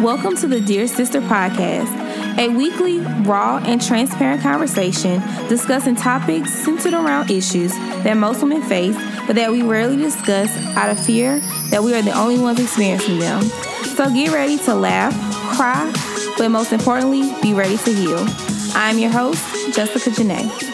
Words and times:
Welcome 0.00 0.34
to 0.38 0.48
the 0.48 0.62
Dear 0.62 0.86
Sister 0.86 1.20
podcast, 1.20 2.38
a 2.38 2.48
weekly, 2.48 3.00
raw, 3.00 3.58
and 3.58 3.82
transparent 3.82 4.40
conversation 4.40 5.20
discussing 5.46 5.94
topics 5.94 6.54
centered 6.54 6.94
around 6.94 7.30
issues 7.30 7.74
that 7.74 8.14
most 8.16 8.40
women 8.40 8.62
face, 8.62 8.96
but 9.26 9.36
that 9.36 9.52
we 9.52 9.60
rarely 9.60 9.98
discuss 9.98 10.56
out 10.74 10.90
of 10.90 10.98
fear 10.98 11.40
that 11.68 11.82
we 11.82 11.94
are 11.94 12.00
the 12.00 12.18
only 12.18 12.38
ones 12.38 12.58
experiencing 12.58 13.18
them. 13.18 13.42
So 13.42 14.10
get 14.14 14.32
ready 14.32 14.56
to 14.60 14.74
laugh, 14.74 15.12
cry, 15.54 15.92
but 16.38 16.48
most 16.48 16.72
importantly, 16.72 17.30
be 17.42 17.52
ready 17.52 17.76
to 17.76 17.92
heal. 17.92 18.24
I'm 18.72 18.98
your 18.98 19.10
host, 19.10 19.44
Jessica 19.74 20.08
Janae. 20.08 20.69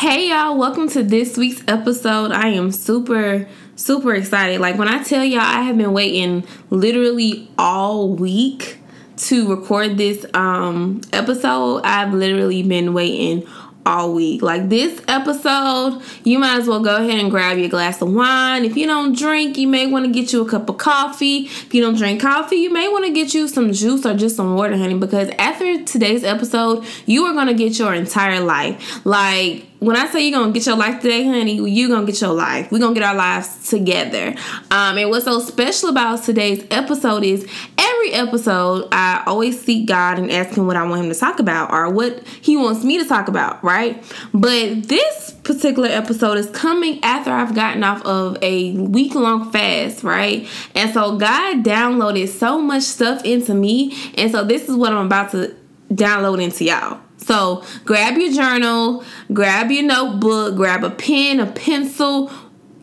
Hey 0.00 0.30
y'all, 0.30 0.56
welcome 0.56 0.88
to 0.88 1.02
this 1.02 1.36
week's 1.36 1.62
episode. 1.68 2.32
I 2.32 2.48
am 2.48 2.72
super, 2.72 3.46
super 3.76 4.14
excited. 4.14 4.58
Like 4.58 4.78
when 4.78 4.88
I 4.88 5.02
tell 5.02 5.22
y'all, 5.22 5.40
I 5.40 5.60
have 5.60 5.76
been 5.76 5.92
waiting 5.92 6.42
literally 6.70 7.50
all 7.58 8.08
week 8.08 8.78
to 9.18 9.54
record 9.54 9.98
this 9.98 10.24
um 10.32 11.02
episode. 11.12 11.82
I've 11.84 12.14
literally 12.14 12.62
been 12.62 12.94
waiting 12.94 13.46
all 13.84 14.14
week. 14.14 14.40
Like 14.40 14.70
this 14.70 15.02
episode, 15.06 16.00
you 16.24 16.38
might 16.38 16.60
as 16.60 16.66
well 16.66 16.80
go 16.80 16.96
ahead 16.96 17.18
and 17.18 17.30
grab 17.30 17.58
your 17.58 17.68
glass 17.68 18.00
of 18.00 18.10
wine. 18.10 18.64
If 18.64 18.78
you 18.78 18.86
don't 18.86 19.14
drink, 19.14 19.58
you 19.58 19.68
may 19.68 19.86
want 19.86 20.06
to 20.06 20.10
get 20.10 20.32
you 20.32 20.40
a 20.40 20.48
cup 20.48 20.70
of 20.70 20.78
coffee. 20.78 21.40
If 21.40 21.74
you 21.74 21.82
don't 21.82 21.98
drink 21.98 22.22
coffee, 22.22 22.56
you 22.56 22.72
may 22.72 22.88
want 22.88 23.04
to 23.04 23.12
get 23.12 23.34
you 23.34 23.48
some 23.48 23.70
juice 23.74 24.06
or 24.06 24.16
just 24.16 24.36
some 24.36 24.54
water, 24.54 24.78
honey, 24.78 24.94
because 24.94 25.28
after 25.38 25.84
today's 25.84 26.24
episode, 26.24 26.86
you 27.04 27.24
are 27.24 27.34
going 27.34 27.48
to 27.48 27.54
get 27.54 27.78
your 27.78 27.92
entire 27.92 28.40
life. 28.40 29.04
Like 29.04 29.66
when 29.80 29.96
I 29.96 30.06
say 30.08 30.28
you're 30.28 30.38
gonna 30.38 30.52
get 30.52 30.66
your 30.66 30.76
life 30.76 31.00
today, 31.00 31.24
honey, 31.24 31.54
you're 31.54 31.88
gonna 31.88 32.06
get 32.06 32.20
your 32.20 32.34
life. 32.34 32.70
We're 32.70 32.80
gonna 32.80 32.94
get 32.94 33.02
our 33.02 33.14
lives 33.14 33.68
together. 33.70 34.34
Um, 34.70 34.98
and 34.98 35.08
what's 35.08 35.24
so 35.24 35.40
special 35.40 35.88
about 35.88 36.22
today's 36.22 36.66
episode 36.70 37.24
is 37.24 37.48
every 37.78 38.12
episode 38.12 38.88
I 38.92 39.22
always 39.26 39.58
seek 39.58 39.88
God 39.88 40.18
and 40.18 40.30
ask 40.30 40.54
him 40.54 40.66
what 40.66 40.76
I 40.76 40.86
want 40.86 41.04
him 41.04 41.10
to 41.10 41.18
talk 41.18 41.40
about 41.40 41.72
or 41.72 41.88
what 41.88 42.26
he 42.42 42.58
wants 42.58 42.84
me 42.84 42.98
to 42.98 43.08
talk 43.08 43.28
about, 43.28 43.64
right? 43.64 44.04
But 44.34 44.84
this 44.84 45.30
particular 45.44 45.88
episode 45.88 46.36
is 46.36 46.50
coming 46.50 47.02
after 47.02 47.30
I've 47.30 47.54
gotten 47.54 47.82
off 47.82 48.02
of 48.04 48.36
a 48.42 48.72
week 48.72 49.14
long 49.14 49.50
fast, 49.50 50.04
right? 50.04 50.46
And 50.74 50.92
so 50.92 51.16
God 51.16 51.64
downloaded 51.64 52.28
so 52.28 52.60
much 52.60 52.82
stuff 52.82 53.24
into 53.24 53.54
me. 53.54 53.96
And 54.18 54.30
so 54.30 54.44
this 54.44 54.68
is 54.68 54.76
what 54.76 54.92
I'm 54.92 55.06
about 55.06 55.30
to 55.30 55.56
download 55.90 56.42
into 56.42 56.64
y'all. 56.64 57.00
So 57.20 57.64
grab 57.84 58.16
your 58.16 58.32
journal, 58.32 59.04
grab 59.32 59.70
your 59.70 59.84
notebook, 59.84 60.56
grab 60.56 60.82
a 60.84 60.90
pen, 60.90 61.38
a 61.38 61.46
pencil, 61.46 62.30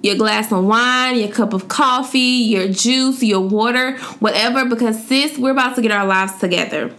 your 0.03 0.15
glass 0.15 0.51
of 0.51 0.63
wine, 0.63 1.17
your 1.17 1.29
cup 1.29 1.53
of 1.53 1.67
coffee, 1.67 2.19
your 2.19 2.67
juice, 2.67 3.23
your 3.23 3.41
water, 3.41 3.97
whatever, 4.19 4.65
because 4.65 5.05
sis, 5.05 5.37
we're 5.37 5.51
about 5.51 5.75
to 5.75 5.81
get 5.81 5.91
our 5.91 6.05
lives 6.05 6.37
together. 6.37 6.93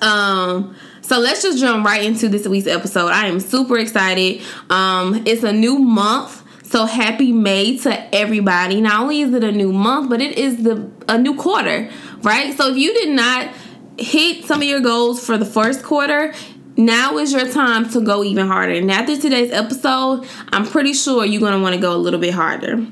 Um, 0.00 0.74
so 1.02 1.18
let's 1.18 1.42
just 1.42 1.58
jump 1.58 1.84
right 1.84 2.02
into 2.02 2.28
this 2.28 2.48
week's 2.48 2.66
episode. 2.66 3.08
I 3.08 3.26
am 3.26 3.40
super 3.40 3.78
excited. 3.78 4.42
Um, 4.70 5.22
it's 5.26 5.42
a 5.42 5.52
new 5.52 5.78
month. 5.78 6.42
So 6.64 6.86
happy 6.86 7.30
May 7.30 7.76
to 7.78 8.14
everybody. 8.14 8.80
Not 8.80 9.02
only 9.02 9.20
is 9.20 9.32
it 9.32 9.44
a 9.44 9.52
new 9.52 9.72
month, 9.72 10.08
but 10.08 10.20
it 10.20 10.38
is 10.38 10.64
the 10.64 10.90
a 11.06 11.18
new 11.18 11.36
quarter, 11.36 11.90
right? 12.22 12.56
So 12.56 12.70
if 12.70 12.76
you 12.76 12.92
did 12.94 13.10
not 13.10 13.54
hit 13.98 14.44
some 14.44 14.60
of 14.60 14.66
your 14.66 14.80
goals 14.80 15.24
for 15.24 15.36
the 15.38 15.44
first 15.44 15.84
quarter, 15.84 16.32
now 16.76 17.18
is 17.18 17.32
your 17.32 17.48
time 17.50 17.88
to 17.90 18.00
go 18.00 18.24
even 18.24 18.46
harder. 18.46 18.72
And 18.72 18.90
after 18.90 19.16
today's 19.16 19.52
episode, 19.52 20.26
I'm 20.48 20.66
pretty 20.66 20.92
sure 20.92 21.24
you're 21.24 21.40
going 21.40 21.52
to 21.52 21.60
want 21.60 21.74
to 21.74 21.80
go 21.80 21.94
a 21.94 21.98
little 21.98 22.20
bit 22.20 22.34
harder. 22.34 22.86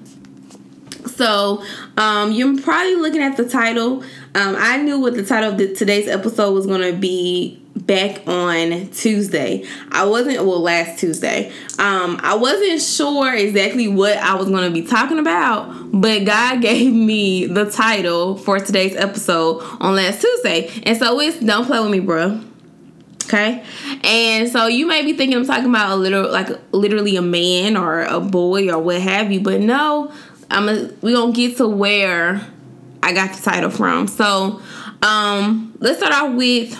So, 1.06 1.62
um, 1.96 2.32
you're 2.32 2.60
probably 2.60 2.94
looking 2.96 3.22
at 3.22 3.36
the 3.36 3.48
title. 3.48 4.02
Um, 4.34 4.56
I 4.58 4.78
knew 4.78 5.00
what 5.00 5.14
the 5.14 5.24
title 5.24 5.52
of 5.52 5.58
the, 5.58 5.74
today's 5.74 6.08
episode 6.08 6.52
was 6.52 6.66
going 6.66 6.80
to 6.80 6.96
be 6.96 7.62
back 7.74 8.26
on 8.28 8.88
Tuesday. 8.88 9.64
I 9.90 10.04
wasn't 10.04 10.38
well 10.38 10.60
last 10.60 11.00
Tuesday. 11.00 11.50
Um, 11.78 12.18
I 12.22 12.34
wasn't 12.34 12.80
sure 12.80 13.34
exactly 13.34 13.88
what 13.88 14.16
I 14.18 14.34
was 14.36 14.48
going 14.48 14.64
to 14.64 14.70
be 14.70 14.86
talking 14.86 15.18
about, 15.18 15.90
but 15.92 16.24
God 16.24 16.60
gave 16.62 16.92
me 16.92 17.46
the 17.46 17.70
title 17.70 18.36
for 18.36 18.58
today's 18.58 18.96
episode 18.96 19.62
on 19.80 19.96
last 19.96 20.20
Tuesday, 20.20 20.70
and 20.84 20.96
so 20.96 21.18
it's 21.20 21.40
"Don't 21.40 21.66
Play 21.66 21.80
with 21.80 21.90
Me, 21.90 22.00
bro." 22.00 22.40
Okay. 23.26 23.64
And 24.04 24.48
so 24.48 24.66
you 24.66 24.86
may 24.86 25.04
be 25.04 25.12
thinking 25.12 25.36
I'm 25.36 25.46
talking 25.46 25.68
about 25.68 25.90
a 25.92 25.96
little 25.96 26.30
like 26.30 26.48
literally 26.72 27.16
a 27.16 27.22
man 27.22 27.76
or 27.76 28.02
a 28.02 28.20
boy 28.20 28.70
or 28.70 28.78
what 28.78 29.00
have 29.00 29.32
you, 29.32 29.40
but 29.40 29.60
no, 29.60 30.12
I'm 30.50 30.68
a, 30.68 30.90
we 31.00 31.12
gonna 31.12 31.32
get 31.32 31.56
to 31.58 31.68
where 31.68 32.46
I 33.02 33.12
got 33.12 33.34
the 33.34 33.42
title 33.42 33.70
from. 33.70 34.06
So 34.08 34.60
um 35.02 35.74
let's 35.80 35.98
start 35.98 36.12
off 36.12 36.34
with 36.34 36.78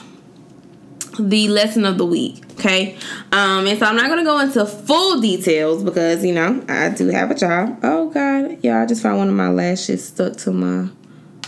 the 1.19 1.49
lesson 1.49 1.85
of 1.85 1.99
the 1.99 2.07
week. 2.07 2.43
Okay. 2.53 2.97
Um, 3.33 3.67
and 3.67 3.79
so 3.79 3.87
I'm 3.87 3.97
not 3.97 4.09
gonna 4.09 4.25
go 4.25 4.39
into 4.39 4.65
full 4.65 5.21
details 5.21 5.83
because 5.83 6.25
you 6.25 6.33
know 6.33 6.65
I 6.69 6.91
do 6.91 7.09
have 7.09 7.31
a 7.31 7.35
job. 7.35 7.79
Oh 7.83 8.11
god, 8.11 8.59
yeah, 8.63 8.83
I 8.83 8.87
just 8.87 9.03
found 9.03 9.19
one 9.19 9.29
of 9.29 9.35
my 9.35 9.49
lashes 9.49 10.07
stuck 10.07 10.37
to 10.39 10.53
my 10.53 10.89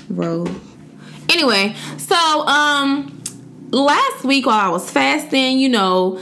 robe. 0.09 0.51
Anyway, 1.29 1.75
so 1.99 2.17
um 2.47 3.23
last 3.71 4.25
week 4.25 4.47
while 4.47 4.59
I 4.59 4.69
was 4.69 4.91
fasting, 4.91 5.59
you 5.59 5.69
know, 5.69 6.21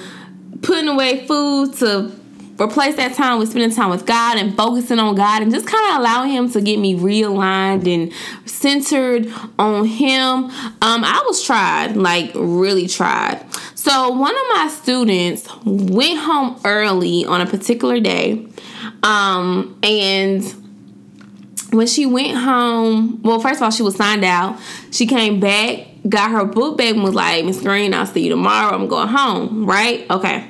putting 0.63 0.89
away 0.89 1.27
food 1.27 1.75
to 1.75 2.13
replace 2.61 2.97
that 2.97 3.15
time 3.15 3.39
with 3.39 3.51
spending 3.51 3.75
time 3.75 3.91
with 3.91 4.07
God 4.07 4.39
and 4.39 4.57
focusing 4.57 4.99
on 4.99 5.15
God 5.15 5.43
and 5.43 5.51
just 5.51 5.67
kind 5.67 5.93
of 5.93 6.01
allowing 6.01 6.31
Him 6.31 6.51
to 6.51 6.61
get 6.61 6.79
me 6.79 6.95
realigned 6.95 7.93
and 7.93 8.13
centered 8.49 9.33
on 9.59 9.87
Him. 9.87 10.45
Um, 10.45 11.05
I 11.05 11.23
was 11.27 11.43
tried, 11.43 11.97
like 11.97 12.31
really 12.35 12.87
tried. 12.87 13.45
So 13.75 14.11
one 14.11 14.35
of 14.35 14.43
my 14.55 14.69
students 14.69 15.49
went 15.65 16.21
home 16.21 16.61
early 16.65 17.25
on 17.25 17.41
a 17.41 17.47
particular 17.47 17.99
day, 17.99 18.47
um, 19.03 19.79
and 19.83 20.62
when 21.73 21.87
she 21.87 22.07
went 22.07 22.37
home, 22.39 23.21
well, 23.23 23.41
first 23.41 23.57
of 23.57 23.63
all, 23.63 23.71
she 23.71 23.83
was 23.83 23.97
signed 23.97 24.25
out. 24.25 24.59
She 24.91 25.07
came 25.07 25.41
back 25.41 25.89
got 26.09 26.31
her 26.31 26.45
book 26.45 26.79
back 26.79 26.95
and 26.95 27.03
was 27.03 27.15
like, 27.15 27.45
Miss 27.45 27.61
Green, 27.61 27.95
I'll 27.95 28.07
see 28.07 28.25
you 28.25 28.31
tomorrow. 28.31 28.75
I'm 28.75 28.89
going 28.89 29.09
home, 29.09 29.67
right? 29.67 30.09
Okay. 30.11 30.47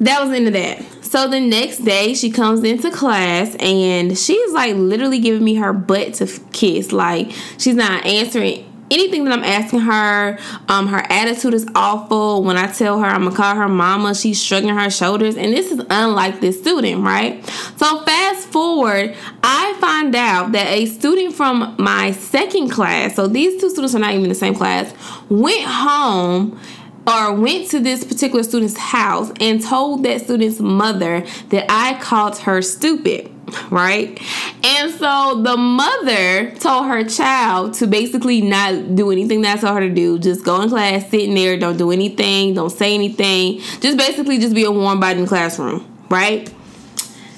That 0.00 0.20
was 0.24 0.36
into 0.36 0.50
that. 0.52 0.82
So 1.02 1.28
the 1.28 1.40
next 1.40 1.78
day, 1.78 2.14
she 2.14 2.30
comes 2.30 2.64
into 2.64 2.90
class 2.90 3.54
and 3.60 4.18
she's 4.18 4.52
like 4.52 4.74
literally 4.74 5.20
giving 5.20 5.44
me 5.44 5.54
her 5.54 5.72
butt 5.72 6.14
to 6.14 6.26
kiss. 6.52 6.92
Like, 6.92 7.30
she's 7.58 7.76
not 7.76 8.04
answering 8.04 8.66
anything 8.94 9.24
that 9.24 9.32
I'm 9.32 9.44
asking 9.44 9.80
her, 9.80 10.38
um, 10.68 10.86
her 10.86 11.04
attitude 11.10 11.52
is 11.52 11.66
awful. 11.74 12.42
When 12.42 12.56
I 12.56 12.68
tell 12.68 13.00
her 13.00 13.06
I'm 13.06 13.24
gonna 13.24 13.36
call 13.36 13.54
her 13.56 13.68
mama, 13.68 14.14
she's 14.14 14.42
shrugging 14.42 14.70
her 14.70 14.88
shoulders, 14.90 15.36
and 15.36 15.52
this 15.52 15.70
is 15.70 15.84
unlike 15.90 16.40
this 16.40 16.58
student, 16.60 17.02
right? 17.02 17.44
So 17.76 18.02
fast 18.04 18.48
forward, 18.48 19.14
I 19.42 19.76
find 19.80 20.14
out 20.14 20.52
that 20.52 20.68
a 20.68 20.86
student 20.86 21.34
from 21.34 21.74
my 21.78 22.12
second 22.12 22.70
class, 22.70 23.16
so 23.16 23.26
these 23.26 23.60
two 23.60 23.70
students 23.70 23.94
are 23.94 23.98
not 23.98 24.10
even 24.12 24.24
in 24.24 24.28
the 24.28 24.34
same 24.34 24.54
class, 24.54 24.94
went 25.28 25.64
home 25.64 26.58
or 27.06 27.34
went 27.34 27.68
to 27.70 27.80
this 27.80 28.04
particular 28.04 28.42
student's 28.42 28.78
house 28.78 29.30
and 29.40 29.62
told 29.62 30.04
that 30.04 30.22
student's 30.22 30.60
mother 30.60 31.20
that 31.50 31.66
I 31.68 32.00
called 32.00 32.38
her 32.38 32.62
stupid 32.62 33.33
right? 33.70 34.20
And 34.64 34.92
so 34.92 35.42
the 35.42 35.56
mother 35.56 36.50
told 36.52 36.86
her 36.86 37.04
child 37.04 37.74
to 37.74 37.86
basically 37.86 38.40
not 38.40 38.94
do 38.94 39.10
anything 39.10 39.42
that 39.42 39.58
I 39.58 39.60
told 39.60 39.74
her 39.74 39.88
to 39.88 39.94
do. 39.94 40.18
Just 40.18 40.44
go 40.44 40.62
in 40.62 40.68
class, 40.68 41.10
sit 41.10 41.22
in 41.22 41.34
there, 41.34 41.58
don't 41.58 41.76
do 41.76 41.90
anything, 41.90 42.54
don't 42.54 42.70
say 42.70 42.94
anything. 42.94 43.58
Just 43.80 43.98
basically 43.98 44.38
just 44.38 44.54
be 44.54 44.64
a 44.64 44.70
warm 44.70 45.00
body 45.00 45.18
in 45.18 45.22
the 45.22 45.28
classroom, 45.28 45.86
right? 46.08 46.52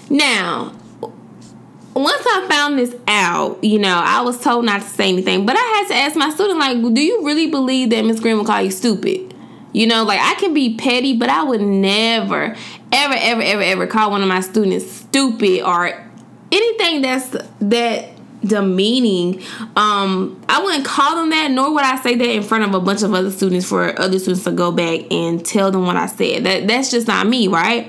Now, 0.08 0.72
once 1.94 2.22
I 2.26 2.46
found 2.48 2.78
this 2.78 2.94
out, 3.08 3.64
you 3.64 3.78
know, 3.78 4.00
I 4.04 4.20
was 4.20 4.40
told 4.40 4.64
not 4.64 4.82
to 4.82 4.88
say 4.88 5.08
anything, 5.08 5.46
but 5.46 5.56
I 5.56 5.60
had 5.60 5.88
to 5.88 5.94
ask 5.94 6.16
my 6.16 6.30
student, 6.30 6.58
like, 6.58 6.94
do 6.94 7.00
you 7.00 7.24
really 7.24 7.50
believe 7.50 7.90
that 7.90 8.04
Miss 8.04 8.20
Green 8.20 8.36
will 8.36 8.44
call 8.44 8.60
you 8.60 8.70
stupid? 8.70 9.34
You 9.72 9.86
know, 9.86 10.04
like 10.04 10.20
I 10.20 10.34
can 10.40 10.54
be 10.54 10.76
petty, 10.76 11.16
but 11.16 11.28
I 11.28 11.42
would 11.42 11.60
never, 11.60 12.56
ever, 12.92 13.14
ever, 13.16 13.42
ever, 13.42 13.62
ever 13.62 13.86
call 13.86 14.10
one 14.10 14.22
of 14.22 14.28
my 14.28 14.40
students 14.40 14.90
stupid 14.90 15.62
or 15.62 16.06
anything 16.52 17.02
that's 17.02 17.36
that 17.60 18.10
demeaning 18.44 19.42
um 19.74 20.40
i 20.48 20.62
wouldn't 20.62 20.84
call 20.84 21.16
them 21.16 21.30
that 21.30 21.50
nor 21.50 21.72
would 21.72 21.82
i 21.82 21.96
say 22.02 22.14
that 22.14 22.28
in 22.28 22.42
front 22.42 22.62
of 22.62 22.74
a 22.74 22.80
bunch 22.80 23.02
of 23.02 23.12
other 23.12 23.30
students 23.30 23.66
for 23.66 23.98
other 23.98 24.18
students 24.18 24.44
to 24.44 24.52
go 24.52 24.70
back 24.70 25.00
and 25.10 25.44
tell 25.44 25.70
them 25.70 25.84
what 25.86 25.96
i 25.96 26.06
said. 26.06 26.44
That 26.44 26.68
that's 26.68 26.90
just 26.90 27.08
not 27.08 27.26
me 27.26 27.48
right? 27.48 27.88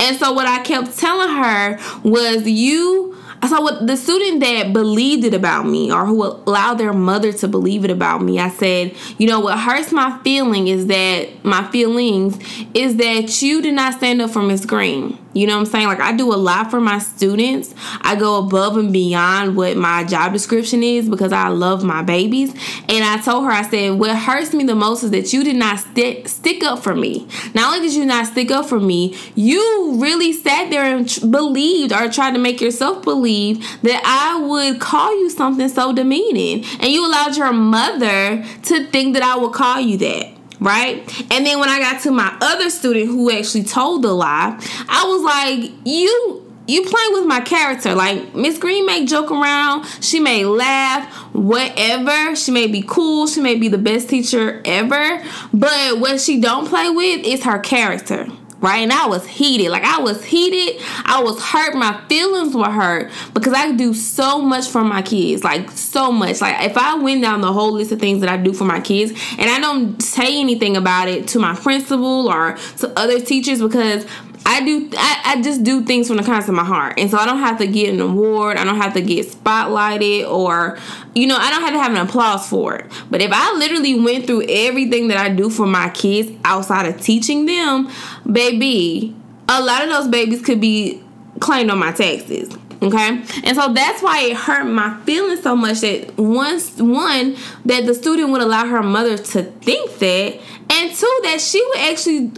And 0.00 0.16
so 0.16 0.32
what 0.32 0.46
i 0.46 0.62
kept 0.62 0.96
telling 0.96 1.28
her 1.28 1.78
was 2.02 2.48
you 2.48 3.17
so 3.46 3.60
what 3.60 3.86
the 3.86 3.96
student 3.96 4.40
that 4.40 4.72
believed 4.72 5.24
it 5.24 5.34
about 5.34 5.66
me 5.66 5.92
or 5.92 6.06
who 6.06 6.24
allowed 6.24 6.74
their 6.74 6.92
mother 6.92 7.32
to 7.32 7.46
believe 7.46 7.84
it 7.84 7.90
about 7.90 8.22
me 8.22 8.38
i 8.38 8.48
said 8.48 8.94
you 9.18 9.26
know 9.26 9.40
what 9.40 9.58
hurts 9.58 9.92
my 9.92 10.18
feeling 10.24 10.68
is 10.68 10.86
that 10.86 11.28
my 11.44 11.68
feelings 11.70 12.38
is 12.74 12.96
that 12.96 13.42
you 13.42 13.62
did 13.62 13.74
not 13.74 13.94
stand 13.94 14.20
up 14.20 14.30
for 14.30 14.42
miss 14.42 14.64
green 14.64 15.18
you 15.38 15.46
know 15.46 15.54
what 15.54 15.66
I'm 15.66 15.66
saying? 15.66 15.86
Like 15.86 16.00
I 16.00 16.16
do 16.16 16.32
a 16.32 16.36
lot 16.36 16.68
for 16.68 16.80
my 16.80 16.98
students. 16.98 17.72
I 18.00 18.16
go 18.16 18.38
above 18.38 18.76
and 18.76 18.92
beyond 18.92 19.56
what 19.56 19.76
my 19.76 20.02
job 20.02 20.32
description 20.32 20.82
is 20.82 21.08
because 21.08 21.32
I 21.32 21.46
love 21.46 21.84
my 21.84 22.02
babies. 22.02 22.50
And 22.88 23.04
I 23.04 23.20
told 23.22 23.44
her, 23.44 23.50
I 23.50 23.62
said, 23.62 24.00
what 24.00 24.16
hurts 24.16 24.52
me 24.52 24.64
the 24.64 24.74
most 24.74 25.04
is 25.04 25.12
that 25.12 25.32
you 25.32 25.44
did 25.44 25.54
not 25.54 25.78
st- 25.78 26.26
stick 26.26 26.64
up 26.64 26.82
for 26.82 26.94
me. 26.94 27.28
Not 27.54 27.76
only 27.76 27.86
did 27.86 27.94
you 27.94 28.04
not 28.04 28.26
stick 28.26 28.50
up 28.50 28.66
for 28.66 28.80
me, 28.80 29.16
you 29.36 29.98
really 30.00 30.32
sat 30.32 30.70
there 30.70 30.82
and 30.82 31.08
tr- 31.08 31.26
believed 31.26 31.92
or 31.92 32.10
tried 32.10 32.32
to 32.32 32.38
make 32.38 32.60
yourself 32.60 33.04
believe 33.04 33.27
that 33.28 34.02
I 34.04 34.40
would 34.40 34.80
call 34.80 35.18
you 35.18 35.30
something 35.30 35.68
so 35.68 35.92
demeaning. 35.92 36.64
And 36.80 36.90
you 36.90 37.06
allowed 37.06 37.36
your 37.36 37.52
mother 37.52 38.44
to 38.64 38.86
think 38.86 39.14
that 39.14 39.22
I 39.22 39.36
would 39.36 39.52
call 39.52 39.80
you 39.80 39.96
that 39.98 40.34
right? 40.60 40.98
And 41.30 41.46
then 41.46 41.60
when 41.60 41.68
I 41.68 41.78
got 41.78 42.02
to 42.02 42.10
my 42.10 42.36
other 42.40 42.68
student 42.68 43.06
who 43.06 43.30
actually 43.30 43.62
told 43.62 44.02
the 44.02 44.12
lie, 44.12 44.58
I 44.88 45.04
was 45.04 45.22
like, 45.22 45.72
you 45.84 46.44
you 46.68 46.82
playing 46.82 47.12
with 47.14 47.26
my 47.26 47.40
character. 47.40 47.94
Like 47.94 48.34
Miss 48.34 48.58
Green 48.58 48.84
may 48.84 49.06
joke 49.06 49.30
around, 49.30 49.86
she 50.00 50.20
may 50.20 50.44
laugh, 50.44 51.12
whatever. 51.32 52.36
She 52.36 52.50
may 52.50 52.66
be 52.66 52.84
cool, 52.86 53.26
she 53.26 53.40
may 53.40 53.54
be 53.54 53.68
the 53.68 53.78
best 53.78 54.08
teacher 54.08 54.60
ever, 54.64 55.22
but 55.52 55.98
what 55.98 56.20
she 56.20 56.40
don't 56.40 56.68
play 56.68 56.90
with 56.90 57.24
is 57.24 57.44
her 57.44 57.58
character 57.58 58.28
right? 58.60 58.78
And 58.78 58.92
I 58.92 59.06
was 59.06 59.26
heated. 59.26 59.70
Like 59.70 59.84
I 59.84 60.00
was 60.00 60.24
heated. 60.24 60.82
I 61.04 61.22
was 61.22 61.42
hurt. 61.42 61.74
My 61.74 62.00
feelings 62.08 62.54
were 62.54 62.70
hurt 62.70 63.10
because 63.34 63.52
I 63.52 63.72
do 63.72 63.94
so 63.94 64.40
much 64.40 64.68
for 64.68 64.82
my 64.82 65.02
kids. 65.02 65.44
Like 65.44 65.70
so 65.70 66.10
much. 66.10 66.40
Like 66.40 66.64
if 66.64 66.76
I 66.76 66.96
went 66.96 67.22
down 67.22 67.40
the 67.40 67.52
whole 67.52 67.72
list 67.72 67.92
of 67.92 68.00
things 68.00 68.20
that 68.20 68.28
I 68.28 68.36
do 68.36 68.52
for 68.52 68.64
my 68.64 68.80
kids 68.80 69.12
and 69.38 69.50
I 69.50 69.60
don't 69.60 70.00
say 70.02 70.40
anything 70.40 70.76
about 70.76 71.08
it 71.08 71.28
to 71.28 71.38
my 71.38 71.54
principal 71.54 72.28
or 72.28 72.56
to 72.78 72.98
other 72.98 73.20
teachers 73.20 73.60
because 73.60 74.06
I 74.50 74.64
do 74.64 74.88
I, 74.96 75.22
I 75.26 75.42
just 75.42 75.62
do 75.62 75.82
things 75.82 76.08
from 76.08 76.16
the 76.16 76.22
kindness 76.22 76.48
of 76.48 76.54
my 76.54 76.64
heart. 76.64 76.98
And 76.98 77.10
so 77.10 77.18
I 77.18 77.26
don't 77.26 77.38
have 77.38 77.58
to 77.58 77.66
get 77.66 77.92
an 77.92 78.00
award, 78.00 78.56
I 78.56 78.64
don't 78.64 78.78
have 78.78 78.94
to 78.94 79.02
get 79.02 79.26
spotlighted 79.26 80.26
or 80.26 80.78
you 81.14 81.26
know, 81.26 81.36
I 81.36 81.50
don't 81.50 81.60
have 81.60 81.74
to 81.74 81.78
have 81.78 81.92
an 81.92 81.98
applause 81.98 82.48
for 82.48 82.76
it. 82.76 82.90
But 83.10 83.20
if 83.20 83.30
I 83.30 83.52
literally 83.58 84.00
went 84.00 84.26
through 84.26 84.46
everything 84.48 85.08
that 85.08 85.18
I 85.18 85.28
do 85.28 85.50
for 85.50 85.66
my 85.66 85.90
kids 85.90 86.30
outside 86.44 86.86
of 86.86 86.98
teaching 86.98 87.44
them, 87.44 87.90
baby, 88.30 89.14
a 89.50 89.62
lot 89.62 89.84
of 89.84 89.90
those 89.90 90.08
babies 90.08 90.40
could 90.40 90.62
be 90.62 91.02
claimed 91.40 91.70
on 91.70 91.78
my 91.78 91.92
taxes. 91.92 92.56
Okay, 92.80 93.22
and 93.42 93.56
so 93.56 93.72
that's 93.74 94.02
why 94.02 94.22
it 94.22 94.36
hurt 94.36 94.64
my 94.64 94.96
feelings 95.00 95.42
so 95.42 95.56
much 95.56 95.80
that 95.80 96.16
once 96.16 96.80
one 96.80 97.36
that 97.64 97.86
the 97.86 97.92
student 97.92 98.30
would 98.30 98.40
allow 98.40 98.66
her 98.66 98.84
mother 98.84 99.18
to 99.18 99.42
think 99.42 99.98
that, 99.98 100.40
and 100.70 100.94
two 100.94 101.20
that 101.24 101.40
she 101.40 101.62
would 101.66 101.78
actually 101.78 102.30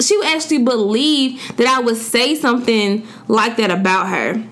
she 0.00 0.16
would 0.16 0.26
actually 0.26 0.62
believe 0.62 1.56
that 1.56 1.66
I 1.66 1.80
would 1.80 1.96
say 1.96 2.34
something 2.34 3.06
like 3.28 3.56
that 3.56 3.70
about 3.70 4.08
her. 4.08 4.42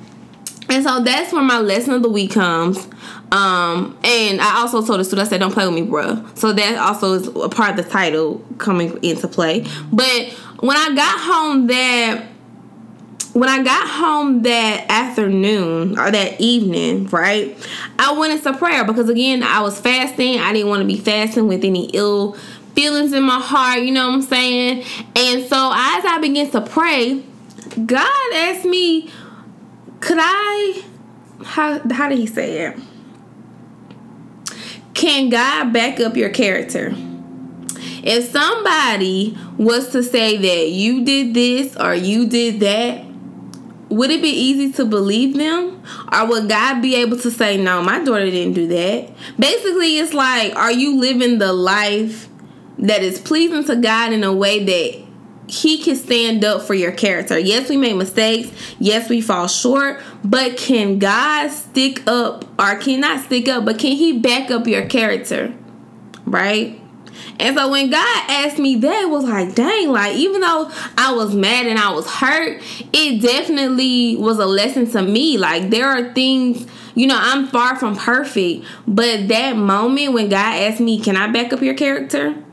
And 0.69 0.83
so 0.83 1.03
that's 1.03 1.33
where 1.33 1.43
my 1.43 1.59
lesson 1.59 1.95
of 1.95 2.03
the 2.03 2.09
week 2.09 2.33
comes. 2.33 2.89
Um, 3.31 3.99
and 4.05 4.41
I 4.41 4.59
also 4.59 4.85
told 4.85 5.01
the 5.01 5.05
student, 5.05 5.27
I 5.27 5.31
said, 5.31 5.41
don't 5.41 5.53
play 5.53 5.67
with 5.67 5.75
me, 5.75 5.83
bruh. 5.83 6.37
So 6.39 6.53
that 6.53 6.79
also 6.79 7.15
is 7.15 7.27
a 7.29 7.49
part 7.49 7.79
of 7.79 7.85
the 7.85 7.91
title 7.91 8.45
coming 8.59 9.03
into 9.03 9.29
play. 9.29 9.67
But 9.93 10.33
when 10.61 10.77
I 10.77 10.95
got 10.95 11.21
home 11.21 11.67
that 11.67 12.29
when 13.35 13.49
I 13.49 13.65
got 13.65 13.89
home 13.89 14.43
that 14.43 14.87
afternoon 14.89 15.99
or 15.99 16.09
that 16.09 16.41
evening, 16.41 17.09
right, 17.09 17.59
I 17.99 18.13
went 18.17 18.33
into 18.33 18.57
prayer 18.57 18.85
because 18.85 19.09
again, 19.09 19.43
I 19.43 19.61
was 19.61 19.81
fasting. 19.81 20.39
I 20.39 20.53
didn't 20.53 20.69
want 20.69 20.83
to 20.83 20.87
be 20.87 20.97
fasting 20.97 21.49
with 21.49 21.65
any 21.65 21.91
ill 21.93 22.37
feelings 22.75 23.13
in 23.13 23.23
my 23.23 23.41
heart, 23.41 23.83
you 23.83 23.93
know 23.93 24.09
what 24.09 24.15
I'm 24.15 24.23
saying? 24.23 24.85
And 25.17 25.43
so 25.47 25.73
as 25.75 26.05
I 26.05 26.19
began 26.21 26.51
to 26.51 26.61
pray, 26.61 27.23
God 27.87 28.35
asked 28.35 28.65
me, 28.65 29.11
could 30.01 30.19
I 30.21 30.83
how 31.45 31.81
how 31.91 32.09
did 32.09 32.19
he 32.19 32.27
say 32.27 32.67
it? 32.67 32.79
Can 34.95 35.29
God 35.29 35.73
back 35.73 36.01
up 36.01 36.17
your 36.17 36.31
character? 36.31 36.95
If 38.07 38.31
somebody 38.31 39.37
was 39.57 39.91
to 39.91 40.03
say 40.03 40.37
that 40.37 40.71
you 40.71 41.05
did 41.05 41.35
this 41.35 41.75
or 41.77 41.95
you 41.95 42.29
did 42.29 42.61
that, 42.61 43.05
would 43.89 44.11
it 44.11 44.21
be 44.21 44.29
easy 44.29 44.73
to 44.73 44.85
believe 44.85 45.37
them? 45.37 45.83
Or 46.13 46.27
would 46.27 46.49
God 46.49 46.83
be 46.83 46.97
able 46.97 47.19
to 47.19 47.31
say, 47.31 47.57
no, 47.57 47.83
my 47.83 48.05
daughter 48.05 48.27
didn't 48.27 48.55
do 48.55 48.67
that? 48.69 49.11
Basically, 49.39 49.99
it's 49.99 50.13
like, 50.13 50.55
are 50.55 50.73
you 50.73 50.99
living 50.99 51.39
the 51.39 51.53
life 51.53 52.29
that 52.79 53.03
is 53.03 53.19
pleasing 53.19 53.65
to 53.65 53.77
God 53.77 54.13
in 54.13 54.25
a 54.25 54.33
way 54.33 54.65
that 54.65 55.05
he 55.47 55.83
can 55.83 55.97
stand 55.97 56.45
up 56.45 56.63
for 56.63 56.75
your 56.75 56.93
character. 56.93 57.39
Yes, 57.39 57.69
we 57.69 57.77
make 57.77 57.97
mistakes. 57.97 58.51
Yes, 58.79 59.09
we 59.09 59.21
fall 59.21 59.47
short. 59.47 60.01
But 60.25 60.57
can 60.57 60.99
God 60.99 61.51
stick 61.51 62.03
up 62.07 62.45
or 62.59 62.77
cannot 62.77 63.25
stick 63.25 63.49
up, 63.49 63.65
but 63.65 63.79
can 63.79 63.93
he 63.93 64.19
back 64.19 64.51
up 64.51 64.67
your 64.67 64.87
character? 64.87 65.55
Right? 66.25 66.81
And 67.39 67.57
so 67.57 67.71
when 67.71 67.91
God 67.91 68.25
asked 68.29 68.59
me 68.59 68.77
that, 68.77 69.05
was 69.07 69.25
like, 69.25 69.55
dang, 69.55 69.91
like 69.91 70.17
even 70.17 70.41
though 70.41 70.71
I 70.97 71.13
was 71.13 71.35
mad 71.35 71.67
and 71.67 71.79
I 71.79 71.93
was 71.93 72.09
hurt, 72.09 72.63
it 72.93 73.21
definitely 73.21 74.17
was 74.17 74.39
a 74.39 74.47
lesson 74.47 74.91
to 74.93 75.03
me. 75.03 75.37
Like 75.37 75.71
there 75.71 75.87
are 75.87 76.13
things, 76.13 76.67
you 76.95 77.07
know, 77.07 77.19
I'm 77.19 77.49
far 77.49 77.77
from 77.77 77.97
perfect, 77.97 78.65
but 78.87 79.29
that 79.29 79.57
moment 79.57 80.13
when 80.13 80.29
God 80.29 80.57
asked 80.57 80.81
me, 80.81 81.01
Can 81.01 81.17
I 81.17 81.31
back 81.31 81.53
up 81.53 81.61
your 81.61 81.75
character? 81.75 82.44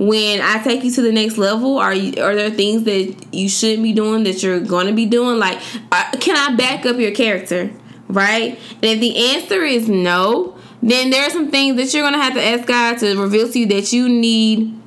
When 0.00 0.40
I 0.40 0.62
take 0.62 0.82
you 0.82 0.90
to 0.92 1.02
the 1.02 1.12
next 1.12 1.36
level, 1.36 1.76
are 1.76 1.92
you, 1.92 2.22
are 2.22 2.34
there 2.34 2.50
things 2.50 2.84
that 2.84 3.34
you 3.34 3.50
shouldn't 3.50 3.82
be 3.82 3.92
doing 3.92 4.24
that 4.24 4.42
you're 4.42 4.58
going 4.58 4.86
to 4.86 4.94
be 4.94 5.04
doing? 5.04 5.38
Like, 5.38 5.60
uh, 5.92 6.12
can 6.18 6.36
I 6.36 6.56
back 6.56 6.86
up 6.86 6.96
your 6.96 7.10
character? 7.10 7.70
Right? 8.08 8.58
And 8.76 8.84
if 8.84 9.00
the 9.00 9.34
answer 9.34 9.62
is 9.62 9.90
no, 9.90 10.58
then 10.82 11.10
there 11.10 11.26
are 11.26 11.30
some 11.30 11.50
things 11.50 11.76
that 11.76 11.92
you're 11.92 12.02
going 12.02 12.14
to 12.14 12.22
have 12.22 12.32
to 12.32 12.42
ask 12.42 12.66
God 12.66 12.96
to 13.00 13.20
reveal 13.20 13.52
to 13.52 13.58
you 13.58 13.66
that 13.66 13.92
you 13.92 14.08
need 14.08 14.80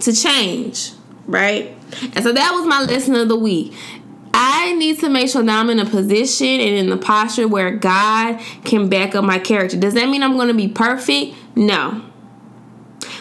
to 0.00 0.14
change. 0.14 0.92
Right? 1.26 1.76
And 2.14 2.24
so 2.24 2.32
that 2.32 2.52
was 2.52 2.66
my 2.66 2.84
lesson 2.84 3.16
of 3.16 3.28
the 3.28 3.36
week. 3.36 3.74
I 4.32 4.72
need 4.76 4.98
to 5.00 5.10
make 5.10 5.28
sure 5.28 5.42
that 5.42 5.60
I'm 5.60 5.68
in 5.68 5.78
a 5.78 5.84
position 5.84 6.46
and 6.46 6.74
in 6.74 6.88
the 6.88 6.96
posture 6.96 7.46
where 7.46 7.70
God 7.70 8.40
can 8.64 8.88
back 8.88 9.14
up 9.14 9.24
my 9.24 9.38
character. 9.38 9.76
Does 9.76 9.92
that 9.92 10.08
mean 10.08 10.22
I'm 10.22 10.36
going 10.36 10.48
to 10.48 10.54
be 10.54 10.68
perfect? 10.68 11.34
No. 11.54 12.02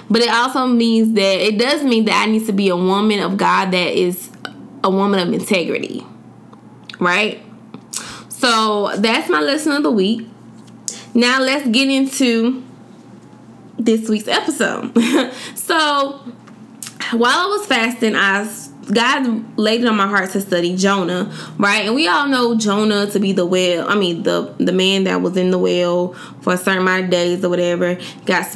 But 0.09 0.21
it 0.21 0.29
also 0.29 0.67
means 0.67 1.13
that 1.13 1.39
it 1.39 1.57
does 1.57 1.83
mean 1.83 2.05
that 2.05 2.27
I 2.27 2.31
need 2.31 2.45
to 2.45 2.53
be 2.53 2.69
a 2.69 2.75
woman 2.75 3.19
of 3.19 3.37
God 3.37 3.71
that 3.71 3.93
is 3.93 4.29
a 4.83 4.89
woman 4.89 5.19
of 5.19 5.33
integrity. 5.33 6.05
Right? 6.99 7.43
So 8.29 8.95
that's 8.97 9.29
my 9.29 9.41
lesson 9.41 9.71
of 9.71 9.83
the 9.83 9.91
week. 9.91 10.27
Now 11.13 11.41
let's 11.41 11.67
get 11.69 11.89
into 11.89 12.63
this 13.79 14.07
week's 14.09 14.27
episode. 14.27 14.93
so 15.55 16.21
while 17.11 17.37
I 17.37 17.45
was 17.47 17.65
fasting, 17.65 18.15
I 18.15 18.45
God 18.91 19.57
laid 19.57 19.81
it 19.81 19.87
on 19.87 19.95
my 19.95 20.07
heart 20.07 20.31
to 20.31 20.41
study 20.41 20.75
Jonah, 20.75 21.33
right? 21.57 21.85
And 21.85 21.95
we 21.95 22.07
all 22.07 22.27
know 22.27 22.55
Jonah 22.55 23.07
to 23.07 23.19
be 23.19 23.31
the 23.31 23.45
well, 23.45 23.89
I 23.89 23.95
mean, 23.95 24.23
the 24.23 24.53
the 24.59 24.71
man 24.71 25.05
that 25.05 25.21
was 25.21 25.37
in 25.37 25.51
the 25.51 25.57
well 25.57 26.13
for 26.41 26.53
a 26.53 26.57
certain 26.57 26.81
amount 26.81 27.05
of 27.05 27.09
days 27.09 27.43
or 27.43 27.49
whatever 27.49 27.97
got 28.25 28.55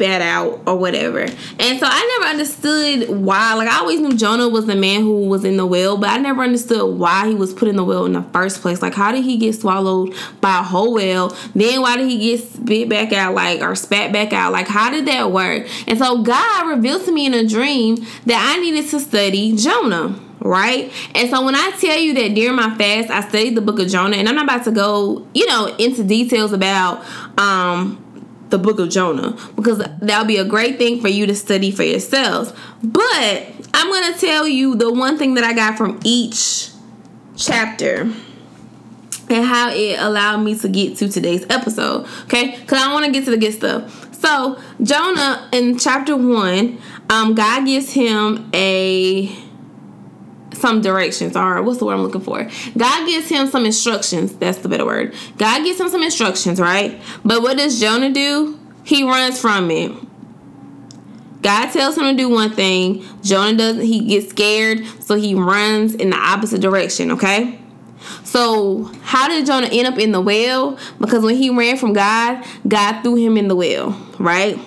spat 0.00 0.22
out 0.22 0.62
or 0.66 0.76
whatever. 0.76 1.20
And 1.20 1.78
so 1.78 1.86
I 1.86 2.18
never 2.18 2.30
understood 2.30 3.10
why. 3.10 3.52
Like 3.54 3.68
I 3.68 3.80
always 3.80 4.00
knew 4.00 4.16
Jonah 4.16 4.48
was 4.48 4.64
the 4.66 4.74
man 4.74 5.02
who 5.02 5.28
was 5.28 5.44
in 5.44 5.58
the 5.58 5.66
whale, 5.66 5.98
but 5.98 6.08
I 6.08 6.16
never 6.16 6.42
understood 6.42 6.98
why 6.98 7.28
he 7.28 7.34
was 7.34 7.52
put 7.52 7.68
in 7.68 7.76
the 7.76 7.84
whale 7.84 8.06
in 8.06 8.14
the 8.14 8.22
first 8.22 8.62
place. 8.62 8.80
Like 8.80 8.94
how 8.94 9.12
did 9.12 9.24
he 9.24 9.36
get 9.36 9.54
swallowed 9.54 10.14
by 10.40 10.60
a 10.60 10.62
whole 10.62 10.94
whale? 10.94 11.36
Then 11.54 11.82
why 11.82 11.98
did 11.98 12.08
he 12.08 12.18
get 12.18 12.42
spit 12.42 12.88
back 12.88 13.12
out 13.12 13.34
like 13.34 13.60
or 13.60 13.74
spat 13.74 14.10
back 14.10 14.32
out? 14.32 14.52
Like 14.52 14.68
how 14.68 14.90
did 14.90 15.06
that 15.06 15.30
work? 15.30 15.68
And 15.86 15.98
so 15.98 16.22
God 16.22 16.68
revealed 16.68 17.04
to 17.04 17.12
me 17.12 17.26
in 17.26 17.34
a 17.34 17.46
dream 17.46 17.96
that 18.24 18.56
I 18.56 18.60
needed 18.60 18.88
to 18.90 19.00
study 19.00 19.54
Jonah 19.54 20.18
right? 20.42 20.90
And 21.14 21.28
so 21.28 21.44
when 21.44 21.54
I 21.54 21.70
tell 21.78 21.98
you 21.98 22.14
that 22.14 22.34
during 22.34 22.56
my 22.56 22.74
fast 22.76 23.10
I 23.10 23.20
studied 23.28 23.56
the 23.56 23.60
book 23.60 23.78
of 23.78 23.88
Jonah 23.88 24.16
and 24.16 24.26
I'm 24.26 24.36
not 24.36 24.44
about 24.44 24.64
to 24.64 24.70
go, 24.70 25.26
you 25.34 25.44
know, 25.44 25.66
into 25.78 26.02
details 26.02 26.54
about 26.54 27.04
um 27.38 28.09
the 28.50 28.58
book 28.58 28.78
of 28.78 28.90
Jonah 28.90 29.36
because 29.56 29.78
that'll 30.00 30.26
be 30.26 30.36
a 30.36 30.44
great 30.44 30.78
thing 30.78 31.00
for 31.00 31.08
you 31.08 31.26
to 31.26 31.34
study 31.34 31.70
for 31.70 31.82
yourselves. 31.82 32.52
But 32.82 33.52
I'm 33.74 33.88
going 33.88 34.12
to 34.12 34.18
tell 34.18 34.46
you 34.46 34.74
the 34.74 34.92
one 34.92 35.18
thing 35.18 35.34
that 35.34 35.44
I 35.44 35.52
got 35.52 35.76
from 35.76 36.00
each 36.04 36.70
chapter 37.36 38.12
and 39.30 39.44
how 39.44 39.70
it 39.70 39.98
allowed 40.00 40.38
me 40.38 40.56
to 40.56 40.68
get 40.68 40.96
to 40.98 41.08
today's 41.08 41.46
episode. 41.48 42.06
Okay? 42.24 42.58
Because 42.58 42.82
I 42.82 42.92
want 42.92 43.06
to 43.06 43.12
get 43.12 43.24
to 43.24 43.30
the 43.30 43.38
good 43.38 43.52
stuff. 43.52 44.14
So, 44.14 44.60
Jonah 44.82 45.48
in 45.52 45.78
chapter 45.78 46.16
1, 46.16 46.78
um, 47.08 47.34
God 47.34 47.64
gives 47.64 47.92
him 47.92 48.50
a 48.52 49.26
some 50.60 50.80
directions 50.80 51.36
or 51.36 51.62
what's 51.62 51.78
the 51.78 51.86
word 51.86 51.94
I'm 51.94 52.02
looking 52.02 52.20
for? 52.20 52.48
God 52.76 53.06
gives 53.06 53.28
him 53.28 53.46
some 53.48 53.64
instructions. 53.64 54.34
That's 54.36 54.58
the 54.58 54.68
better 54.68 54.84
word. 54.84 55.14
God 55.38 55.64
gives 55.64 55.80
him 55.80 55.88
some 55.88 56.02
instructions, 56.02 56.60
right? 56.60 57.00
But 57.24 57.42
what 57.42 57.56
does 57.56 57.80
Jonah 57.80 58.12
do? 58.12 58.58
He 58.84 59.02
runs 59.04 59.40
from 59.40 59.70
it. 59.70 59.92
God 61.42 61.70
tells 61.70 61.96
him 61.96 62.04
to 62.04 62.14
do 62.14 62.28
one 62.28 62.50
thing. 62.50 63.04
Jonah 63.22 63.56
doesn't. 63.56 63.84
He 63.84 64.06
gets 64.06 64.28
scared, 64.28 64.84
so 65.00 65.14
he 65.14 65.34
runs 65.34 65.94
in 65.94 66.10
the 66.10 66.16
opposite 66.16 66.60
direction. 66.60 67.12
Okay. 67.12 67.58
So 68.24 68.84
how 69.02 69.28
did 69.28 69.46
Jonah 69.46 69.68
end 69.68 69.86
up 69.86 69.98
in 69.98 70.12
the 70.12 70.20
well? 70.20 70.78
Because 70.98 71.22
when 71.22 71.36
he 71.36 71.50
ran 71.50 71.76
from 71.76 71.92
God, 71.92 72.44
God 72.68 73.02
threw 73.02 73.16
him 73.16 73.36
in 73.36 73.48
the 73.48 73.56
well. 73.56 73.90
Right. 74.18 74.58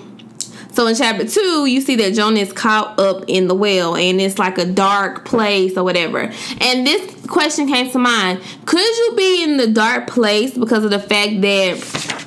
So 0.73 0.87
in 0.87 0.95
chapter 0.95 1.27
two, 1.27 1.67
you 1.67 1.81
see 1.81 1.95
that 1.97 2.15
Jonah 2.15 2.39
is 2.39 2.51
caught 2.51 2.99
up 2.99 3.25
in 3.27 3.47
the 3.47 3.53
well, 3.53 3.95
and 3.95 4.19
it's 4.19 4.39
like 4.39 4.57
a 4.57 4.65
dark 4.65 5.23
place 5.23 5.77
or 5.77 5.83
whatever. 5.83 6.31
And 6.59 6.87
this 6.87 7.27
question 7.27 7.67
came 7.67 7.91
to 7.91 7.99
mind: 7.99 8.41
Could 8.65 8.79
you 8.79 9.13
be 9.15 9.43
in 9.43 9.57
the 9.57 9.67
dark 9.67 10.07
place 10.07 10.57
because 10.57 10.83
of 10.83 10.89
the 10.89 10.99
fact 10.99 11.41
that? 11.41 12.19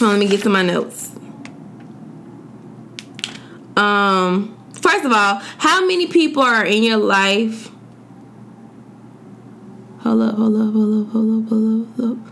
let 0.00 0.18
me 0.18 0.28
get 0.28 0.42
to 0.42 0.48
my 0.48 0.62
notes. 0.62 1.10
Um, 3.76 4.56
first 4.72 5.04
of 5.04 5.12
all, 5.12 5.40
how 5.58 5.84
many 5.84 6.06
people 6.06 6.42
are 6.42 6.64
in 6.64 6.82
your 6.82 6.96
life? 6.96 7.70
Hold 10.00 10.22
up, 10.22 10.34
hold 10.36 10.56
up, 10.56 10.72
hold 10.72 11.06
up, 11.06 11.12
hold 11.12 11.44
up, 11.44 11.48
hold 11.48 11.82
up, 11.82 11.96
hold 11.96 12.18
up. 12.18 12.29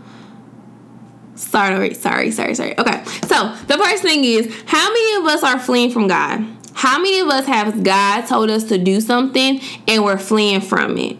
Sorry, 1.39 1.93
sorry, 1.93 2.31
sorry, 2.31 2.53
sorry. 2.53 2.77
Okay, 2.77 3.01
so 3.25 3.55
the 3.67 3.77
first 3.77 4.03
thing 4.03 4.25
is 4.25 4.53
how 4.65 4.89
many 4.89 5.15
of 5.15 5.25
us 5.25 5.41
are 5.41 5.57
fleeing 5.57 5.89
from 5.89 6.07
God? 6.07 6.45
How 6.73 6.97
many 6.97 7.21
of 7.21 7.29
us 7.29 7.45
have 7.45 7.81
God 7.81 8.25
told 8.25 8.49
us 8.49 8.65
to 8.65 8.77
do 8.77 8.99
something 8.99 9.61
and 9.87 10.03
we're 10.03 10.17
fleeing 10.17 10.59
from 10.59 10.97
it? 10.97 11.17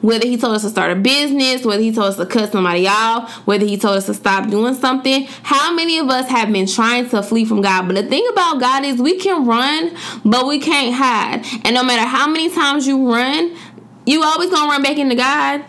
Whether 0.00 0.26
he 0.26 0.36
told 0.36 0.56
us 0.56 0.62
to 0.62 0.70
start 0.70 0.90
a 0.90 0.96
business, 0.96 1.64
whether 1.64 1.82
he 1.82 1.92
told 1.92 2.08
us 2.08 2.16
to 2.16 2.26
cut 2.26 2.50
somebody 2.50 2.88
off, 2.88 3.32
whether 3.46 3.64
he 3.64 3.76
told 3.76 3.96
us 3.96 4.06
to 4.06 4.14
stop 4.14 4.50
doing 4.50 4.74
something. 4.74 5.26
How 5.44 5.72
many 5.72 5.98
of 5.98 6.08
us 6.08 6.28
have 6.28 6.52
been 6.52 6.66
trying 6.66 7.08
to 7.10 7.22
flee 7.22 7.44
from 7.44 7.62
God? 7.62 7.86
But 7.86 7.94
the 7.94 8.02
thing 8.02 8.26
about 8.32 8.58
God 8.58 8.84
is 8.84 9.00
we 9.00 9.18
can 9.18 9.46
run, 9.46 9.96
but 10.24 10.48
we 10.48 10.58
can't 10.58 10.94
hide. 10.94 11.46
And 11.64 11.76
no 11.76 11.84
matter 11.84 12.06
how 12.06 12.26
many 12.26 12.50
times 12.50 12.88
you 12.88 13.08
run, 13.08 13.56
you 14.04 14.24
always 14.24 14.50
gonna 14.50 14.68
run 14.68 14.82
back 14.82 14.98
into 14.98 15.14
God 15.14 15.64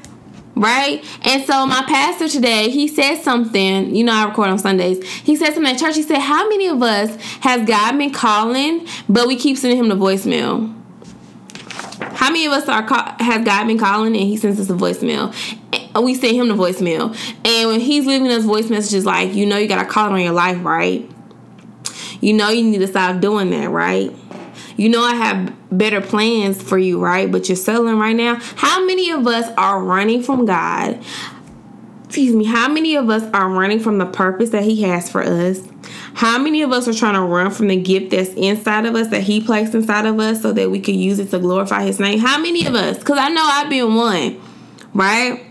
right? 0.62 1.04
And 1.26 1.44
so 1.44 1.66
my 1.66 1.84
pastor 1.88 2.28
today, 2.28 2.70
he 2.70 2.88
said 2.88 3.22
something, 3.22 3.96
you 3.96 4.04
know, 4.04 4.14
I 4.14 4.26
record 4.26 4.50
on 4.50 4.60
Sundays. 4.60 5.04
He 5.08 5.36
said 5.36 5.54
something 5.54 5.72
at 5.72 5.80
church. 5.80 5.96
He 5.96 6.04
said, 6.04 6.20
How 6.20 6.48
many 6.50 6.68
of 6.68 6.82
us 6.82 7.16
has 7.42 7.68
God 7.68 7.98
been 7.98 8.12
calling, 8.12 8.88
but 9.08 9.28
we 9.28 9.36
keep 9.36 9.58
sending 9.58 9.80
him 9.80 9.90
the 9.90 9.96
voicemail? 9.96 10.74
How 12.00 12.32
many 12.32 12.46
of 12.46 12.54
us 12.54 12.68
are 12.68 12.84
has 13.20 13.46
God 13.46 13.68
been 13.68 13.78
calling 13.78 14.16
and 14.16 14.26
He 14.26 14.38
sends 14.38 14.60
us 14.60 14.70
a 14.70 14.74
voicemail? 14.74 15.34
We 16.02 16.16
send 16.16 16.36
Him 16.36 16.48
the 16.48 16.56
voicemail, 16.56 17.16
and 17.46 17.70
when 17.70 17.80
He's 17.80 18.06
leaving 18.06 18.32
us 18.32 18.44
voice 18.44 18.70
messages 18.70 19.06
like, 19.06 19.34
you 19.34 19.46
know, 19.46 19.58
you 19.58 19.68
gotta 19.68 19.88
call 19.88 20.12
on 20.12 20.20
your 20.22 20.34
life, 20.34 20.64
right? 20.64 21.10
You 22.22 22.34
know, 22.34 22.50
you 22.50 22.64
need 22.64 22.80
to 22.80 22.88
stop 22.88 23.22
doing 23.22 23.50
that, 23.52 23.70
right? 23.70 24.12
You 24.78 24.90
know, 24.90 25.02
I 25.02 25.16
have 25.16 25.54
better 25.76 26.00
plans 26.02 26.62
for 26.62 26.78
you, 26.78 27.04
right? 27.04 27.32
But 27.32 27.50
you're 27.50 27.56
settling 27.56 27.98
right 27.98 28.16
now. 28.16 28.36
How 28.56 28.86
many 28.86 29.10
of 29.10 29.26
us 29.28 29.52
are 29.58 29.84
running 29.84 30.22
from 30.24 30.46
God? 30.46 31.04
Excuse 32.06 32.36
me. 32.36 32.46
How 32.46 32.70
many 32.70 32.96
of 32.96 33.10
us 33.10 33.24
are 33.34 33.50
running 33.50 33.80
from 33.80 33.98
the 33.98 34.06
purpose 34.06 34.52
that 34.52 34.64
He 34.64 34.84
has 34.84 35.12
for 35.12 35.22
us? 35.24 35.62
How 36.14 36.38
many 36.38 36.62
of 36.62 36.72
us 36.72 36.88
are 36.88 36.94
trying 36.94 37.16
to 37.16 37.22
run 37.22 37.52
from 37.52 37.68
the 37.68 37.76
gift 37.76 38.12
that's 38.12 38.30
inside 38.30 38.86
of 38.86 38.96
us 38.96 39.08
that 39.10 39.24
He 39.24 39.42
placed 39.42 39.76
inside 39.76 40.06
of 40.06 40.20
us 40.20 40.42
so 40.42 40.54
that 40.54 40.72
we 40.72 40.80
can 40.80 40.96
use 40.96 41.20
it 41.20 41.32
to 41.32 41.40
glorify 41.40 41.84
His 41.84 42.00
name? 42.00 42.20
How 42.20 42.40
many 42.40 42.66
of 42.66 42.76
us? 42.76 43.00
Because 43.00 43.18
I 43.18 43.30
know 43.30 43.44
I've 43.44 43.70
been 43.70 43.96
one, 43.96 44.40
right? 44.94 45.44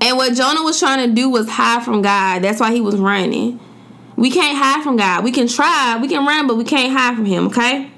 And 0.00 0.16
what 0.16 0.34
Jonah 0.34 0.62
was 0.62 0.78
trying 0.78 1.08
to 1.08 1.14
do 1.14 1.30
was 1.30 1.48
hide 1.48 1.82
from 1.84 2.02
God. 2.02 2.42
That's 2.42 2.60
why 2.60 2.72
he 2.72 2.80
was 2.80 2.96
running. 2.96 3.58
We 4.16 4.30
can't 4.30 4.56
hide 4.56 4.82
from 4.82 4.96
God. 4.96 5.24
We 5.24 5.30
can 5.30 5.46
try, 5.46 5.98
we 6.00 6.08
can 6.08 6.26
run, 6.26 6.46
but 6.46 6.56
we 6.56 6.64
can't 6.64 6.92
hide 6.92 7.16
from 7.16 7.26
Him, 7.26 7.46
okay? 7.48 7.90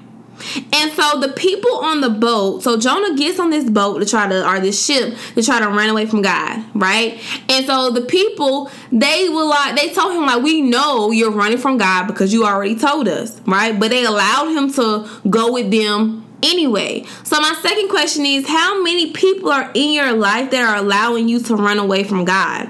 And 0.73 0.91
so 0.93 1.19
the 1.19 1.33
people 1.35 1.77
on 1.77 2.01
the 2.01 2.09
boat, 2.09 2.63
so 2.63 2.77
Jonah 2.77 3.15
gets 3.15 3.39
on 3.39 3.49
this 3.49 3.69
boat 3.69 3.99
to 3.99 4.05
try 4.05 4.27
to, 4.27 4.47
or 4.47 4.59
this 4.59 4.83
ship 4.85 5.17
to 5.35 5.43
try 5.43 5.59
to 5.59 5.67
run 5.67 5.89
away 5.89 6.05
from 6.05 6.21
God, 6.21 6.63
right? 6.73 7.21
And 7.49 7.65
so 7.65 7.89
the 7.91 8.01
people, 8.01 8.71
they 8.91 9.27
were 9.29 9.43
like, 9.43 9.73
uh, 9.73 9.75
they 9.75 9.93
told 9.93 10.13
him, 10.13 10.25
like, 10.25 10.41
we 10.41 10.61
know 10.61 11.11
you're 11.11 11.31
running 11.31 11.57
from 11.57 11.77
God 11.77 12.07
because 12.07 12.31
you 12.31 12.45
already 12.45 12.75
told 12.75 13.07
us, 13.07 13.39
right? 13.41 13.77
But 13.77 13.89
they 13.89 14.05
allowed 14.05 14.49
him 14.49 14.71
to 14.73 15.09
go 15.29 15.51
with 15.51 15.71
them 15.71 16.25
anyway. 16.41 17.05
So 17.23 17.39
my 17.41 17.53
second 17.61 17.89
question 17.89 18.25
is, 18.25 18.47
how 18.47 18.81
many 18.81 19.11
people 19.11 19.51
are 19.51 19.69
in 19.73 19.91
your 19.91 20.13
life 20.13 20.51
that 20.51 20.61
are 20.61 20.77
allowing 20.77 21.27
you 21.27 21.39
to 21.41 21.55
run 21.55 21.79
away 21.79 22.03
from 22.03 22.23
God? 22.23 22.69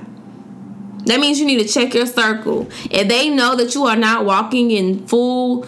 That 1.05 1.19
means 1.19 1.39
you 1.39 1.45
need 1.45 1.65
to 1.65 1.67
check 1.67 1.93
your 1.93 2.05
circle. 2.05 2.69
If 2.91 3.07
they 3.07 3.29
know 3.29 3.55
that 3.55 3.73
you 3.73 3.85
are 3.85 3.95
not 3.95 4.25
walking 4.25 4.71
in 4.71 5.07
full 5.07 5.67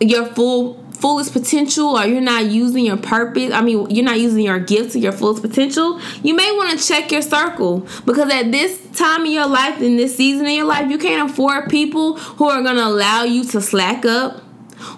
your 0.00 0.26
full 0.26 0.84
fullest 0.92 1.32
potential 1.32 1.98
or 1.98 2.06
you're 2.06 2.20
not 2.20 2.46
using 2.46 2.86
your 2.86 2.96
purpose, 2.96 3.52
I 3.52 3.60
mean, 3.60 3.90
you're 3.90 4.04
not 4.04 4.18
using 4.18 4.44
your 4.44 4.58
gifts 4.58 4.94
to 4.94 4.98
your 4.98 5.12
fullest 5.12 5.42
potential, 5.42 6.00
you 6.22 6.34
may 6.34 6.50
want 6.52 6.78
to 6.78 6.86
check 6.86 7.12
your 7.12 7.20
circle 7.20 7.86
because 8.06 8.32
at 8.32 8.50
this 8.50 8.80
time 8.92 9.26
in 9.26 9.32
your 9.32 9.46
life, 9.46 9.82
in 9.82 9.96
this 9.96 10.16
season 10.16 10.46
in 10.46 10.54
your 10.54 10.64
life, 10.64 10.90
you 10.90 10.98
can't 10.98 11.30
afford 11.30 11.68
people 11.68 12.16
who 12.16 12.48
are 12.48 12.62
going 12.62 12.76
to 12.76 12.86
allow 12.86 13.22
you 13.22 13.44
to 13.44 13.60
slack 13.60 14.04
up. 14.04 14.40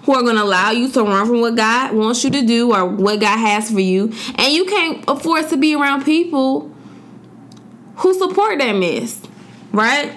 Who 0.03 0.13
are 0.15 0.21
going 0.21 0.35
to 0.35 0.43
allow 0.43 0.71
you 0.71 0.89
to 0.91 1.03
run 1.03 1.27
from 1.27 1.39
what 1.39 1.55
God 1.55 1.93
wants 1.93 2.23
you 2.23 2.29
to 2.31 2.41
do 2.41 2.73
or 2.73 2.85
what 2.85 3.21
God 3.21 3.37
has 3.37 3.71
for 3.71 3.79
you. 3.79 4.11
And 4.35 4.51
you 4.51 4.65
can't 4.65 5.03
afford 5.07 5.47
to 5.49 5.57
be 5.57 5.75
around 5.75 6.03
people 6.03 6.73
who 7.97 8.13
support 8.13 8.59
that 8.59 8.73
mess, 8.73 9.21
right? 9.71 10.13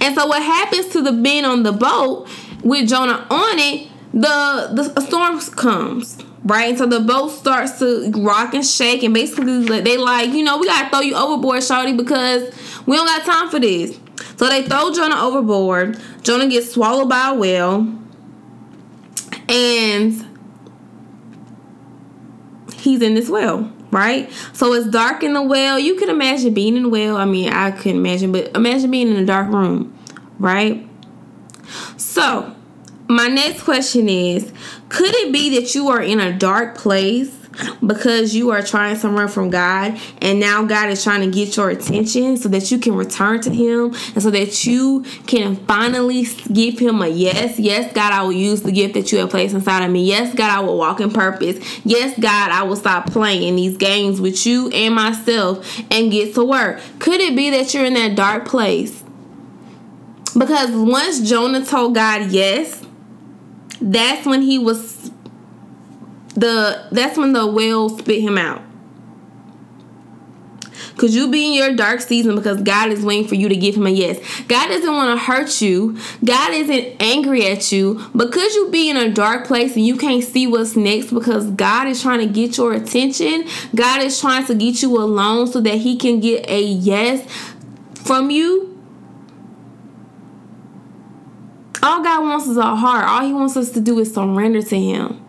And 0.00 0.14
so, 0.14 0.26
what 0.26 0.42
happens 0.42 0.88
to 0.88 1.02
the 1.02 1.12
men 1.12 1.44
on 1.44 1.62
the 1.62 1.72
boat 1.72 2.28
with 2.62 2.88
Jonah 2.88 3.26
on 3.30 3.58
it? 3.58 3.88
the 4.16 4.70
the 4.94 5.00
storm 5.02 5.38
comes 5.56 6.16
right 6.44 6.78
so 6.78 6.86
the 6.86 7.00
boat 7.00 7.28
starts 7.28 7.78
to 7.78 8.10
rock 8.16 8.54
and 8.54 8.64
shake 8.64 9.02
and 9.02 9.12
basically 9.12 9.62
they 9.80 9.98
like 9.98 10.30
you 10.30 10.42
know 10.42 10.56
we 10.56 10.66
gotta 10.66 10.88
throw 10.88 11.00
you 11.00 11.14
overboard 11.14 11.62
shorty 11.62 11.92
because 11.92 12.42
we 12.86 12.96
don't 12.96 13.06
got 13.06 13.26
time 13.26 13.50
for 13.50 13.60
this 13.60 14.00
so 14.36 14.48
they 14.48 14.62
throw 14.62 14.90
jonah 14.90 15.16
overboard 15.16 16.00
jonah 16.22 16.48
gets 16.48 16.72
swallowed 16.72 17.10
by 17.10 17.28
a 17.28 17.34
whale 17.34 17.80
and 19.50 20.26
he's 22.74 23.02
in 23.02 23.14
this 23.14 23.28
well 23.28 23.70
right? 23.90 24.30
So 24.52 24.72
it's 24.72 24.88
dark 24.88 25.22
in 25.22 25.34
the 25.34 25.42
well. 25.42 25.78
You 25.78 25.96
can 25.96 26.08
imagine 26.08 26.54
being 26.54 26.76
in 26.76 26.84
the 26.84 26.88
well. 26.88 27.16
I 27.16 27.24
mean 27.24 27.52
i 27.52 27.70
couldn't 27.70 27.98
imagine 27.98 28.32
but 28.32 28.54
imagine 28.56 28.90
being 28.90 29.08
in 29.08 29.16
a 29.16 29.26
dark 29.26 29.48
room 29.52 29.96
right? 30.38 30.86
So 31.96 32.54
my 33.08 33.28
next 33.28 33.62
question 33.62 34.08
is 34.08 34.52
Could 34.88 35.14
it 35.14 35.32
be 35.32 35.58
that 35.60 35.74
you 35.74 35.88
are 35.88 36.02
in 36.02 36.20
a 36.20 36.36
dark 36.36 36.76
place 36.76 37.35
because 37.84 38.34
you 38.34 38.50
are 38.50 38.62
trying 38.62 38.98
to 39.00 39.08
run 39.08 39.28
from 39.28 39.50
God 39.50 39.98
and 40.20 40.40
now 40.40 40.64
God 40.64 40.90
is 40.90 41.02
trying 41.02 41.20
to 41.22 41.30
get 41.30 41.56
your 41.56 41.70
attention 41.70 42.36
so 42.36 42.48
that 42.48 42.70
you 42.70 42.78
can 42.78 42.94
return 42.94 43.40
to 43.42 43.50
Him 43.50 43.94
and 44.14 44.22
so 44.22 44.30
that 44.30 44.64
you 44.64 45.04
can 45.26 45.56
finally 45.66 46.26
give 46.52 46.78
Him 46.78 47.02
a 47.02 47.08
yes? 47.08 47.58
Yes, 47.58 47.92
God, 47.92 48.12
I 48.12 48.22
will 48.22 48.32
use 48.32 48.62
the 48.62 48.72
gift 48.72 48.94
that 48.94 49.12
you 49.12 49.18
have 49.18 49.30
placed 49.30 49.54
inside 49.54 49.84
of 49.84 49.90
me. 49.90 50.04
Yes, 50.04 50.34
God, 50.34 50.50
I 50.50 50.60
will 50.60 50.78
walk 50.78 51.00
in 51.00 51.10
purpose. 51.10 51.58
Yes, 51.84 52.18
God, 52.18 52.50
I 52.50 52.62
will 52.62 52.76
stop 52.76 53.10
playing 53.10 53.56
these 53.56 53.76
games 53.76 54.20
with 54.20 54.46
you 54.46 54.68
and 54.70 54.94
myself 54.94 55.80
and 55.90 56.10
get 56.10 56.34
to 56.34 56.44
work. 56.44 56.80
Could 56.98 57.20
it 57.20 57.36
be 57.36 57.50
that 57.50 57.72
you're 57.74 57.84
in 57.84 57.94
that 57.94 58.16
dark 58.16 58.46
place? 58.46 59.04
Because 60.36 60.70
once 60.72 61.26
Jonah 61.28 61.64
told 61.64 61.94
God 61.94 62.30
yes, 62.30 62.84
that's 63.80 64.26
when 64.26 64.42
he 64.42 64.58
was 64.58 65.10
the 66.36 66.86
that's 66.92 67.18
when 67.18 67.32
the 67.32 67.46
whale 67.46 67.88
spit 67.88 68.20
him 68.20 68.38
out. 68.38 68.62
Could 70.96 71.12
you 71.12 71.30
be 71.30 71.46
in 71.46 71.52
your 71.52 71.74
dark 71.74 72.00
season 72.00 72.34
because 72.36 72.62
God 72.62 72.90
is 72.90 73.04
waiting 73.04 73.28
for 73.28 73.34
you 73.34 73.50
to 73.50 73.56
give 73.56 73.74
him 73.74 73.86
a 73.86 73.90
yes? 73.90 74.18
God 74.48 74.68
doesn't 74.68 74.94
want 74.94 75.18
to 75.18 75.22
hurt 75.22 75.60
you. 75.60 75.98
God 76.24 76.54
isn't 76.54 76.96
angry 77.00 77.46
at 77.46 77.70
you. 77.70 78.02
But 78.14 78.32
could 78.32 78.54
you 78.54 78.70
be 78.70 78.88
in 78.88 78.96
a 78.96 79.12
dark 79.12 79.46
place 79.46 79.76
and 79.76 79.86
you 79.86 79.96
can't 79.96 80.24
see 80.24 80.46
what's 80.46 80.74
next 80.74 81.12
because 81.12 81.50
God 81.50 81.86
is 81.86 82.00
trying 82.00 82.20
to 82.20 82.26
get 82.26 82.56
your 82.56 82.72
attention? 82.72 83.46
God 83.74 84.00
is 84.00 84.18
trying 84.18 84.46
to 84.46 84.54
get 84.54 84.80
you 84.80 84.96
alone 84.96 85.48
so 85.48 85.60
that 85.60 85.76
he 85.76 85.96
can 85.96 86.18
get 86.20 86.48
a 86.48 86.62
yes 86.62 87.30
from 87.94 88.30
you? 88.30 88.76
All 91.82 92.02
God 92.02 92.22
wants 92.22 92.46
is 92.46 92.58
our 92.58 92.76
heart. 92.76 93.04
All 93.04 93.24
He 93.24 93.32
wants 93.32 93.56
us 93.56 93.70
to 93.72 93.80
do 93.80 93.98
is 93.98 94.12
surrender 94.12 94.62
to 94.62 94.78
Him. 94.78 95.25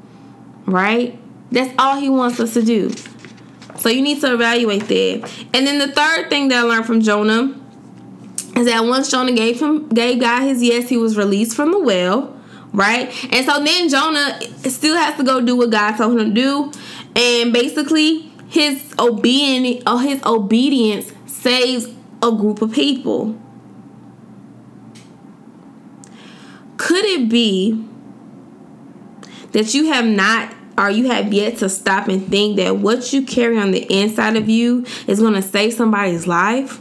Right? 0.67 1.17
That's 1.51 1.73
all 1.79 1.99
He 1.99 2.09
wants 2.09 2.39
us 2.39 2.53
to 2.53 2.61
do. 2.61 2.91
So 3.77 3.89
you 3.89 4.01
need 4.01 4.21
to 4.21 4.33
evaluate 4.33 4.87
that. 4.87 5.47
And 5.53 5.67
then 5.67 5.79
the 5.79 5.93
third 5.93 6.29
thing 6.29 6.49
that 6.49 6.65
I 6.65 6.67
learned 6.67 6.85
from 6.85 7.01
Jonah 7.01 7.55
is 8.55 8.65
that 8.65 8.83
once 8.85 9.11
Jonah 9.11 9.33
gave 9.33 9.61
him 9.61 9.87
gave 9.89 10.19
God 10.19 10.41
his 10.41 10.63
yes, 10.63 10.89
he 10.89 10.97
was 10.97 11.15
released 11.15 11.55
from 11.55 11.71
the 11.71 11.79
well, 11.79 12.35
right? 12.73 13.07
And 13.31 13.45
so 13.45 13.63
then 13.63 13.87
Jonah 13.87 14.39
still 14.69 14.97
has 14.97 15.15
to 15.17 15.23
go 15.23 15.41
do 15.41 15.55
what 15.55 15.69
God 15.69 15.95
told 15.95 16.19
him 16.19 16.33
to 16.33 16.33
do. 16.33 16.71
And 17.15 17.53
basically, 17.53 18.31
his 18.49 18.93
obedience, 18.97 19.83
uh, 19.85 19.97
his 19.97 20.23
obedience 20.23 21.11
saves 21.27 21.87
a 22.23 22.31
group 22.31 22.61
of 22.61 22.71
people. 22.71 23.39
Could 26.77 27.05
it 27.05 27.29
be 27.29 27.83
that 29.51 29.73
you 29.73 29.91
have 29.91 30.05
not 30.05 30.56
or 30.77 30.89
you 30.89 31.09
have 31.09 31.33
yet 31.33 31.57
to 31.57 31.69
stop 31.69 32.07
and 32.07 32.27
think 32.27 32.57
that 32.57 32.77
what 32.77 33.11
you 33.11 33.23
carry 33.23 33.57
on 33.57 33.71
the 33.71 33.85
inside 33.91 34.35
of 34.35 34.47
you 34.47 34.85
is 35.07 35.19
going 35.19 35.33
to 35.33 35.41
save 35.41 35.73
somebody's 35.73 36.27
life? 36.27 36.79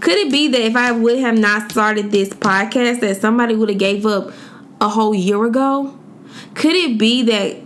Could 0.00 0.16
it 0.16 0.30
be 0.30 0.48
that 0.48 0.60
if 0.60 0.76
I 0.76 0.92
would 0.92 1.18
have 1.18 1.38
not 1.38 1.70
started 1.70 2.10
this 2.10 2.30
podcast 2.30 3.00
that 3.00 3.16
somebody 3.20 3.54
would 3.54 3.68
have 3.68 3.78
gave 3.78 4.06
up 4.06 4.32
a 4.80 4.88
whole 4.88 5.14
year 5.14 5.44
ago? 5.44 5.98
Could 6.54 6.74
it 6.74 6.98
be 6.98 7.22
that 7.24 7.56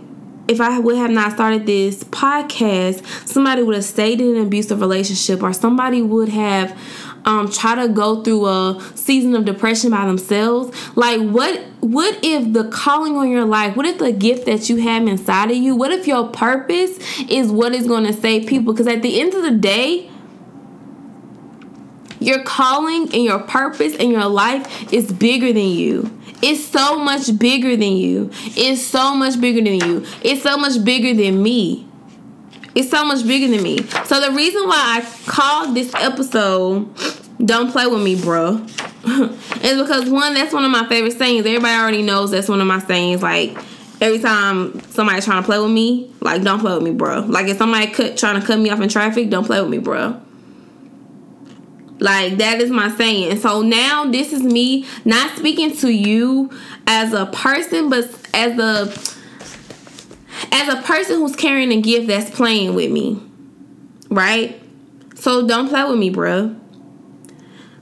if 0.47 0.59
I 0.59 0.79
would 0.79 0.97
have 0.97 1.11
not 1.11 1.33
started 1.33 1.65
this 1.65 2.03
podcast, 2.03 3.27
somebody 3.27 3.63
would 3.63 3.75
have 3.75 3.85
stayed 3.85 4.19
in 4.19 4.35
an 4.35 4.41
abusive 4.43 4.81
relationship 4.81 5.41
or 5.41 5.53
somebody 5.53 6.01
would 6.01 6.29
have 6.29 6.77
um, 7.25 7.49
try 7.51 7.75
to 7.75 7.87
go 7.87 8.23
through 8.23 8.45
a 8.45 8.91
season 8.95 9.35
of 9.35 9.45
depression 9.45 9.91
by 9.91 10.05
themselves. 10.05 10.75
Like 10.95 11.21
what 11.21 11.61
what 11.79 12.17
if 12.23 12.53
the 12.53 12.69
calling 12.69 13.15
on 13.17 13.29
your 13.29 13.45
life, 13.45 13.75
what 13.75 13.85
if 13.85 13.97
the 13.97 14.11
gift 14.11 14.45
that 14.45 14.69
you 14.69 14.77
have 14.77 15.07
inside 15.07 15.51
of 15.51 15.57
you, 15.57 15.75
what 15.75 15.91
if 15.91 16.07
your 16.07 16.27
purpose 16.29 16.97
is 17.29 17.51
what 17.51 17.73
is 17.73 17.87
going 17.87 18.05
to 18.05 18.13
save 18.13 18.47
people? 18.47 18.73
Because 18.73 18.87
at 18.87 19.01
the 19.01 19.19
end 19.19 19.33
of 19.33 19.43
the 19.43 19.51
day, 19.51 20.09
your 22.19 22.41
calling 22.43 23.03
and 23.13 23.23
your 23.23 23.39
purpose 23.39 23.95
and 23.95 24.09
your 24.09 24.25
life 24.27 24.93
is 24.93 25.11
bigger 25.11 25.47
than 25.47 25.67
you. 25.67 26.17
It's 26.41 26.63
so 26.63 26.97
much 26.97 27.37
bigger 27.37 27.75
than 27.75 27.97
you. 27.97 28.29
It's 28.33 28.81
so 28.81 29.15
much 29.15 29.39
bigger 29.39 29.61
than 29.61 29.75
you. 29.75 30.05
It's 30.21 30.43
so 30.43 30.57
much 30.57 30.83
bigger 30.83 31.13
than 31.13 31.41
me. 31.41 31.87
It's 32.75 32.89
so 32.89 33.05
much 33.05 33.25
bigger 33.27 33.47
than 33.47 33.63
me. 33.63 33.83
So 34.05 34.19
the 34.19 34.31
reason 34.31 34.67
why 34.67 35.01
I 35.01 35.29
called 35.29 35.75
this 35.75 35.93
episode 35.95 36.89
"Don't 37.43 37.71
Play 37.71 37.87
with 37.87 38.01
Me, 38.01 38.15
Bruh," 38.15 38.63
is 39.63 39.81
because 39.81 40.09
one, 40.09 40.33
that's 40.33 40.53
one 40.53 40.65
of 40.65 40.71
my 40.71 40.87
favorite 40.87 41.13
sayings. 41.13 41.45
Everybody 41.45 41.79
already 41.79 42.01
knows 42.01 42.31
that's 42.31 42.49
one 42.49 42.61
of 42.61 42.67
my 42.67 42.79
sayings. 42.79 43.21
Like 43.21 43.55
every 44.01 44.19
time 44.19 44.79
somebody's 44.89 45.25
trying 45.25 45.43
to 45.43 45.45
play 45.45 45.59
with 45.59 45.71
me, 45.71 46.11
like 46.19 46.41
"Don't 46.41 46.59
play 46.59 46.73
with 46.73 46.83
me, 46.83 46.91
bruh." 46.91 47.29
Like 47.29 47.47
if 47.47 47.57
somebody 47.57 47.87
cut 47.87 48.17
trying 48.17 48.39
to 48.39 48.45
cut 48.45 48.57
me 48.57 48.69
off 48.69 48.81
in 48.81 48.89
traffic, 48.89 49.29
don't 49.29 49.45
play 49.45 49.61
with 49.61 49.69
me, 49.69 49.77
bruh. 49.79 50.19
Like 51.99 52.37
that 52.37 52.59
is 52.59 52.69
my 52.69 52.93
saying. 52.95 53.37
So 53.37 53.61
now 53.61 54.05
this 54.09 54.33
is 54.33 54.41
me 54.41 54.85
not 55.05 55.37
speaking 55.37 55.75
to 55.77 55.89
you 55.89 56.49
as 56.87 57.13
a 57.13 57.27
person, 57.27 57.89
but 57.89 58.09
as 58.33 58.57
a 58.59 58.91
as 60.51 60.73
a 60.73 60.81
person 60.81 61.17
who's 61.17 61.35
carrying 61.35 61.71
a 61.71 61.81
gift 61.81 62.07
that's 62.07 62.29
playing 62.29 62.75
with 62.75 62.91
me. 62.91 63.21
Right? 64.09 64.61
So 65.15 65.47
don't 65.47 65.69
play 65.69 65.83
with 65.85 65.97
me, 65.97 66.09
bro. 66.09 66.55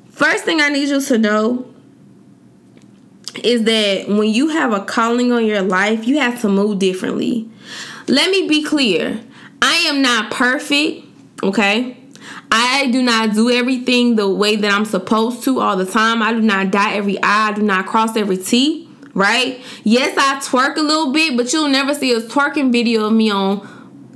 First 0.09 0.43
thing 0.43 0.61
I 0.61 0.69
need 0.69 0.89
you 0.89 1.01
to 1.01 1.17
know 1.17 1.67
is 3.43 3.63
that 3.63 4.07
when 4.07 4.29
you 4.29 4.49
have 4.49 4.73
a 4.73 4.83
calling 4.83 5.31
on 5.31 5.45
your 5.45 5.61
life, 5.61 6.05
you 6.05 6.19
have 6.19 6.41
to 6.41 6.49
move 6.49 6.79
differently. 6.79 7.49
Let 8.07 8.29
me 8.29 8.47
be 8.47 8.63
clear. 8.63 9.21
I 9.61 9.75
am 9.87 10.01
not 10.01 10.31
perfect, 10.31 11.05
okay? 11.41 11.97
I 12.51 12.87
do 12.91 13.01
not 13.01 13.33
do 13.33 13.49
everything 13.49 14.15
the 14.15 14.29
way 14.29 14.57
that 14.57 14.71
I'm 14.71 14.85
supposed 14.85 15.43
to 15.45 15.59
all 15.59 15.77
the 15.77 15.85
time. 15.85 16.21
I 16.21 16.33
do 16.33 16.41
not 16.41 16.71
dot 16.71 16.93
every 16.93 17.21
I, 17.23 17.49
I 17.49 17.53
do 17.53 17.61
not 17.61 17.85
cross 17.85 18.15
every 18.17 18.37
T 18.37 18.90
right? 19.13 19.63
Yes, 19.83 20.17
I 20.17 20.39
twerk 20.39 20.77
a 20.77 20.81
little 20.81 21.11
bit, 21.11 21.35
but 21.37 21.51
you'll 21.53 21.69
never 21.69 21.93
see 21.93 22.13
a 22.13 22.21
twerking 22.21 22.71
video 22.71 23.05
of 23.05 23.13
me 23.13 23.31
on 23.31 23.59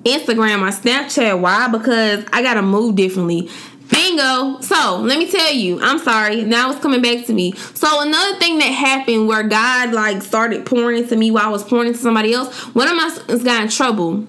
Instagram 0.04 0.62
or 0.62 0.72
Snapchat. 0.72 1.40
Why? 1.40 1.68
Because 1.68 2.26
I 2.32 2.42
gotta 2.42 2.62
move 2.62 2.96
differently. 2.96 3.50
Bingo. 3.90 4.60
So 4.62 5.00
let 5.02 5.20
me 5.20 5.30
tell 5.30 5.54
you, 5.54 5.80
I'm 5.82 6.00
sorry. 6.00 6.44
Now 6.44 6.72
it's 6.72 6.80
coming 6.80 7.02
back 7.02 7.26
to 7.28 7.34
me. 7.34 7.52
So 7.52 8.02
another 8.02 8.38
thing 8.40 8.58
that 8.58 8.66
happened 8.66 9.28
where 9.28 9.44
God 9.44 9.94
like 9.94 10.22
started 10.22 10.66
pouring 10.66 11.04
into 11.04 11.16
me 11.16 11.30
while 11.30 11.46
I 11.46 11.50
was 11.50 11.64
pouring 11.64 11.88
into 11.88 12.00
somebody 12.00 12.34
else. 12.34 12.56
One 12.74 12.88
of 12.88 12.96
my 12.96 13.10
students 13.10 13.44
got 13.44 13.64
in 13.64 13.70
trouble. 13.70 14.26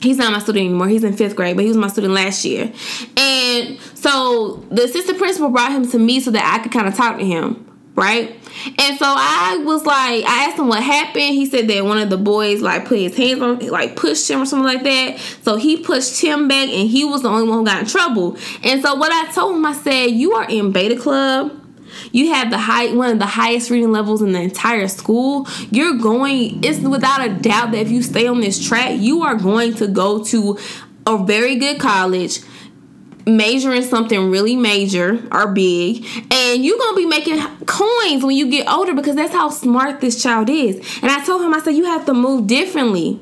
He's 0.00 0.18
not 0.18 0.32
my 0.32 0.38
student 0.38 0.66
anymore. 0.66 0.88
He's 0.88 1.02
in 1.02 1.16
fifth 1.16 1.34
grade, 1.34 1.56
but 1.56 1.62
he 1.62 1.68
was 1.68 1.78
my 1.78 1.88
student 1.88 2.12
last 2.12 2.44
year. 2.44 2.70
And 3.16 3.78
so 3.94 4.56
the 4.70 4.84
assistant 4.84 5.16
principal 5.16 5.48
brought 5.48 5.72
him 5.72 5.90
to 5.90 5.98
me 5.98 6.20
so 6.20 6.30
that 6.32 6.44
I 6.44 6.62
could 6.62 6.72
kind 6.72 6.86
of 6.86 6.94
talk 6.94 7.18
to 7.18 7.24
him 7.24 7.64
right? 7.94 8.36
And 8.78 8.98
so 8.98 9.06
I 9.06 9.60
was 9.64 9.84
like, 9.84 10.24
I 10.24 10.46
asked 10.46 10.58
him 10.58 10.68
what 10.68 10.82
happened. 10.82 11.34
He 11.34 11.46
said 11.46 11.68
that 11.68 11.84
one 11.84 11.98
of 11.98 12.10
the 12.10 12.16
boys 12.16 12.60
like 12.60 12.86
put 12.86 12.98
his 12.98 13.16
hands 13.16 13.42
on, 13.42 13.58
like 13.68 13.96
pushed 13.96 14.30
him 14.30 14.42
or 14.42 14.46
something 14.46 14.66
like 14.66 14.82
that. 14.84 15.18
So 15.42 15.56
he 15.56 15.76
pushed 15.76 16.20
him 16.20 16.48
back, 16.48 16.68
and 16.68 16.88
he 16.88 17.04
was 17.04 17.22
the 17.22 17.28
only 17.28 17.48
one 17.48 17.58
who 17.58 17.64
got 17.64 17.80
in 17.80 17.86
trouble. 17.86 18.36
And 18.62 18.80
so 18.82 18.94
what 18.94 19.12
I 19.12 19.30
told 19.32 19.56
him, 19.56 19.66
I 19.66 19.72
said, 19.72 20.06
"You 20.06 20.32
are 20.34 20.48
in 20.48 20.72
Beta 20.72 20.96
Club." 20.96 21.60
You 22.10 22.32
have 22.32 22.50
the 22.50 22.58
high 22.58 22.92
one 22.92 23.10
of 23.10 23.18
the 23.18 23.26
highest 23.26 23.70
reading 23.70 23.92
levels 23.92 24.20
in 24.20 24.32
the 24.32 24.40
entire 24.40 24.88
school. 24.88 25.46
You're 25.70 25.98
going 25.98 26.64
it's 26.64 26.80
without 26.80 27.24
a 27.24 27.32
doubt 27.32 27.72
that 27.72 27.78
if 27.78 27.90
you 27.90 28.02
stay 28.02 28.26
on 28.26 28.40
this 28.40 28.64
track, 28.66 28.98
you 28.98 29.22
are 29.22 29.36
going 29.36 29.74
to 29.74 29.86
go 29.86 30.24
to 30.24 30.58
a 31.06 31.24
very 31.24 31.56
good 31.56 31.78
college 31.78 32.40
major 33.26 33.72
in 33.72 33.82
something 33.82 34.30
really 34.30 34.56
major 34.56 35.26
or 35.32 35.52
big 35.52 36.04
and 36.30 36.64
you're 36.64 36.78
gonna 36.78 36.96
be 36.96 37.06
making 37.06 37.40
coins 37.66 38.22
when 38.22 38.36
you 38.36 38.50
get 38.50 38.68
older 38.70 38.92
because 38.92 39.16
that's 39.16 39.32
how 39.32 39.48
smart 39.48 40.00
this 40.00 40.22
child 40.22 40.50
is 40.50 40.76
and 41.02 41.10
i 41.10 41.24
told 41.24 41.40
him 41.40 41.54
i 41.54 41.60
said 41.60 41.70
you 41.70 41.84
have 41.84 42.04
to 42.04 42.12
move 42.12 42.46
differently 42.46 43.18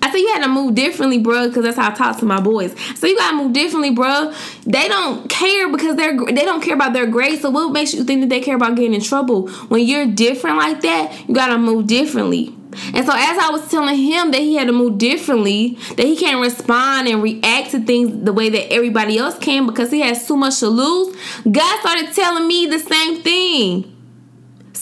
I 0.00 0.10
said 0.10 0.18
you 0.18 0.28
had 0.28 0.42
to 0.44 0.48
move 0.48 0.74
differently, 0.74 1.18
bro, 1.18 1.48
because 1.48 1.64
that's 1.64 1.76
how 1.76 1.90
I 1.90 1.94
talk 1.94 2.18
to 2.20 2.24
my 2.24 2.40
boys. 2.40 2.74
So 2.98 3.06
you 3.06 3.16
gotta 3.16 3.36
move 3.36 3.52
differently, 3.52 3.90
bro. 3.90 4.32
They 4.64 4.88
don't 4.88 5.28
care 5.28 5.70
because 5.70 5.96
they're 5.96 6.16
they 6.16 6.44
don't 6.46 6.62
care 6.62 6.74
about 6.74 6.94
their 6.94 7.06
grades. 7.06 7.42
So 7.42 7.50
what 7.50 7.72
makes 7.72 7.92
you 7.92 8.04
think 8.04 8.22
that 8.22 8.30
they 8.30 8.40
care 8.40 8.56
about 8.56 8.76
getting 8.76 8.94
in 8.94 9.02
trouble? 9.02 9.48
When 9.68 9.84
you're 9.84 10.06
different 10.06 10.56
like 10.56 10.80
that, 10.82 11.28
you 11.28 11.34
gotta 11.34 11.58
move 11.58 11.88
differently. 11.88 12.54
And 12.94 13.06
so 13.06 13.12
as 13.12 13.38
I 13.38 13.50
was 13.50 13.70
telling 13.70 13.96
him 13.96 14.30
that 14.30 14.40
he 14.40 14.56
had 14.56 14.66
to 14.66 14.72
move 14.72 14.98
differently, 14.98 15.78
that 15.96 16.06
he 16.06 16.16
can't 16.16 16.40
respond 16.40 17.08
and 17.08 17.22
react 17.22 17.70
to 17.72 17.80
things 17.80 18.24
the 18.24 18.32
way 18.32 18.48
that 18.48 18.72
everybody 18.72 19.18
else 19.18 19.38
can 19.38 19.66
because 19.66 19.90
he 19.90 20.00
has 20.00 20.26
too 20.26 20.36
much 20.36 20.60
to 20.60 20.68
lose, 20.68 21.16
God 21.50 21.80
started 21.80 22.12
telling 22.14 22.46
me 22.46 22.66
the 22.66 22.78
same 22.78 23.22
thing. 23.22 23.94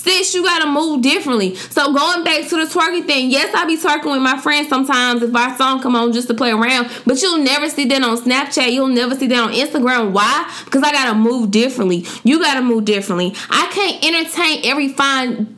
Sis, 0.07 0.35
you 0.35 0.45
gotta 0.45 0.69
move 0.69 1.03
differently. 1.03 1.57
So 1.57 1.93
going 1.93 2.23
back 2.23 2.47
to 2.49 2.57
the 2.57 2.71
twerking 2.71 3.07
thing, 3.07 3.31
yes, 3.31 3.53
I 3.55 3.65
be 3.65 3.77
twerking 3.77 4.13
with 4.13 4.23
my 4.23 4.39
friends 4.39 4.69
sometimes 4.69 5.23
if 5.23 5.35
our 5.35 5.57
song 5.57 5.83
come 5.83 5.97
on 5.97 6.13
just 6.13 6.29
to 6.29 6.35
play 6.35 6.53
around, 6.53 6.91
but 7.07 7.21
you'll 7.21 7.39
never 7.39 7.69
see 7.69 7.87
that 7.87 8.03
on 8.03 8.17
Snapchat. 8.17 8.71
You'll 8.73 8.87
never 8.87 9.17
see 9.17 9.27
that 9.27 9.39
on 9.39 9.53
Instagram. 9.53 10.13
Why? 10.13 10.49
Because 10.65 10.85
I 10.85 10.93
gotta 10.93 11.19
move 11.19 11.51
differently. 11.51 12.07
You 12.23 12.39
gotta 12.39 12.63
move 12.63 12.85
differently. 12.85 13.35
I 13.51 13.67
can't 13.73 14.05
entertain 14.05 14.65
every 14.65 14.93
fine 14.93 15.57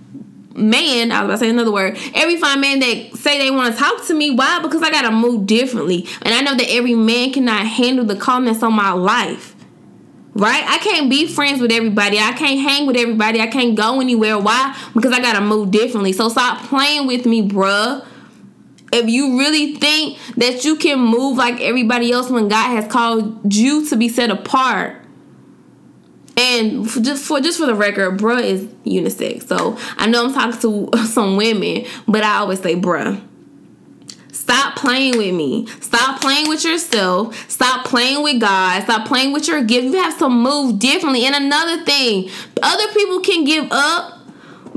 man, 0.59 1.13
I 1.13 1.23
was 1.23 1.27
about 1.27 1.33
to 1.35 1.39
say 1.39 1.51
another 1.51 1.73
word, 1.73 1.99
every 2.15 2.37
fine 2.37 2.61
man 2.61 2.81
that 2.81 3.17
say 3.17 3.39
they 3.39 3.51
want 3.51 3.75
to 3.75 3.81
talk 3.81 4.05
to 4.07 4.15
me. 4.15 4.33
Why? 4.33 4.61
Because 4.61 4.83
I 4.83 4.91
gotta 4.91 5.11
move 5.11 5.47
differently. 5.47 6.07
And 6.23 6.35
I 6.35 6.41
know 6.41 6.57
that 6.57 6.71
every 6.71 6.95
man 6.95 7.33
cannot 7.33 7.67
handle 7.67 8.05
the 8.05 8.17
calmness 8.17 8.63
on 8.63 8.75
my 8.75 8.93
life. 8.93 9.55
Right? 10.35 10.63
I 10.67 10.79
can't 10.79 11.11
be 11.11 11.27
friends 11.27 11.61
with 11.61 11.73
everybody. 11.73 12.19
I 12.19 12.33
can't 12.33 12.61
hang 12.61 12.87
with 12.87 12.97
everybody. 12.97 13.41
I 13.41 13.49
can't 13.49 13.77
go 13.77 14.01
anywhere. 14.01 14.39
Why? 14.39 14.77
Because 14.95 15.13
I 15.13 15.21
gotta 15.21 15.41
move 15.41 15.71
differently. 15.71 16.13
So 16.13 16.29
stop 16.29 16.65
playing 16.69 17.07
with 17.07 17.27
me, 17.27 17.49
bruh. 17.49 18.05
If 18.93 19.09
you 19.09 19.39
really 19.39 19.75
think 19.75 20.19
that 20.37 20.65
you 20.65 20.77
can 20.77 21.01
move 21.01 21.37
like 21.37 21.61
everybody 21.61 22.13
else 22.13 22.31
when 22.31 22.49
God 22.49 22.71
has 22.71 22.91
called 22.91 23.53
you 23.53 23.87
to 23.89 23.97
be 23.97 24.09
set 24.09 24.31
apart, 24.31 24.98
and 26.39 26.87
just 27.05 27.25
for 27.25 27.41
just 27.41 27.59
for 27.59 27.67
the 27.67 27.75
record, 27.75 28.19
bruh 28.19 28.43
is 28.43 28.65
unisex. 28.87 29.49
So 29.49 29.77
I 29.97 30.07
know 30.07 30.25
I'm 30.25 30.33
talking 30.33 30.61
to 30.61 31.07
some 31.07 31.37
women, 31.37 31.85
but 32.07 32.23
I 32.23 32.39
always 32.39 32.61
say 32.61 32.77
bruh. 32.77 33.21
Stop 34.31 34.77
playing 34.77 35.19
with 35.19 35.35
me. 35.35 35.67
Stop 35.81 36.21
playing 36.21 36.49
with 36.49 36.65
yourself. 36.65 37.51
Stop 37.51 37.85
playing 37.85 38.23
with 38.23 38.41
God. 38.41 38.85
Stop 38.85 39.07
playing 39.07 39.33
with 39.33 39.49
your 39.49 39.63
gift. 39.65 39.87
You 39.87 39.95
have 39.95 40.19
to 40.21 40.29
move 40.29 40.79
differently. 40.79 41.27
And 41.27 41.35
another 41.35 41.85
thing, 41.85 42.31
other 42.63 42.93
people 42.95 43.21
can 43.21 43.45
give 43.45 43.67
up 43.71 44.18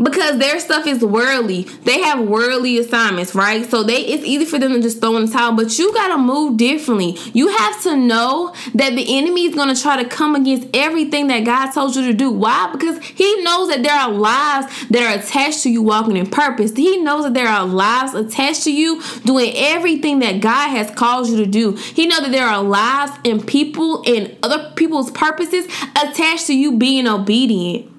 because 0.03 0.39
their 0.39 0.59
stuff 0.59 0.87
is 0.87 1.03
worldly. 1.03 1.63
They 1.83 2.01
have 2.01 2.27
worldly 2.27 2.77
assignments, 2.77 3.35
right? 3.35 3.69
So 3.69 3.83
they 3.83 4.01
it's 4.01 4.23
easy 4.23 4.45
for 4.45 4.59
them 4.59 4.73
to 4.73 4.81
just 4.81 4.99
throw 4.99 5.15
in 5.17 5.25
the 5.25 5.31
towel, 5.31 5.55
but 5.55 5.77
you 5.77 5.93
gotta 5.93 6.17
move 6.17 6.57
differently. 6.57 7.17
You 7.33 7.49
have 7.49 7.81
to 7.83 7.95
know 7.95 8.53
that 8.73 8.95
the 8.95 9.17
enemy 9.17 9.45
is 9.45 9.55
gonna 9.55 9.75
try 9.75 10.01
to 10.01 10.09
come 10.09 10.35
against 10.35 10.67
everything 10.73 11.27
that 11.27 11.45
God 11.45 11.71
told 11.71 11.95
you 11.95 12.05
to 12.07 12.13
do. 12.13 12.31
Why? 12.31 12.69
Because 12.71 13.03
he 13.03 13.43
knows 13.43 13.69
that 13.69 13.83
there 13.83 13.95
are 13.95 14.11
lives 14.11 14.87
that 14.89 15.01
are 15.03 15.19
attached 15.19 15.63
to 15.63 15.69
you 15.69 15.81
walking 15.81 16.17
in 16.17 16.27
purpose. 16.27 16.75
He 16.75 16.97
knows 16.97 17.23
that 17.23 17.33
there 17.33 17.47
are 17.47 17.65
lives 17.65 18.13
attached 18.13 18.63
to 18.63 18.73
you 18.73 19.01
doing 19.25 19.53
everything 19.55 20.19
that 20.19 20.41
God 20.41 20.69
has 20.69 20.89
called 20.91 21.27
you 21.29 21.37
to 21.37 21.45
do. 21.45 21.73
He 21.73 22.07
knows 22.07 22.21
that 22.21 22.31
there 22.31 22.47
are 22.47 22.63
lives 22.63 23.13
and 23.25 23.45
people 23.45 24.03
and 24.07 24.35
other 24.43 24.71
people's 24.75 25.11
purposes 25.11 25.65
attached 25.95 26.47
to 26.47 26.57
you 26.57 26.77
being 26.77 27.07
obedient. 27.07 27.91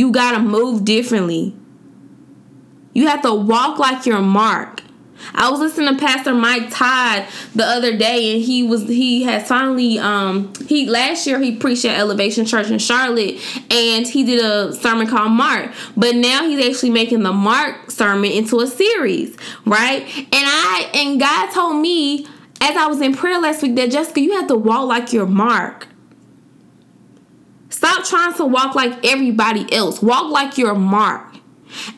You 0.00 0.10
got 0.10 0.32
to 0.32 0.38
move 0.38 0.86
differently. 0.86 1.54
You 2.94 3.08
have 3.08 3.20
to 3.20 3.34
walk 3.34 3.78
like 3.78 4.06
your 4.06 4.22
mark. 4.22 4.80
I 5.34 5.50
was 5.50 5.60
listening 5.60 5.94
to 5.94 6.00
Pastor 6.00 6.32
Mike 6.32 6.70
Todd 6.70 7.26
the 7.54 7.66
other 7.66 7.94
day, 7.94 8.32
and 8.32 8.42
he 8.42 8.62
was 8.62 8.88
he 8.88 9.24
has 9.24 9.46
finally 9.46 9.98
um 9.98 10.54
he 10.66 10.86
last 10.86 11.26
year 11.26 11.38
he 11.38 11.54
preached 11.54 11.84
at 11.84 11.98
Elevation 11.98 12.46
Church 12.46 12.70
in 12.70 12.78
Charlotte, 12.78 13.38
and 13.70 14.06
he 14.06 14.24
did 14.24 14.42
a 14.42 14.72
sermon 14.72 15.06
called 15.06 15.32
Mark. 15.32 15.70
But 15.98 16.16
now 16.16 16.48
he's 16.48 16.66
actually 16.66 16.92
making 16.92 17.22
the 17.22 17.34
Mark 17.34 17.90
sermon 17.90 18.32
into 18.32 18.60
a 18.60 18.66
series, 18.66 19.36
right? 19.66 20.00
And 20.16 20.28
I 20.32 20.90
and 20.94 21.20
God 21.20 21.50
told 21.52 21.76
me 21.82 22.26
as 22.62 22.74
I 22.74 22.86
was 22.86 23.02
in 23.02 23.14
prayer 23.14 23.38
last 23.38 23.60
week 23.62 23.74
that 23.74 23.90
Jessica, 23.90 24.22
you 24.22 24.32
have 24.36 24.46
to 24.46 24.56
walk 24.56 24.88
like 24.88 25.12
your 25.12 25.26
mark. 25.26 25.88
Stop 27.80 28.04
trying 28.04 28.34
to 28.34 28.44
walk 28.44 28.74
like 28.74 29.06
everybody 29.06 29.72
else. 29.72 30.02
Walk 30.02 30.30
like 30.30 30.58
your 30.58 30.74
mark. 30.74 31.34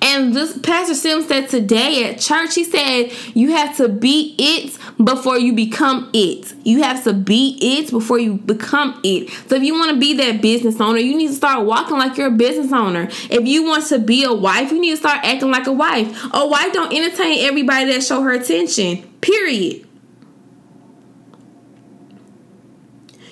And 0.01 0.33
this 0.33 0.57
Pastor 0.59 0.95
Sim 0.95 1.23
said 1.23 1.49
today 1.49 2.09
at 2.09 2.21
church, 2.21 2.55
he 2.55 2.62
said, 2.62 3.11
you 3.35 3.51
have 3.51 3.77
to 3.79 3.88
be 3.88 4.37
it 4.38 4.79
before 5.05 5.40
you 5.40 5.53
become 5.53 6.09
it. 6.14 6.55
You 6.64 6.85
have 6.85 7.03
to 7.03 7.12
be 7.12 7.59
it 7.61 7.90
before 7.90 8.21
you 8.21 8.35
become 8.35 9.01
it. 9.03 9.29
So 9.49 9.57
if 9.57 9.64
you 9.64 9.75
want 9.75 9.90
to 9.90 9.99
be 9.99 10.14
that 10.18 10.40
business 10.40 10.81
owner, 10.81 10.99
you 10.99 11.16
need 11.16 11.31
to 11.31 11.35
start 11.35 11.66
walking 11.66 11.97
like 11.97 12.16
you're 12.16 12.29
a 12.29 12.31
business 12.31 12.73
owner. 12.73 13.09
If 13.29 13.45
you 13.49 13.64
want 13.64 13.85
to 13.88 13.99
be 13.99 14.23
a 14.23 14.33
wife, 14.33 14.71
you 14.71 14.81
need 14.81 14.92
to 14.92 14.99
start 14.99 15.25
acting 15.25 15.51
like 15.51 15.66
a 15.66 15.73
wife. 15.73 16.33
A 16.33 16.47
wife 16.47 16.73
don't 16.73 16.92
entertain 16.92 17.45
everybody 17.45 17.90
that 17.90 18.05
show 18.05 18.23
her 18.23 18.31
attention. 18.31 19.03
Period. 19.21 19.85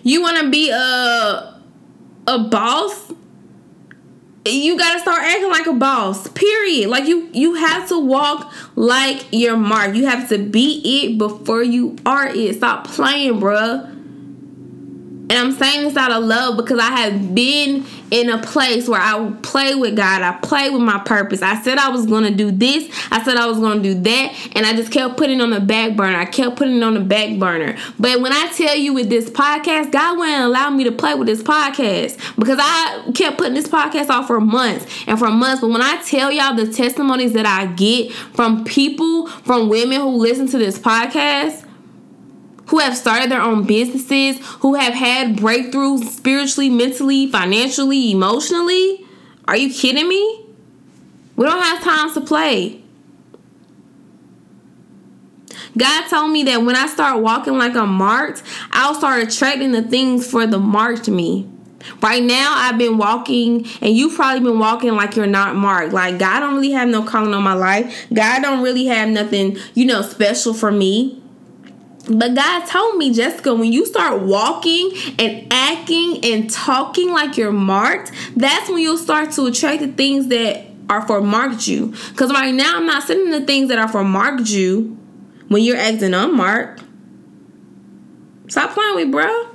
You 0.03 0.21
want 0.21 0.39
to 0.39 0.51
be 0.51 0.71
a 0.71 1.60
a 2.31 2.39
boss? 2.39 3.13
You 4.47 4.79
got 4.79 4.95
to 4.95 5.01
start 5.01 5.23
acting 5.23 5.51
like 5.51 5.67
a 5.67 5.73
boss. 5.75 6.29
Period. 6.29 6.89
Like 6.89 7.07
you 7.07 7.29
you 7.33 7.55
have 7.55 7.89
to 7.89 7.99
walk 7.99 8.53
like 8.75 9.27
your 9.33 9.57
mark. 9.57 9.95
You 9.95 10.07
have 10.07 10.29
to 10.31 10.39
be 10.39 10.81
it 10.85 11.19
before 11.19 11.63
you 11.63 11.97
are 12.07 12.29
it. 12.29 12.57
Stop 12.57 12.87
playing, 12.87 13.41
bruh. 13.41 14.00
And 15.31 15.39
I'm 15.39 15.53
saying 15.53 15.85
this 15.85 15.97
out 15.97 16.11
of 16.11 16.25
love 16.25 16.57
because 16.57 16.81
I 16.81 16.91
have 16.91 17.37
been 17.37 17.87
in 18.11 18.29
a 18.31 18.43
place 18.43 18.89
where 18.89 19.01
I 19.01 19.33
play 19.43 19.77
with 19.77 19.95
God. 19.95 20.23
I 20.23 20.33
play 20.39 20.71
with 20.71 20.83
my 20.83 20.99
purpose. 20.99 21.41
I 21.41 21.63
said 21.63 21.79
I 21.79 21.89
was 21.89 22.05
going 22.05 22.25
to 22.25 22.33
do 22.33 22.51
this. 22.51 22.93
I 23.13 23.23
said 23.23 23.37
I 23.37 23.47
was 23.47 23.59
going 23.61 23.81
to 23.81 23.95
do 23.95 24.01
that. 24.01 24.51
And 24.57 24.67
I 24.67 24.75
just 24.75 24.91
kept 24.91 25.17
putting 25.17 25.41
on 25.41 25.51
the 25.51 25.61
back 25.61 25.95
burner. 25.95 26.19
I 26.19 26.25
kept 26.25 26.57
putting 26.57 26.83
on 26.83 26.95
the 26.95 27.01
back 27.01 27.39
burner. 27.39 27.77
But 27.97 28.21
when 28.21 28.33
I 28.33 28.51
tell 28.57 28.75
you 28.75 28.93
with 28.93 29.09
this 29.09 29.31
podcast, 29.31 29.93
God 29.93 30.19
wouldn't 30.19 30.43
allow 30.43 30.69
me 30.71 30.83
to 30.83 30.93
play 30.93 31.15
with 31.15 31.29
this 31.29 31.45
podcast 31.45 32.19
because 32.37 32.59
I 32.61 33.13
kept 33.15 33.39
putting 33.39 33.55
this 33.55 33.69
podcast 33.69 34.11
off 34.11 34.27
for 34.27 34.41
months 34.41 34.85
and 35.07 35.17
for 35.17 35.31
months. 35.31 35.61
But 35.61 35.71
when 35.71 35.83
I 35.83 36.03
tell 36.03 36.33
y'all 36.33 36.57
the 36.57 36.73
testimonies 36.73 37.35
that 37.35 37.47
I 37.47 37.67
get 37.67 38.13
from 38.13 38.65
people, 38.65 39.29
from 39.29 39.69
women 39.69 40.01
who 40.01 40.09
listen 40.17 40.49
to 40.49 40.59
this 40.59 40.77
podcast, 40.77 41.67
who 42.71 42.79
have 42.79 42.97
started 42.97 43.31
their 43.31 43.41
own 43.41 43.65
businesses, 43.65 44.39
who 44.61 44.75
have 44.75 44.95
had 44.95 45.37
breakthroughs 45.37 46.05
spiritually, 46.05 46.71
mentally, 46.71 47.27
financially, 47.27 48.13
emotionally. 48.13 49.05
Are 49.47 49.57
you 49.57 49.73
kidding 49.75 50.09
me? 50.09 50.47
We 51.35 51.47
don't 51.47 51.63
have 51.63 51.83
time 51.83 52.15
to 52.15 52.21
play. 52.21 52.81
God 55.77 56.09
told 56.09 56.31
me 56.31 56.45
that 56.45 56.63
when 56.63 56.77
I 56.77 56.87
start 56.87 57.23
walking 57.23 57.59
like 57.59 57.75
I'm 57.75 57.91
marked, 57.91 58.43
I'll 58.71 58.95
start 58.95 59.23
attracting 59.23 59.73
the 59.73 59.83
things 59.83 60.31
for 60.31 60.47
the 60.47 60.59
marked 60.59 61.09
me. 61.09 61.49
Right 62.03 62.23
now, 62.23 62.53
I've 62.55 62.79
been 62.79 62.99
walking, 62.99 63.67
and 63.81 63.97
you've 63.97 64.15
probably 64.15 64.41
been 64.49 64.59
walking 64.59 64.95
like 64.95 65.17
you're 65.17 65.27
not 65.27 65.57
marked. 65.57 65.93
Like 65.93 66.19
God 66.19 66.41
don't 66.41 66.55
really 66.55 66.73
have 66.73 66.89
no 66.89 67.03
calling 67.03 67.35
on 67.35 67.43
my 67.43 67.55
life. 67.55 68.07
God 68.13 68.43
don't 68.43 68.63
really 68.63 68.85
have 68.87 69.09
nothing, 69.09 69.57
you 69.75 69.87
know, 69.87 70.03
special 70.03 70.55
for 70.55 70.71
me. 70.71 71.20
But 72.09 72.35
God 72.35 72.67
told 72.67 72.97
me, 72.97 73.13
Jessica, 73.13 73.55
when 73.55 73.73
you 73.73 73.85
start 73.87 74.23
walking 74.23 74.93
and 75.19 75.47
acting 75.51 76.25
and 76.25 76.51
talking 76.51 77.13
like 77.13 77.37
you're 77.37 77.53
marked, 77.53 78.13
that's 78.37 78.69
when 78.69 78.79
you'll 78.79 78.97
start 78.97 79.33
to 79.33 79.47
attract 79.47 79.81
the 79.81 79.89
things 79.89 80.29
that 80.29 80.67
are 80.89 81.07
for 81.07 81.21
marked 81.21 81.69
you. 81.69 81.95
Because 82.11 82.33
right 82.33 82.55
now, 82.55 82.77
I'm 82.77 82.87
not 82.87 83.05
sending 83.05 83.31
the 83.31 83.47
things 83.47 83.69
that 83.69 83.79
are 83.79 83.89
for 83.89 84.03
marked 84.03 84.49
you 84.49 84.97
when 85.49 85.63
you're 85.63 85.77
acting 85.77 86.15
unmarked. 86.15 86.83
Stop 88.49 88.73
playing 88.73 88.97
with, 88.97 89.13
bro. 89.13 89.49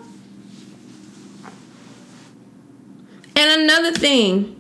And 3.36 3.62
another 3.64 3.92
thing, 3.92 4.56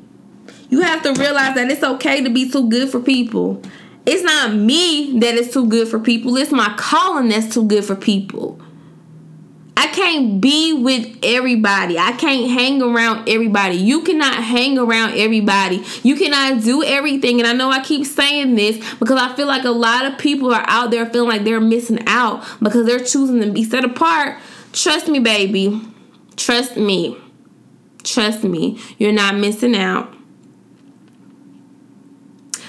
you 0.69 0.81
have 0.81 1.01
to 1.03 1.13
realize 1.13 1.55
that 1.55 1.69
it's 1.69 1.83
okay 1.83 2.21
to 2.21 2.29
be 2.29 2.51
too 2.51 2.69
good 2.69 2.89
for 2.89 2.99
people 2.99 3.61
it's 4.05 4.23
not 4.23 4.53
me 4.53 5.19
that 5.19 5.35
is 5.35 5.51
too 5.51 5.67
good 5.67 5.87
for 5.87 5.99
people. 5.99 6.35
It's 6.37 6.51
my 6.51 6.73
calling 6.77 7.29
that's 7.29 7.53
too 7.53 7.65
good 7.65 7.83
for 7.83 7.95
people. 7.95 8.59
I 9.77 9.87
can't 9.87 10.39
be 10.39 10.73
with 10.73 11.17
everybody. 11.21 11.97
I 11.99 12.13
can't 12.13 12.49
hang 12.49 12.81
around 12.81 13.27
everybody. 13.27 13.75
You 13.75 14.01
cannot 14.03 14.35
hang 14.35 14.77
around 14.77 15.15
everybody. 15.15 15.83
You 16.01 16.15
cannot 16.15 16.63
do 16.63 16.81
everything. 16.83 17.39
And 17.39 17.47
I 17.47 17.53
know 17.53 17.69
I 17.71 17.83
keep 17.83 18.05
saying 18.05 18.55
this 18.55 18.77
because 18.99 19.19
I 19.19 19.35
feel 19.35 19.47
like 19.47 19.65
a 19.65 19.71
lot 19.71 20.05
of 20.05 20.17
people 20.17 20.53
are 20.53 20.63
out 20.67 20.91
there 20.91 21.05
feeling 21.07 21.29
like 21.29 21.43
they're 21.43 21.59
missing 21.59 21.99
out 22.07 22.45
because 22.61 22.85
they're 22.85 22.99
choosing 22.99 23.41
to 23.41 23.51
be 23.51 23.63
set 23.63 23.83
apart. 23.83 24.39
Trust 24.71 25.09
me, 25.09 25.19
baby. 25.19 25.81
Trust 26.37 26.77
me. 26.77 27.17
Trust 28.03 28.43
me. 28.43 28.79
You're 28.97 29.11
not 29.11 29.35
missing 29.35 29.75
out 29.75 30.14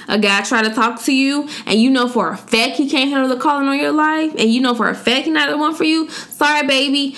a 0.08 0.18
guy 0.18 0.42
try 0.42 0.62
to 0.62 0.70
talk 0.70 1.02
to 1.02 1.14
you 1.14 1.48
and 1.66 1.80
you 1.80 1.90
know 1.90 2.08
for 2.08 2.30
a 2.30 2.36
fact 2.36 2.76
he 2.76 2.88
can't 2.88 3.10
handle 3.10 3.28
the 3.28 3.40
calling 3.40 3.68
on 3.68 3.78
your 3.78 3.92
life 3.92 4.32
and 4.38 4.50
you 4.50 4.60
know 4.60 4.74
for 4.74 4.88
a 4.88 4.94
fact 4.94 5.24
he's 5.24 5.34
not 5.34 5.50
the 5.50 5.58
one 5.58 5.74
for 5.74 5.84
you, 5.84 6.08
sorry, 6.10 6.66
baby, 6.66 7.16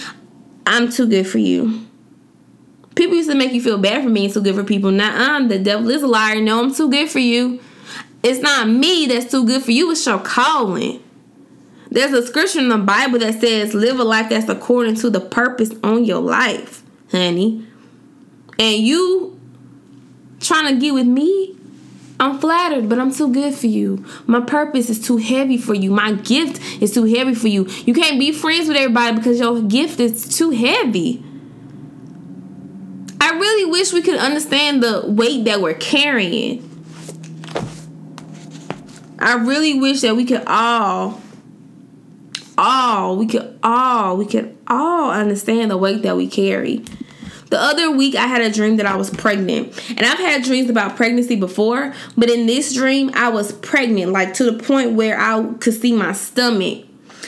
I'm 0.66 0.90
too 0.90 1.08
good 1.08 1.26
for 1.26 1.38
you. 1.38 1.86
People 2.94 3.16
used 3.16 3.30
to 3.30 3.36
make 3.36 3.52
you 3.52 3.62
feel 3.62 3.78
bad 3.78 4.02
for 4.02 4.10
being 4.10 4.30
too 4.30 4.42
good 4.42 4.56
for 4.56 4.64
people. 4.64 4.90
Now, 4.90 5.12
I'm 5.14 5.48
the 5.48 5.58
devil 5.58 5.88
is 5.88 6.02
a 6.02 6.08
liar. 6.08 6.40
No, 6.40 6.60
I'm 6.60 6.74
too 6.74 6.90
good 6.90 7.08
for 7.08 7.20
you. 7.20 7.60
It's 8.22 8.40
not 8.40 8.68
me 8.68 9.06
that's 9.06 9.30
too 9.30 9.46
good 9.46 9.62
for 9.62 9.70
you, 9.70 9.92
it's 9.92 10.04
your 10.04 10.18
calling. 10.18 11.02
There's 11.90 12.12
a 12.12 12.26
scripture 12.26 12.58
in 12.58 12.68
the 12.68 12.78
Bible 12.78 13.18
that 13.20 13.40
says, 13.40 13.72
Live 13.72 13.98
a 13.98 14.04
life 14.04 14.28
that's 14.28 14.48
according 14.48 14.96
to 14.96 15.10
the 15.10 15.20
purpose 15.20 15.70
on 15.82 16.04
your 16.04 16.20
life, 16.20 16.82
honey. 17.10 17.66
And 18.58 18.82
you 18.82 19.40
trying 20.40 20.74
to 20.74 20.80
get 20.80 20.92
with 20.92 21.06
me 21.06 21.57
I'm 22.20 22.40
flattered, 22.40 22.88
but 22.88 22.98
I'm 22.98 23.12
too 23.12 23.32
good 23.32 23.54
for 23.54 23.68
you. 23.68 24.04
My 24.26 24.40
purpose 24.40 24.90
is 24.90 25.04
too 25.04 25.18
heavy 25.18 25.56
for 25.56 25.74
you. 25.74 25.90
My 25.90 26.12
gift 26.12 26.60
is 26.82 26.92
too 26.92 27.04
heavy 27.04 27.34
for 27.34 27.46
you. 27.46 27.66
You 27.86 27.94
can't 27.94 28.18
be 28.18 28.32
friends 28.32 28.66
with 28.66 28.76
everybody 28.76 29.16
because 29.16 29.38
your 29.38 29.62
gift 29.62 30.00
is 30.00 30.36
too 30.36 30.50
heavy. 30.50 31.22
I 33.20 33.30
really 33.30 33.70
wish 33.70 33.92
we 33.92 34.02
could 34.02 34.18
understand 34.18 34.82
the 34.82 35.04
weight 35.06 35.44
that 35.44 35.60
we're 35.60 35.74
carrying. 35.74 36.64
I 39.20 39.34
really 39.34 39.78
wish 39.78 40.00
that 40.00 40.16
we 40.16 40.24
could 40.24 40.44
all, 40.46 41.20
all, 42.56 43.16
we 43.16 43.26
could 43.26 43.58
all, 43.62 44.16
we 44.16 44.26
could 44.26 44.56
all 44.66 45.10
understand 45.10 45.70
the 45.70 45.76
weight 45.76 46.02
that 46.02 46.16
we 46.16 46.28
carry. 46.28 46.84
The 47.50 47.60
other 47.60 47.90
week, 47.90 48.14
I 48.14 48.26
had 48.26 48.42
a 48.42 48.50
dream 48.50 48.76
that 48.76 48.86
I 48.86 48.96
was 48.96 49.10
pregnant. 49.10 49.72
And 49.90 50.00
I've 50.00 50.18
had 50.18 50.42
dreams 50.42 50.68
about 50.68 50.96
pregnancy 50.96 51.36
before, 51.36 51.94
but 52.16 52.30
in 52.30 52.46
this 52.46 52.74
dream, 52.74 53.10
I 53.14 53.28
was 53.28 53.52
pregnant, 53.52 54.12
like 54.12 54.34
to 54.34 54.50
the 54.50 54.62
point 54.62 54.92
where 54.92 55.18
I 55.18 55.42
could 55.54 55.74
see 55.74 55.92
my 55.92 56.12
stomach. 56.12 56.84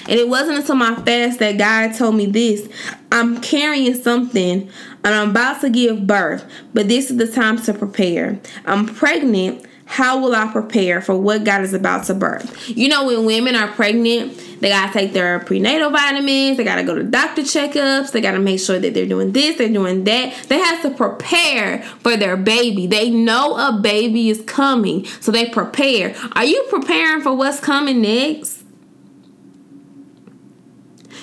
And 0.08 0.18
it 0.18 0.28
wasn't 0.28 0.58
until 0.58 0.76
my 0.76 0.94
fast 0.94 1.38
that 1.40 1.58
God 1.58 1.96
told 1.96 2.14
me 2.14 2.26
this 2.26 2.68
I'm 3.12 3.40
carrying 3.40 3.94
something 3.94 4.70
and 5.04 5.14
I'm 5.14 5.30
about 5.30 5.60
to 5.62 5.70
give 5.70 6.06
birth, 6.06 6.44
but 6.74 6.88
this 6.88 7.10
is 7.10 7.16
the 7.16 7.26
time 7.26 7.58
to 7.62 7.74
prepare. 7.74 8.38
I'm 8.66 8.86
pregnant 8.86 9.66
how 9.90 10.20
will 10.20 10.36
I 10.36 10.46
prepare 10.46 11.00
for 11.00 11.16
what 11.16 11.42
God 11.42 11.62
is 11.62 11.74
about 11.74 12.04
to 12.04 12.14
birth? 12.14 12.68
You 12.68 12.86
know, 12.86 13.06
when 13.06 13.24
women 13.24 13.56
are 13.56 13.66
pregnant, 13.72 14.38
they 14.60 14.68
gotta 14.68 14.92
take 14.92 15.12
their 15.12 15.40
prenatal 15.40 15.90
vitamins, 15.90 16.58
they 16.58 16.62
gotta 16.62 16.84
go 16.84 16.94
to 16.94 17.02
doctor 17.02 17.42
checkups, 17.42 18.12
they 18.12 18.20
gotta 18.20 18.38
make 18.38 18.60
sure 18.60 18.78
that 18.78 18.94
they're 18.94 19.08
doing 19.08 19.32
this, 19.32 19.58
they're 19.58 19.68
doing 19.68 20.04
that. 20.04 20.46
They 20.48 20.60
have 20.60 20.80
to 20.82 20.90
prepare 20.90 21.82
for 21.82 22.16
their 22.16 22.36
baby. 22.36 22.86
They 22.86 23.10
know 23.10 23.56
a 23.56 23.80
baby 23.82 24.30
is 24.30 24.40
coming, 24.42 25.06
so 25.06 25.32
they 25.32 25.50
prepare. 25.50 26.14
Are 26.36 26.44
you 26.44 26.64
preparing 26.70 27.20
for 27.20 27.34
what's 27.34 27.58
coming 27.58 28.00
next? 28.00 28.62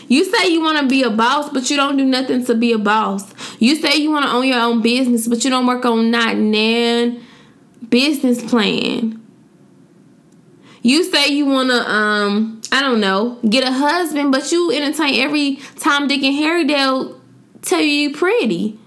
You 0.10 0.26
say 0.26 0.50
you 0.50 0.62
want 0.62 0.80
to 0.80 0.88
be 0.88 1.04
a 1.04 1.10
boss, 1.10 1.50
but 1.50 1.70
you 1.70 1.78
don't 1.78 1.96
do 1.96 2.04
nothing 2.04 2.44
to 2.46 2.54
be 2.54 2.74
a 2.74 2.78
boss. 2.78 3.34
You 3.60 3.78
say 3.78 3.96
you 3.96 4.12
want 4.12 4.26
to 4.26 4.32
own 4.32 4.46
your 4.46 4.60
own 4.60 4.82
business, 4.82 5.26
but 5.26 5.46
you 5.46 5.50
don't 5.50 5.66
work 5.66 5.86
on 5.86 6.12
not 6.12 6.36
nan 6.36 7.24
business 7.90 8.44
plan. 8.44 9.22
You 10.82 11.04
say 11.04 11.30
you 11.30 11.46
want 11.46 11.70
to, 11.70 11.90
um, 11.90 12.62
I 12.72 12.82
don't 12.82 13.02
know, 13.02 13.40
get 13.50 13.68
a 13.68 13.72
husband, 13.72 14.32
but 14.32 14.52
you 14.52 14.72
entertain 14.72 15.20
every 15.20 15.58
Tom, 15.78 16.08
Dick, 16.08 16.24
and 16.24 16.36
Harry 16.36 16.64
they'll 16.66 17.20
tell 17.62 17.82
you 17.82 18.10
you 18.10 18.14
pretty. 18.14 18.80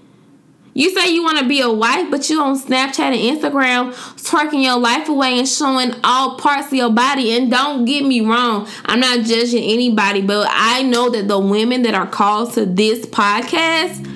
You 0.73 0.91
say 0.91 1.13
you 1.13 1.25
want 1.25 1.39
to 1.39 1.49
be 1.49 1.61
a 1.61 1.71
wife, 1.71 2.11
but 2.11 2.31
you 2.31 2.41
on 2.41 2.59
Snapchat 2.59 3.01
and 3.01 3.15
Instagram 3.39 3.93
twerking 4.23 4.63
your 4.63 4.79
life 4.79 5.09
away 5.09 5.39
and 5.39 5.49
showing 5.49 5.93
all 6.05 6.39
parts 6.39 6.69
of 6.69 6.75
your 6.75 6.91
body. 6.91 7.33
And 7.33 7.51
don't 7.51 7.85
get 7.85 8.05
me 8.05 8.21
wrong, 8.21 8.69
I'm 8.85 9.01
not 9.01 9.27
judging 9.27 9.65
anybody, 9.65 10.23
but 10.23 10.47
I 10.51 10.83
know 10.83 11.11
that 11.11 11.27
the 11.27 11.39
women 11.39 11.83
that 11.83 11.95
are 11.95 12.07
called 12.07 12.53
to 12.55 12.65
this 12.65 13.05
podcast 13.05 14.07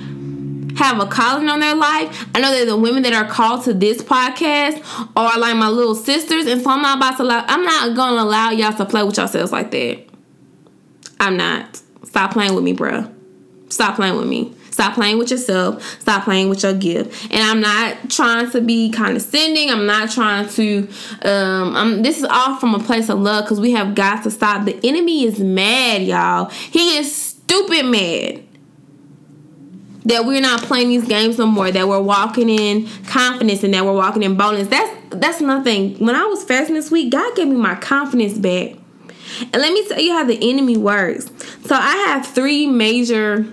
have 0.75 0.99
a 0.99 1.05
calling 1.05 1.49
on 1.49 1.59
their 1.59 1.75
life. 1.75 2.27
I 2.35 2.39
know 2.39 2.51
that 2.51 2.65
the 2.65 2.77
women 2.77 3.03
that 3.03 3.13
are 3.13 3.29
called 3.29 3.63
to 3.65 3.73
this 3.73 4.01
podcast 4.01 4.83
are 5.15 5.39
like 5.39 5.55
my 5.55 5.69
little 5.69 5.95
sisters, 5.95 6.45
and 6.45 6.61
so 6.61 6.69
I'm 6.69 6.81
not 6.81 6.97
about 6.97 7.17
to 7.17 7.23
allow, 7.23 7.45
I'm 7.47 7.63
not 7.63 7.95
gonna 7.95 8.21
allow 8.21 8.51
y'all 8.51 8.73
to 8.73 8.85
play 8.85 9.03
with 9.03 9.17
yourselves 9.17 9.51
like 9.51 9.71
that. 9.71 10.03
I'm 11.19 11.37
not. 11.37 11.81
Stop 12.03 12.31
playing 12.33 12.55
with 12.55 12.63
me, 12.63 12.73
bruh. 12.73 13.11
Stop 13.69 13.95
playing 13.95 14.17
with 14.17 14.27
me. 14.27 14.53
Stop 14.75 14.93
playing 14.93 15.17
with 15.17 15.31
yourself. 15.31 15.81
Stop 16.01 16.25
playing 16.25 16.49
with 16.49 16.61
your 16.63 16.73
gift. 16.73 17.31
And 17.31 17.41
I'm 17.41 17.61
not 17.61 18.09
trying 18.09 18.51
to 18.51 18.59
be 18.59 18.91
condescending. 18.91 19.69
I'm 19.71 19.85
not 19.85 20.11
trying 20.11 20.49
to. 20.49 20.89
Um, 21.21 21.75
I'm. 21.75 22.03
This 22.03 22.17
is 22.17 22.25
all 22.25 22.57
from 22.57 22.75
a 22.75 22.79
place 22.79 23.07
of 23.09 23.19
love 23.19 23.45
because 23.45 23.61
we 23.61 23.71
have 23.71 23.95
got 23.95 24.23
to 24.23 24.31
stop. 24.31 24.65
The 24.65 24.77
enemy 24.83 25.23
is 25.23 25.39
mad, 25.39 26.03
y'all. 26.03 26.49
He 26.49 26.97
is 26.97 27.15
stupid 27.15 27.85
mad 27.85 28.44
that 30.05 30.25
we're 30.25 30.41
not 30.41 30.61
playing 30.61 30.89
these 30.89 31.07
games 31.07 31.37
no 31.37 31.45
more. 31.45 31.71
That 31.71 31.87
we're 31.87 32.01
walking 32.01 32.49
in 32.49 32.87
confidence 33.07 33.63
and 33.63 33.73
that 33.73 33.85
we're 33.85 33.93
walking 33.93 34.23
in 34.23 34.37
boldness. 34.37 34.67
That's 34.67 34.91
that's 35.09 35.41
nothing. 35.41 35.97
When 35.97 36.15
I 36.15 36.25
was 36.25 36.43
fasting 36.43 36.75
this 36.75 36.91
week, 36.91 37.11
God 37.11 37.35
gave 37.35 37.47
me 37.47 37.55
my 37.55 37.75
confidence 37.75 38.37
back. 38.37 38.77
And 39.41 39.55
let 39.55 39.73
me 39.73 39.87
tell 39.87 39.99
you 39.99 40.13
how 40.13 40.23
the 40.23 40.37
enemy 40.49 40.77
works. 40.77 41.29
So 41.65 41.75
I 41.75 41.95
have 42.07 42.25
three 42.25 42.67
major 42.67 43.45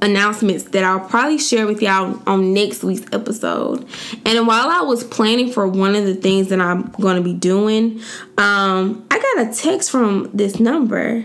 announcements 0.00 0.64
that 0.64 0.84
I'll 0.84 1.00
probably 1.00 1.38
share 1.38 1.66
with 1.66 1.82
y'all 1.82 2.20
on 2.26 2.54
next 2.54 2.84
week's 2.84 3.06
episode. 3.12 3.86
And 4.24 4.46
while 4.46 4.68
I 4.68 4.82
was 4.82 5.04
planning 5.04 5.50
for 5.52 5.66
one 5.66 5.94
of 5.94 6.04
the 6.04 6.14
things 6.14 6.48
that 6.48 6.60
I'm 6.60 6.90
going 6.92 7.16
to 7.16 7.22
be 7.22 7.34
doing, 7.34 8.00
um, 8.36 9.06
I 9.10 9.18
got 9.18 9.48
a 9.48 9.54
text 9.54 9.90
from 9.90 10.30
this 10.32 10.60
number, 10.60 11.24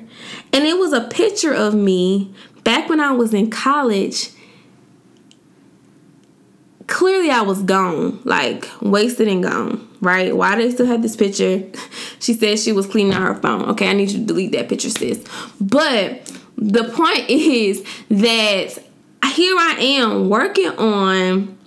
and 0.52 0.66
it 0.66 0.78
was 0.78 0.94
a 0.94 1.02
picture 1.02 1.54
of 1.54 1.74
me 1.74 2.34
back 2.63 2.89
when 2.89 2.99
I 2.99 3.12
was 3.12 3.34
in 3.34 3.49
college. 3.49 4.30
Clearly, 6.88 7.30
I 7.30 7.41
was 7.41 7.63
gone, 7.63 8.21
like 8.23 8.67
wasted 8.82 9.28
and 9.28 9.41
gone, 9.41 9.88
right? 10.02 10.36
Why 10.36 10.56
they 10.56 10.69
still 10.69 10.86
have 10.86 11.02
this 11.02 11.15
picture? 11.15 11.63
she 12.19 12.34
said 12.34 12.60
she 12.60 12.71
was 12.71 12.86
cleaning 12.86 13.13
out 13.13 13.21
her 13.21 13.36
phone. 13.36 13.69
Okay, 13.69 13.89
I 13.89 13.93
need 13.93 14.12
you 14.12 14.19
to 14.19 14.26
delete 14.26 14.52
that 14.52 14.69
picture, 14.69 14.89
sis. 14.89 15.23
But 15.62 16.32
the 16.58 16.84
point 16.89 17.26
is 17.30 17.84
that 18.10 18.84
here 19.34 19.56
I 19.58 19.78
am 19.80 20.30
working 20.30 20.69
on 20.69 21.58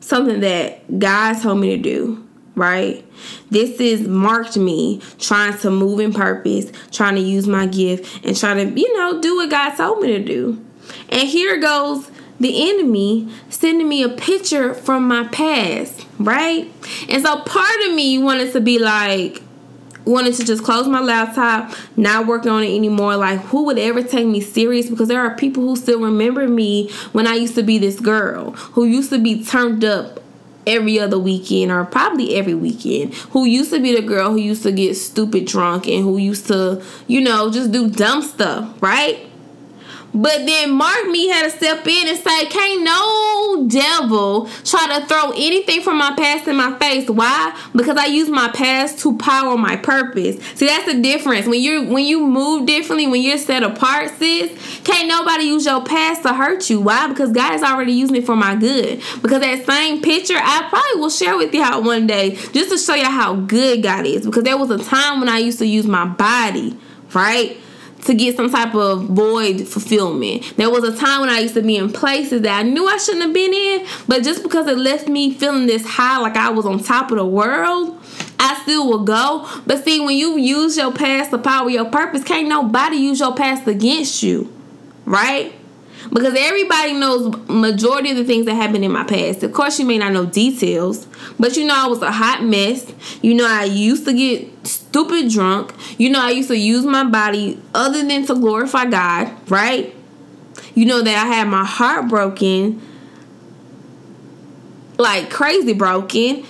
something 0.00 0.40
that 0.40 0.98
God 0.98 1.40
told 1.42 1.58
me 1.58 1.76
to 1.76 1.82
do, 1.82 2.27
right? 2.58 3.04
This 3.50 3.80
is 3.80 4.06
marked 4.06 4.56
me 4.56 5.00
trying 5.18 5.56
to 5.58 5.70
move 5.70 6.00
in 6.00 6.12
purpose, 6.12 6.70
trying 6.90 7.14
to 7.14 7.20
use 7.20 7.46
my 7.46 7.66
gift, 7.66 8.24
and 8.24 8.36
trying 8.36 8.74
to, 8.74 8.80
you 8.80 8.96
know, 8.96 9.20
do 9.20 9.36
what 9.36 9.50
God 9.50 9.74
told 9.76 10.00
me 10.00 10.08
to 10.08 10.24
do. 10.24 10.64
And 11.08 11.28
here 11.28 11.58
goes 11.58 12.10
the 12.40 12.70
enemy 12.70 13.28
sending 13.48 13.88
me 13.88 14.02
a 14.02 14.08
picture 14.08 14.74
from 14.74 15.08
my 15.08 15.26
past, 15.28 16.06
right? 16.18 16.70
And 17.08 17.22
so 17.22 17.40
part 17.42 17.80
of 17.86 17.94
me 17.94 18.18
wanted 18.18 18.52
to 18.52 18.60
be 18.60 18.78
like, 18.78 19.42
wanted 20.04 20.34
to 20.34 20.44
just 20.44 20.64
close 20.64 20.88
my 20.88 21.00
laptop, 21.00 21.72
not 21.96 22.26
working 22.26 22.50
on 22.50 22.62
it 22.62 22.74
anymore. 22.74 23.16
Like, 23.16 23.40
who 23.40 23.64
would 23.64 23.78
ever 23.78 24.02
take 24.02 24.26
me 24.26 24.40
serious? 24.40 24.88
Because 24.88 25.08
there 25.08 25.20
are 25.20 25.34
people 25.34 25.62
who 25.64 25.76
still 25.76 26.00
remember 26.00 26.48
me 26.48 26.90
when 27.12 27.26
I 27.26 27.34
used 27.34 27.56
to 27.56 27.62
be 27.62 27.78
this 27.78 28.00
girl 28.00 28.52
who 28.52 28.84
used 28.84 29.10
to 29.10 29.18
be 29.18 29.44
turned 29.44 29.84
up 29.84 30.20
every 30.68 31.00
other 31.00 31.18
weekend 31.18 31.72
or 31.72 31.84
probably 31.84 32.36
every 32.36 32.54
weekend. 32.54 33.14
Who 33.14 33.44
used 33.44 33.72
to 33.72 33.80
be 33.80 33.94
the 33.94 34.02
girl 34.02 34.30
who 34.30 34.36
used 34.36 34.62
to 34.64 34.72
get 34.72 34.94
stupid 34.94 35.46
drunk 35.46 35.88
and 35.88 36.04
who 36.04 36.18
used 36.18 36.46
to 36.48 36.82
you 37.06 37.20
know 37.20 37.50
just 37.50 37.72
do 37.72 37.88
dumb 37.90 38.22
stuff 38.22 38.80
right 38.80 39.27
but 40.14 40.46
then 40.46 40.70
Mark 40.72 41.06
me 41.06 41.28
had 41.28 41.44
to 41.44 41.50
step 41.50 41.86
in 41.86 42.08
and 42.08 42.18
say, 42.18 42.46
Can't 42.46 42.82
no 42.82 43.66
devil 43.68 44.48
try 44.64 44.98
to 44.98 45.06
throw 45.06 45.30
anything 45.32 45.82
from 45.82 45.98
my 45.98 46.14
past 46.16 46.48
in 46.48 46.56
my 46.56 46.76
face. 46.78 47.08
Why? 47.08 47.58
Because 47.74 47.96
I 47.96 48.06
use 48.06 48.28
my 48.28 48.48
past 48.48 48.98
to 49.00 49.16
power 49.18 49.56
my 49.56 49.76
purpose. 49.76 50.42
See, 50.54 50.66
that's 50.66 50.92
the 50.92 51.00
difference. 51.00 51.46
When 51.46 51.60
you 51.60 51.84
when 51.84 52.04
you 52.04 52.26
move 52.26 52.66
differently, 52.66 53.06
when 53.06 53.22
you're 53.22 53.38
set 53.38 53.62
apart, 53.62 54.10
sis, 54.18 54.50
can't 54.84 55.08
nobody 55.08 55.44
use 55.44 55.66
your 55.66 55.84
past 55.84 56.22
to 56.22 56.32
hurt 56.32 56.70
you. 56.70 56.80
Why? 56.80 57.08
Because 57.08 57.32
God 57.32 57.54
is 57.54 57.62
already 57.62 57.92
using 57.92 58.16
it 58.16 58.26
for 58.26 58.36
my 58.36 58.54
good. 58.56 59.02
Because 59.22 59.40
that 59.40 59.66
same 59.66 60.00
picture 60.00 60.36
I 60.36 60.66
probably 60.68 61.00
will 61.00 61.10
share 61.10 61.36
with 61.36 61.52
y'all 61.52 61.82
one 61.82 62.06
day 62.06 62.36
just 62.52 62.70
to 62.70 62.78
show 62.78 62.94
you 62.94 63.04
how 63.04 63.34
good 63.34 63.82
God 63.82 64.06
is. 64.06 64.24
Because 64.24 64.44
there 64.44 64.56
was 64.56 64.70
a 64.70 64.78
time 64.78 65.20
when 65.20 65.28
I 65.28 65.38
used 65.38 65.58
to 65.58 65.66
use 65.66 65.86
my 65.86 66.06
body, 66.06 66.76
right? 67.12 67.58
To 68.04 68.14
get 68.14 68.36
some 68.36 68.50
type 68.50 68.74
of 68.74 69.04
void 69.04 69.66
fulfillment. 69.66 70.56
There 70.56 70.70
was 70.70 70.84
a 70.84 70.96
time 70.96 71.20
when 71.20 71.30
I 71.30 71.40
used 71.40 71.54
to 71.54 71.62
be 71.62 71.76
in 71.76 71.92
places 71.92 72.42
that 72.42 72.58
I 72.58 72.62
knew 72.62 72.86
I 72.86 72.96
shouldn't 72.96 73.24
have 73.24 73.34
been 73.34 73.52
in, 73.52 73.86
but 74.06 74.22
just 74.22 74.42
because 74.42 74.66
it 74.66 74.78
left 74.78 75.08
me 75.08 75.32
feeling 75.32 75.66
this 75.66 75.84
high, 75.86 76.18
like 76.18 76.36
I 76.36 76.50
was 76.50 76.66
on 76.66 76.82
top 76.82 77.10
of 77.10 77.18
the 77.18 77.26
world, 77.26 78.00
I 78.38 78.58
still 78.62 78.88
will 78.88 79.04
go. 79.04 79.48
But 79.66 79.84
see, 79.84 80.00
when 80.00 80.16
you 80.16 80.38
use 80.38 80.76
your 80.76 80.92
past 80.92 81.30
to 81.30 81.38
power 81.38 81.68
your 81.68 81.86
purpose, 81.86 82.22
can't 82.24 82.48
nobody 82.48 82.96
use 82.96 83.20
your 83.20 83.34
past 83.34 83.66
against 83.66 84.22
you, 84.22 84.52
right? 85.04 85.52
Because 86.12 86.34
everybody 86.36 86.94
knows 86.94 87.34
majority 87.48 88.10
of 88.10 88.16
the 88.16 88.24
things 88.24 88.46
that 88.46 88.54
happened 88.54 88.84
in 88.84 88.90
my 88.90 89.04
past. 89.04 89.42
Of 89.42 89.52
course, 89.52 89.78
you 89.78 89.84
may 89.84 89.98
not 89.98 90.12
know 90.12 90.26
details, 90.26 91.06
but 91.38 91.56
you 91.56 91.66
know 91.66 91.74
I 91.76 91.86
was 91.86 92.02
a 92.02 92.10
hot 92.10 92.42
mess. 92.42 92.92
You 93.22 93.34
know 93.34 93.46
I 93.46 93.64
used 93.64 94.04
to 94.06 94.12
get 94.12 94.66
stupid 94.66 95.30
drunk. 95.30 95.74
You 95.98 96.10
know 96.10 96.20
I 96.20 96.30
used 96.30 96.48
to 96.48 96.56
use 96.56 96.84
my 96.84 97.04
body 97.04 97.60
other 97.74 98.06
than 98.06 98.26
to 98.26 98.34
glorify 98.34 98.86
God, 98.86 99.50
right? 99.50 99.94
You 100.74 100.86
know 100.86 101.02
that 101.02 101.26
I 101.26 101.26
had 101.26 101.48
my 101.48 101.64
heart 101.64 102.08
broken, 102.08 102.80
like 104.96 105.30
crazy 105.30 105.74
broken. 105.74 106.44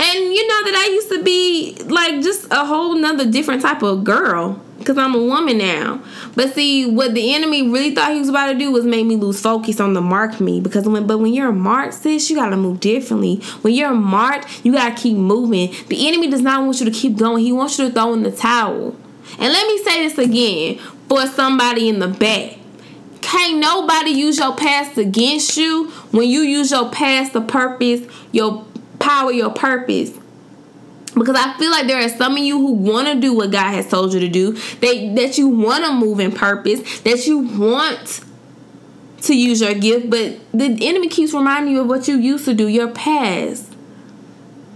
And 0.00 0.32
you 0.32 0.46
know 0.46 0.64
that 0.64 0.86
I 0.86 0.92
used 0.92 1.08
to 1.08 1.24
be 1.24 1.76
like 1.86 2.22
just 2.22 2.46
a 2.52 2.64
whole 2.64 2.94
nother 2.94 3.28
different 3.28 3.62
type 3.62 3.82
of 3.82 4.04
girl 4.04 4.62
because 4.78 4.96
I'm 4.96 5.14
a 5.14 5.22
woman 5.22 5.58
now. 5.58 6.02
But 6.34 6.54
see, 6.54 6.86
what 6.86 7.14
the 7.14 7.34
enemy 7.34 7.68
really 7.68 7.94
thought 7.94 8.12
he 8.12 8.20
was 8.20 8.28
about 8.28 8.52
to 8.52 8.58
do 8.58 8.70
was 8.70 8.84
make 8.84 9.06
me 9.06 9.16
lose 9.16 9.40
focus 9.40 9.80
on 9.80 9.94
the 9.94 10.00
mark 10.00 10.40
me. 10.40 10.60
Because 10.60 10.88
when, 10.88 11.06
but 11.06 11.18
when 11.18 11.32
you're 11.32 11.50
a 11.50 11.52
marked, 11.52 11.94
sis, 11.94 12.30
you 12.30 12.36
gotta 12.36 12.56
move 12.56 12.80
differently. 12.80 13.36
When 13.62 13.74
you're 13.74 13.92
marked, 13.92 14.64
you 14.64 14.72
gotta 14.72 14.94
keep 14.94 15.16
moving. 15.16 15.74
The 15.88 16.06
enemy 16.06 16.30
does 16.30 16.42
not 16.42 16.64
want 16.64 16.80
you 16.80 16.86
to 16.86 16.92
keep 16.92 17.16
going. 17.16 17.44
He 17.44 17.52
wants 17.52 17.78
you 17.78 17.88
to 17.88 17.92
throw 17.92 18.12
in 18.12 18.22
the 18.22 18.30
towel. 18.30 18.96
And 19.38 19.52
let 19.52 19.66
me 19.66 19.78
say 19.78 20.08
this 20.08 20.18
again 20.18 20.78
for 21.08 21.26
somebody 21.26 21.88
in 21.88 21.98
the 21.98 22.08
back. 22.08 22.58
Can't 23.20 23.58
nobody 23.58 24.10
use 24.10 24.38
your 24.38 24.56
past 24.56 24.96
against 24.96 25.56
you 25.56 25.90
when 26.12 26.28
you 26.28 26.40
use 26.40 26.70
your 26.70 26.90
past 26.90 27.32
to 27.34 27.42
purpose, 27.42 28.06
your 28.32 28.64
power, 28.98 29.30
your 29.30 29.50
purpose 29.50 30.17
because 31.18 31.36
I 31.36 31.56
feel 31.58 31.70
like 31.70 31.86
there 31.86 32.04
are 32.04 32.08
some 32.08 32.32
of 32.32 32.38
you 32.38 32.58
who 32.58 32.72
want 32.72 33.08
to 33.08 33.20
do 33.20 33.34
what 33.34 33.50
God 33.50 33.72
has 33.72 33.88
told 33.88 34.12
you 34.12 34.20
to 34.20 34.28
do, 34.28 34.52
that 34.52 35.12
that 35.16 35.38
you 35.38 35.48
want 35.48 35.84
to 35.84 35.92
move 35.92 36.20
in 36.20 36.32
purpose, 36.32 37.00
that 37.00 37.26
you 37.26 37.38
want 37.38 38.20
to 39.22 39.36
use 39.36 39.60
your 39.60 39.74
gift, 39.74 40.10
but 40.10 40.38
the 40.52 40.76
enemy 40.86 41.08
keeps 41.08 41.32
reminding 41.32 41.74
you 41.74 41.80
of 41.80 41.88
what 41.88 42.08
you 42.08 42.16
used 42.16 42.44
to 42.44 42.54
do, 42.54 42.68
your 42.68 42.88
past. 42.88 43.74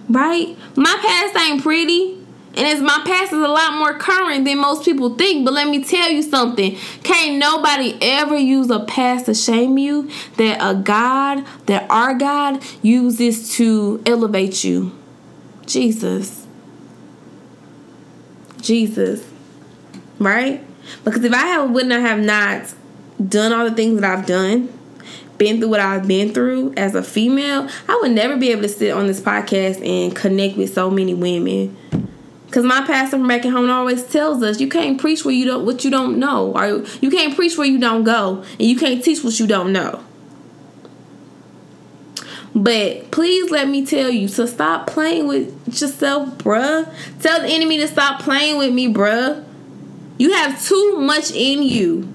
Right? 0.08 0.56
My 0.76 0.96
past 1.00 1.36
ain't 1.36 1.62
pretty. 1.62 2.18
And 2.54 2.66
as 2.66 2.82
my 2.82 3.00
past 3.06 3.32
is 3.32 3.38
a 3.38 3.48
lot 3.48 3.78
more 3.78 3.94
current 3.94 4.44
than 4.44 4.58
most 4.58 4.84
people 4.84 5.16
think. 5.16 5.44
But 5.44 5.54
let 5.54 5.68
me 5.68 5.82
tell 5.82 6.10
you 6.10 6.20
something. 6.22 6.76
Can't 7.02 7.38
nobody 7.38 7.96
ever 8.02 8.36
use 8.36 8.68
a 8.68 8.80
past 8.80 9.26
to 9.26 9.34
shame 9.34 9.78
you. 9.78 10.10
That 10.36 10.58
a 10.60 10.74
God, 10.74 11.46
that 11.66 11.86
our 11.88 12.12
God 12.14 12.62
uses 12.82 13.54
to 13.56 14.02
elevate 14.04 14.64
you. 14.64 14.92
Jesus. 15.72 16.46
Jesus. 18.60 19.26
Right? 20.18 20.62
Because 21.04 21.24
if 21.24 21.32
I 21.32 21.46
have 21.46 21.70
wouldn't 21.70 21.92
have 21.92 22.20
not 22.20 22.74
done 23.26 23.52
all 23.52 23.68
the 23.68 23.74
things 23.74 24.00
that 24.00 24.18
I've 24.18 24.26
done, 24.26 24.72
been 25.38 25.58
through 25.58 25.70
what 25.70 25.80
I've 25.80 26.06
been 26.06 26.32
through 26.32 26.74
as 26.76 26.94
a 26.94 27.02
female, 27.02 27.68
I 27.88 27.98
would 28.02 28.12
never 28.12 28.36
be 28.36 28.50
able 28.50 28.62
to 28.62 28.68
sit 28.68 28.92
on 28.92 29.06
this 29.06 29.20
podcast 29.20 29.84
and 29.86 30.14
connect 30.14 30.56
with 30.56 30.74
so 30.74 30.90
many 30.90 31.14
women. 31.14 31.76
Cause 32.50 32.64
my 32.64 32.84
pastor 32.86 33.16
from 33.16 33.26
back 33.26 33.46
at 33.46 33.50
home 33.52 33.70
always 33.70 34.04
tells 34.04 34.42
us 34.42 34.60
you 34.60 34.68
can't 34.68 35.00
preach 35.00 35.24
where 35.24 35.34
you 35.34 35.46
don't 35.46 35.64
what 35.64 35.86
you 35.86 35.90
don't 35.90 36.18
know, 36.18 36.52
or 36.54 36.84
you 37.00 37.10
can't 37.10 37.34
preach 37.34 37.56
where 37.56 37.66
you 37.66 37.78
don't 37.78 38.04
go, 38.04 38.44
and 38.58 38.68
you 38.68 38.76
can't 38.76 39.02
teach 39.02 39.24
what 39.24 39.40
you 39.40 39.46
don't 39.46 39.72
know. 39.72 40.04
But 42.54 43.10
please 43.10 43.50
let 43.50 43.68
me 43.68 43.86
tell 43.86 44.10
you 44.10 44.28
to 44.28 44.46
stop 44.46 44.86
playing 44.86 45.26
with 45.26 45.66
yourself, 45.80 46.28
bruh. 46.38 46.92
Tell 47.20 47.40
the 47.40 47.48
enemy 47.48 47.78
to 47.78 47.88
stop 47.88 48.20
playing 48.20 48.58
with 48.58 48.72
me, 48.74 48.92
bruh. 48.92 49.44
You 50.18 50.32
have 50.34 50.62
too 50.62 50.98
much 50.98 51.30
in 51.32 51.62
you. 51.62 52.08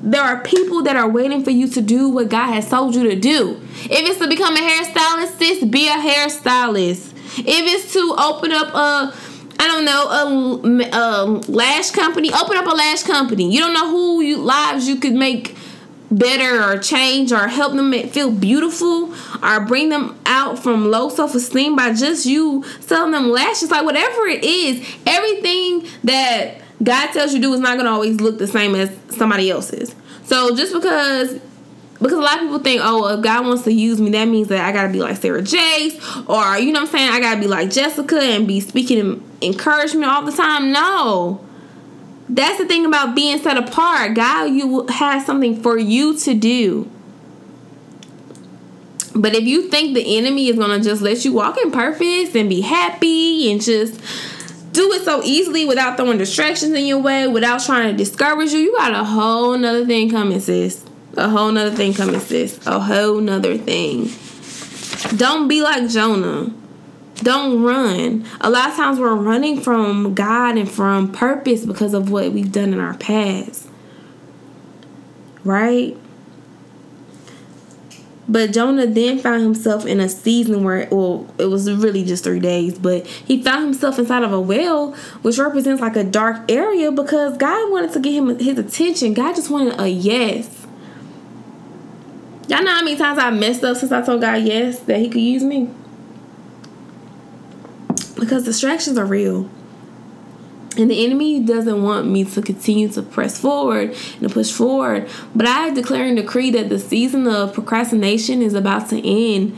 there 0.00 0.22
are 0.22 0.40
people 0.42 0.82
that 0.84 0.96
are 0.96 1.08
waiting 1.08 1.42
for 1.42 1.50
you 1.50 1.66
to 1.68 1.80
do 1.80 2.08
what 2.08 2.28
God 2.28 2.52
has 2.52 2.68
told 2.70 2.94
you 2.94 3.02
to 3.10 3.16
do. 3.16 3.60
If 3.84 4.08
it's 4.08 4.18
to 4.20 4.28
become 4.28 4.54
a 4.54 4.60
hairstylist, 4.60 5.38
sis, 5.38 5.64
be 5.64 5.88
a 5.88 5.92
hairstylist. 5.92 7.12
If 7.38 7.46
it's 7.46 7.92
to 7.94 8.14
open 8.18 8.52
up 8.52 8.68
a 8.74 9.14
I 9.60 9.66
don't 9.66 9.84
know 9.84 10.06
a, 10.08 10.88
a 10.92 11.24
lash 11.50 11.90
company, 11.90 12.32
open 12.32 12.56
up 12.56 12.66
a 12.66 12.70
lash 12.76 13.02
company. 13.02 13.52
You 13.52 13.58
don't 13.60 13.72
know 13.72 13.90
who 13.90 14.20
you 14.20 14.36
lives 14.36 14.88
you 14.88 14.96
could 14.96 15.14
make 15.14 15.56
better 16.10 16.62
or 16.62 16.78
change 16.78 17.32
or 17.32 17.48
help 17.48 17.74
them 17.74 17.92
feel 18.08 18.30
beautiful 18.30 19.14
or 19.42 19.60
bring 19.66 19.90
them 19.90 20.18
out 20.26 20.58
from 20.58 20.90
low 20.90 21.08
self-esteem 21.08 21.76
by 21.76 21.92
just 21.92 22.24
you 22.24 22.64
selling 22.80 23.12
them 23.12 23.30
lashes. 23.30 23.70
Like 23.70 23.84
whatever 23.84 24.26
it 24.26 24.44
is 24.44 24.86
everything 25.06 25.86
that 26.04 26.60
god 26.82 27.12
tells 27.12 27.32
you 27.32 27.38
to 27.38 27.42
do 27.42 27.52
is 27.54 27.60
not 27.60 27.74
going 27.74 27.86
to 27.86 27.90
always 27.90 28.20
look 28.20 28.38
the 28.38 28.46
same 28.46 28.74
as 28.74 28.90
somebody 29.10 29.50
else's. 29.50 29.94
So 30.24 30.54
just 30.54 30.72
because 30.72 31.40
because 32.00 32.18
a 32.18 32.20
lot 32.20 32.34
of 32.34 32.40
people 32.42 32.58
think, 32.60 32.80
oh, 32.84 33.08
if 33.08 33.22
God 33.22 33.44
wants 33.44 33.64
to 33.64 33.72
use 33.72 34.00
me, 34.00 34.10
that 34.10 34.26
means 34.26 34.48
that 34.48 34.64
I 34.64 34.72
gotta 34.72 34.92
be 34.92 35.00
like 35.00 35.16
Sarah 35.16 35.42
Jakes, 35.42 35.96
or 36.26 36.56
you 36.56 36.72
know 36.72 36.82
what 36.82 36.90
I'm 36.90 36.96
saying, 36.96 37.12
I 37.12 37.20
gotta 37.20 37.40
be 37.40 37.48
like 37.48 37.70
Jessica 37.70 38.20
and 38.20 38.46
be 38.46 38.60
speaking 38.60 39.22
encouragement 39.42 40.10
all 40.10 40.24
the 40.24 40.32
time. 40.32 40.70
No, 40.70 41.44
that's 42.28 42.58
the 42.58 42.66
thing 42.66 42.84
about 42.84 43.14
being 43.14 43.38
set 43.38 43.56
apart. 43.56 44.14
God, 44.14 44.44
you 44.44 44.86
has 44.88 45.24
something 45.24 45.62
for 45.62 45.78
you 45.78 46.16
to 46.18 46.34
do. 46.34 46.90
But 49.14 49.34
if 49.34 49.44
you 49.44 49.68
think 49.68 49.94
the 49.94 50.18
enemy 50.18 50.48
is 50.48 50.56
gonna 50.56 50.80
just 50.80 51.02
let 51.02 51.24
you 51.24 51.32
walk 51.32 51.58
in 51.58 51.70
purpose 51.70 52.34
and 52.34 52.48
be 52.48 52.60
happy 52.60 53.50
and 53.50 53.60
just 53.60 54.00
do 54.72 54.92
it 54.92 55.02
so 55.02 55.22
easily 55.24 55.64
without 55.64 55.96
throwing 55.96 56.18
distractions 56.18 56.72
in 56.72 56.86
your 56.86 56.98
way, 56.98 57.26
without 57.26 57.62
trying 57.64 57.90
to 57.90 57.96
discourage 57.96 58.52
you, 58.52 58.60
you 58.60 58.76
got 58.76 58.92
a 58.92 59.04
whole 59.04 59.56
nother 59.58 59.86
thing 59.86 60.10
coming, 60.10 60.38
sis. 60.38 60.84
A 61.16 61.28
whole 61.28 61.50
nother 61.50 61.74
thing 61.74 61.94
coming, 61.94 62.20
sis. 62.20 62.64
A 62.66 62.78
whole 62.78 63.20
nother 63.20 63.58
thing. 63.58 64.10
Don't 65.16 65.48
be 65.48 65.62
like 65.62 65.88
Jonah. 65.88 66.52
Don't 67.18 67.62
run. 67.62 68.24
A 68.40 68.48
lot 68.48 68.70
of 68.70 68.76
times 68.76 68.98
we're 68.98 69.14
running 69.14 69.60
from 69.60 70.14
God 70.14 70.56
and 70.56 70.70
from 70.70 71.12
purpose 71.12 71.66
because 71.66 71.94
of 71.94 72.10
what 72.10 72.32
we've 72.32 72.52
done 72.52 72.72
in 72.72 72.80
our 72.80 72.96
past. 72.96 73.68
Right? 75.44 75.96
But 78.28 78.52
Jonah 78.52 78.86
then 78.86 79.18
found 79.18 79.42
himself 79.42 79.86
in 79.86 80.00
a 80.00 80.08
season 80.08 80.62
where, 80.62 80.86
well, 80.90 81.26
it 81.38 81.46
was 81.46 81.70
really 81.72 82.04
just 82.04 82.24
three 82.24 82.40
days, 82.40 82.78
but 82.78 83.06
he 83.06 83.42
found 83.42 83.64
himself 83.64 83.98
inside 83.98 84.22
of 84.22 84.32
a 84.32 84.40
well, 84.40 84.92
which 85.22 85.38
represents 85.38 85.80
like 85.80 85.96
a 85.96 86.04
dark 86.04 86.50
area 86.50 86.92
because 86.92 87.38
God 87.38 87.70
wanted 87.70 87.92
to 87.94 88.00
get 88.00 88.12
him 88.12 88.38
his 88.38 88.58
attention. 88.58 89.14
God 89.14 89.34
just 89.34 89.48
wanted 89.48 89.80
a 89.80 89.88
yes. 89.88 90.66
Y'all 92.48 92.62
know 92.62 92.70
how 92.70 92.82
many 92.82 92.96
times 92.96 93.18
I 93.18 93.30
messed 93.30 93.64
up 93.64 93.76
since 93.76 93.92
I 93.92 94.02
told 94.02 94.20
God 94.20 94.42
yes 94.42 94.78
that 94.80 94.98
He 94.98 95.08
could 95.08 95.20
use 95.20 95.44
me? 95.44 95.70
Because 98.04 98.44
distractions 98.44 98.98
are 98.98 99.06
real. 99.06 99.48
And 100.76 100.90
the 100.90 101.04
enemy 101.04 101.40
doesn't 101.40 101.82
want 101.82 102.06
me 102.06 102.24
to 102.24 102.40
continue 102.40 102.88
to 102.90 103.02
press 103.02 103.40
forward 103.40 103.90
and 103.90 104.20
to 104.20 104.28
push 104.28 104.52
forward. 104.52 105.08
But 105.34 105.46
I 105.46 105.70
declare 105.70 106.04
and 106.04 106.16
decree 106.16 106.50
that 106.52 106.68
the 106.68 106.78
season 106.78 107.26
of 107.26 107.52
procrastination 107.52 108.42
is 108.42 108.54
about 108.54 108.88
to 108.90 109.04
end. 109.04 109.56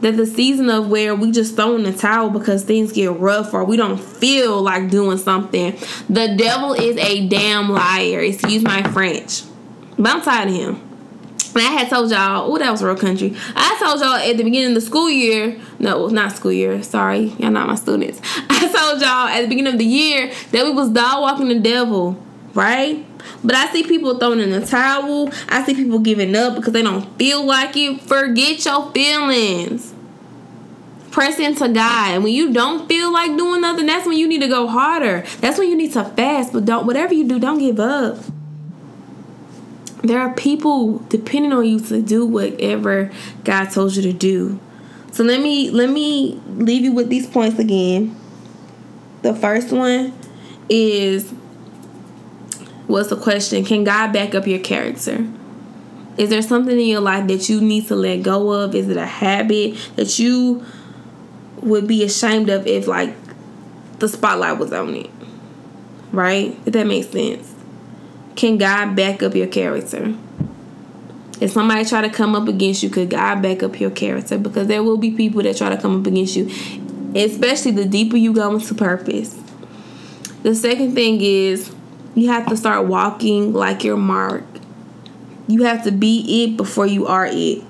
That 0.00 0.16
the 0.16 0.26
season 0.26 0.70
of 0.70 0.88
where 0.88 1.14
we 1.14 1.32
just 1.32 1.56
throw 1.56 1.74
in 1.74 1.82
the 1.82 1.92
towel 1.92 2.30
because 2.30 2.64
things 2.64 2.92
get 2.92 3.18
rough 3.18 3.52
or 3.52 3.64
we 3.64 3.76
don't 3.76 4.00
feel 4.00 4.62
like 4.62 4.90
doing 4.90 5.18
something. 5.18 5.76
The 6.08 6.36
devil 6.36 6.72
is 6.74 6.96
a 6.98 7.28
damn 7.28 7.68
liar. 7.68 8.20
Excuse 8.20 8.62
my 8.62 8.82
French. 8.92 9.42
But 9.98 10.14
I'm 10.14 10.22
tired 10.22 10.48
of 10.48 10.54
him. 10.54 10.89
And 11.60 11.68
I 11.68 11.72
had 11.78 11.90
told 11.90 12.10
y'all, 12.10 12.50
oh, 12.50 12.56
that 12.56 12.70
was 12.70 12.82
real 12.82 12.96
country. 12.96 13.36
I 13.54 13.76
told 13.78 14.00
y'all 14.00 14.14
at 14.14 14.38
the 14.38 14.44
beginning 14.44 14.68
of 14.68 14.74
the 14.76 14.80
school 14.80 15.10
year, 15.10 15.60
no, 15.78 16.06
not 16.06 16.34
school 16.34 16.52
year, 16.52 16.82
sorry, 16.82 17.34
y'all 17.38 17.50
not 17.50 17.68
my 17.68 17.74
students. 17.74 18.18
I 18.48 18.60
told 18.72 19.02
y'all 19.02 19.28
at 19.28 19.42
the 19.42 19.46
beginning 19.46 19.74
of 19.74 19.78
the 19.78 19.84
year 19.84 20.32
that 20.52 20.64
we 20.64 20.70
was 20.70 20.88
dog 20.88 21.20
walking 21.20 21.48
the 21.48 21.58
devil, 21.58 22.18
right? 22.54 23.04
But 23.44 23.56
I 23.56 23.70
see 23.72 23.82
people 23.82 24.18
throwing 24.18 24.40
in 24.40 24.52
the 24.52 24.64
towel. 24.64 25.28
I 25.50 25.62
see 25.66 25.74
people 25.74 25.98
giving 25.98 26.34
up 26.34 26.56
because 26.56 26.72
they 26.72 26.80
don't 26.80 27.18
feel 27.18 27.44
like 27.44 27.76
it. 27.76 28.00
Forget 28.00 28.64
your 28.64 28.90
feelings. 28.92 29.92
Press 31.10 31.38
into 31.38 31.68
God. 31.68 32.14
And 32.14 32.24
when 32.24 32.32
you 32.32 32.54
don't 32.54 32.88
feel 32.88 33.12
like 33.12 33.36
doing 33.36 33.60
nothing, 33.60 33.84
that's 33.84 34.06
when 34.06 34.16
you 34.16 34.26
need 34.26 34.40
to 34.40 34.48
go 34.48 34.66
harder. 34.66 35.26
That's 35.40 35.58
when 35.58 35.68
you 35.68 35.76
need 35.76 35.92
to 35.92 36.04
fast. 36.04 36.54
But 36.54 36.64
don't 36.64 36.86
whatever 36.86 37.12
you 37.12 37.28
do, 37.28 37.38
don't 37.38 37.58
give 37.58 37.78
up 37.78 38.16
there 40.02 40.20
are 40.20 40.32
people 40.34 40.98
depending 41.08 41.52
on 41.52 41.64
you 41.66 41.80
to 41.80 42.00
do 42.00 42.24
whatever 42.26 43.10
God 43.44 43.66
told 43.66 43.96
you 43.96 44.02
to 44.02 44.12
do. 44.12 44.58
So 45.12 45.24
let 45.24 45.40
me 45.40 45.70
let 45.70 45.90
me 45.90 46.40
leave 46.46 46.82
you 46.82 46.92
with 46.92 47.08
these 47.08 47.26
points 47.26 47.58
again. 47.58 48.16
The 49.22 49.34
first 49.34 49.72
one 49.72 50.16
is 50.68 51.30
what's 52.86 53.10
the 53.10 53.16
question? 53.16 53.64
Can 53.64 53.84
God 53.84 54.12
back 54.12 54.34
up 54.34 54.46
your 54.46 54.60
character? 54.60 55.26
Is 56.16 56.30
there 56.30 56.42
something 56.42 56.78
in 56.78 56.86
your 56.86 57.00
life 57.00 57.26
that 57.28 57.48
you 57.48 57.60
need 57.60 57.86
to 57.88 57.96
let 57.96 58.22
go 58.22 58.50
of? 58.50 58.74
Is 58.74 58.88
it 58.88 58.96
a 58.96 59.06
habit 59.06 59.76
that 59.96 60.18
you 60.18 60.64
would 61.56 61.86
be 61.86 62.04
ashamed 62.04 62.48
of 62.48 62.66
if 62.66 62.86
like 62.86 63.14
the 63.98 64.08
spotlight 64.08 64.58
was 64.58 64.72
on 64.72 64.94
it? 64.94 65.10
Right? 66.12 66.58
If 66.66 66.72
that 66.72 66.86
makes 66.86 67.08
sense. 67.08 67.54
Can 68.40 68.56
God 68.56 68.96
back 68.96 69.22
up 69.22 69.34
your 69.34 69.48
character? 69.48 70.14
If 71.42 71.50
somebody 71.50 71.84
try 71.84 72.00
to 72.00 72.08
come 72.08 72.34
up 72.34 72.48
against 72.48 72.82
you, 72.82 72.88
could 72.88 73.10
God 73.10 73.42
back 73.42 73.62
up 73.62 73.78
your 73.78 73.90
character? 73.90 74.38
Because 74.38 74.66
there 74.66 74.82
will 74.82 74.96
be 74.96 75.10
people 75.10 75.42
that 75.42 75.58
try 75.58 75.68
to 75.68 75.76
come 75.76 76.00
up 76.00 76.06
against 76.06 76.36
you, 76.36 76.46
especially 77.14 77.72
the 77.72 77.84
deeper 77.84 78.16
you 78.16 78.32
go 78.32 78.54
into 78.54 78.74
purpose. 78.74 79.38
The 80.42 80.54
second 80.54 80.94
thing 80.94 81.20
is 81.20 81.70
you 82.14 82.30
have 82.30 82.46
to 82.46 82.56
start 82.56 82.86
walking 82.86 83.52
like 83.52 83.84
your 83.84 83.98
mark. 83.98 84.44
You 85.46 85.64
have 85.64 85.84
to 85.84 85.92
be 85.92 86.44
it 86.44 86.56
before 86.56 86.86
you 86.86 87.06
are 87.06 87.28
it, 87.30 87.62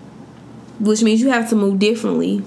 which 0.78 1.02
means 1.02 1.20
you 1.20 1.30
have 1.30 1.48
to 1.48 1.56
move 1.56 1.80
differently. 1.80 2.44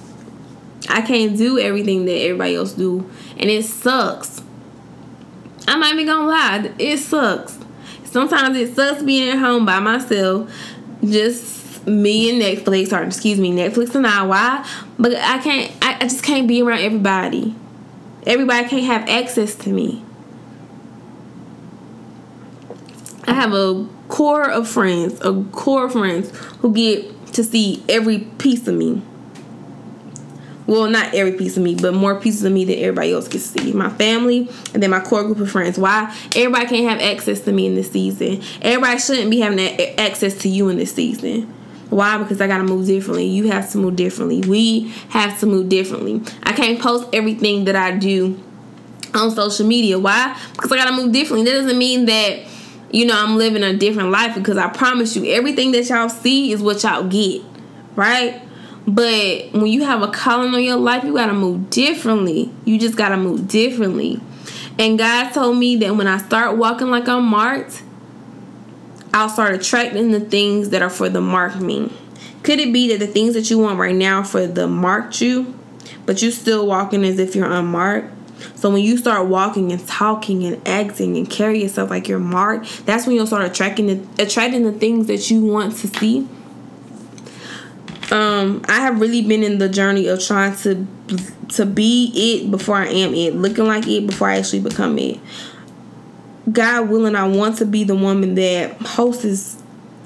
I 0.87 1.01
can't 1.01 1.37
do 1.37 1.59
everything 1.59 2.05
that 2.05 2.21
everybody 2.21 2.55
else 2.55 2.71
do, 2.71 3.11
and 3.35 3.49
it 3.49 3.65
sucks. 3.65 4.41
I'm 5.67 5.81
not 5.81 5.91
even 5.91 6.05
gonna 6.05 6.27
lie, 6.27 6.71
it 6.79 6.99
sucks. 6.99 7.62
Sometimes 8.13 8.55
it 8.55 8.75
sucks 8.75 9.01
being 9.01 9.27
at 9.29 9.39
home 9.39 9.65
by 9.65 9.79
myself, 9.79 10.47
just 11.03 11.87
me 11.87 12.29
and 12.29 12.39
Netflix, 12.39 12.95
or 12.95 13.01
excuse 13.01 13.39
me, 13.39 13.51
Netflix 13.51 13.95
and 13.95 14.05
I. 14.05 14.21
Why? 14.21 14.69
But 14.99 15.15
I 15.15 15.39
can't. 15.39 15.71
I, 15.81 15.95
I 15.95 15.99
just 16.01 16.23
can't 16.23 16.47
be 16.47 16.61
around 16.61 16.81
everybody. 16.81 17.55
Everybody 18.27 18.69
can't 18.69 18.85
have 18.85 19.09
access 19.09 19.55
to 19.55 19.69
me. 19.69 20.05
I 23.25 23.33
have 23.33 23.51
a 23.51 23.89
core 24.09 24.47
of 24.47 24.67
friends, 24.67 25.19
a 25.21 25.43
core 25.51 25.85
of 25.85 25.93
friends 25.93 26.29
who 26.59 26.71
get 26.71 27.33
to 27.33 27.43
see 27.43 27.83
every 27.89 28.19
piece 28.19 28.67
of 28.67 28.75
me 28.75 29.01
well, 30.65 30.89
not 30.89 31.13
every 31.13 31.33
piece 31.33 31.57
of 31.57 31.63
me, 31.63 31.75
but 31.75 31.93
more 31.93 32.19
pieces 32.19 32.43
of 32.43 32.51
me 32.53 32.65
that 32.65 32.79
everybody 32.79 33.11
else 33.11 33.27
gets 33.27 33.51
to 33.51 33.61
see. 33.61 33.73
My 33.73 33.89
family 33.89 34.49
and 34.73 34.81
then 34.81 34.89
my 34.89 35.01
core 35.01 35.23
group 35.23 35.39
of 35.39 35.51
friends. 35.51 35.77
Why? 35.77 36.15
Everybody 36.35 36.65
can't 36.67 36.89
have 36.89 37.01
access 37.01 37.41
to 37.41 37.51
me 37.51 37.67
in 37.67 37.75
this 37.75 37.91
season. 37.91 38.41
Everybody 38.61 38.99
shouldn't 38.99 39.29
be 39.29 39.39
having 39.39 39.59
access 39.99 40.37
to 40.39 40.49
you 40.49 40.69
in 40.69 40.77
this 40.77 40.93
season. 40.93 41.53
Why? 41.89 42.17
Because 42.17 42.41
I 42.41 42.47
gotta 42.47 42.63
move 42.63 42.87
differently. 42.87 43.25
You 43.25 43.51
have 43.51 43.71
to 43.71 43.77
move 43.77 43.95
differently. 43.95 44.41
We 44.41 44.89
have 45.09 45.39
to 45.41 45.45
move 45.45 45.69
differently. 45.69 46.21
I 46.43 46.53
can't 46.53 46.79
post 46.79 47.07
everything 47.13 47.65
that 47.65 47.75
I 47.75 47.91
do 47.91 48.39
on 49.13 49.31
social 49.31 49.67
media. 49.67 49.99
Why? 49.99 50.39
Because 50.53 50.71
I 50.71 50.77
gotta 50.77 50.93
move 50.93 51.11
differently. 51.11 51.51
That 51.51 51.57
doesn't 51.57 51.77
mean 51.77 52.05
that 52.05 52.39
you 52.89 53.05
know 53.05 53.15
I'm 53.15 53.37
living 53.37 53.63
a 53.63 53.75
different 53.75 54.09
life 54.09 54.33
because 54.33 54.57
I 54.57 54.69
promise 54.69 55.15
you 55.15 55.25
everything 55.33 55.71
that 55.73 55.87
y'all 55.89 56.09
see 56.09 56.51
is 56.51 56.61
what 56.61 56.81
y'all 56.83 57.03
get. 57.03 57.43
Right? 57.95 58.41
But 58.85 59.53
when 59.53 59.67
you 59.67 59.85
have 59.85 60.01
a 60.01 60.09
calling 60.09 60.53
on 60.53 60.61
your 60.61 60.77
life, 60.77 61.03
you 61.03 61.13
gotta 61.13 61.33
move 61.33 61.69
differently. 61.69 62.51
You 62.65 62.77
just 62.77 62.97
gotta 62.97 63.17
move 63.17 63.47
differently. 63.47 64.19
And 64.77 64.97
God 64.97 65.31
told 65.31 65.57
me 65.57 65.75
that 65.77 65.95
when 65.95 66.07
I 66.07 66.17
start 66.17 66.57
walking 66.57 66.89
like 66.89 67.07
I'm 67.07 67.25
marked, 67.25 67.83
I'll 69.13 69.29
start 69.29 69.53
attracting 69.53 70.11
the 70.11 70.19
things 70.19 70.69
that 70.69 70.81
are 70.81 70.89
for 70.89 71.07
the 71.07 71.21
mark 71.21 71.55
me. 71.57 71.91
Could 72.41 72.59
it 72.59 72.73
be 72.73 72.89
that 72.89 72.99
the 72.99 73.07
things 73.07 73.35
that 73.35 73.49
you 73.49 73.59
want 73.59 73.79
right 73.79 73.95
now 73.95 74.23
for 74.23 74.47
the 74.47 74.67
marked 74.67 75.21
you, 75.21 75.57
but 76.05 76.21
you 76.21 76.31
still 76.31 76.65
walking 76.65 77.05
as 77.05 77.19
if 77.19 77.35
you're 77.35 77.49
unmarked? 77.49 78.11
So 78.55 78.69
when 78.69 78.81
you 78.81 78.97
start 78.97 79.27
walking 79.27 79.71
and 79.71 79.85
talking 79.87 80.43
and 80.43 80.67
acting 80.67 81.15
and 81.15 81.29
carry 81.29 81.61
yourself 81.61 81.89
like 81.89 82.09
you're 82.09 82.19
marked, 82.19 82.85
that's 82.85 83.07
when 83.07 83.15
you'll 83.15 83.27
start 83.27 83.45
attracting 83.45 83.87
the, 83.87 84.23
attracting 84.23 84.63
the 84.63 84.73
things 84.73 85.07
that 85.07 85.29
you 85.29 85.45
want 85.45 85.77
to 85.77 85.87
see 85.87 86.27
um, 88.13 88.61
I 88.67 88.81
have 88.81 89.01
really 89.01 89.23
been 89.23 89.41
in 89.41 89.57
the 89.57 89.67
journey 89.67 90.07
of 90.07 90.23
trying 90.23 90.55
to 90.57 90.87
to 91.49 91.65
be 91.65 92.11
it 92.15 92.51
before 92.51 92.75
I 92.75 92.87
am 92.87 93.15
it, 93.15 93.35
looking 93.35 93.65
like 93.65 93.87
it 93.87 94.05
before 94.05 94.29
I 94.29 94.37
actually 94.37 94.59
become 94.59 94.99
it. 94.99 95.19
God 96.51 96.89
willing, 96.89 97.15
I 97.15 97.27
want 97.27 97.57
to 97.57 97.65
be 97.65 97.83
the 97.83 97.95
woman 97.95 98.35
that 98.35 98.79
hosts 98.81 99.63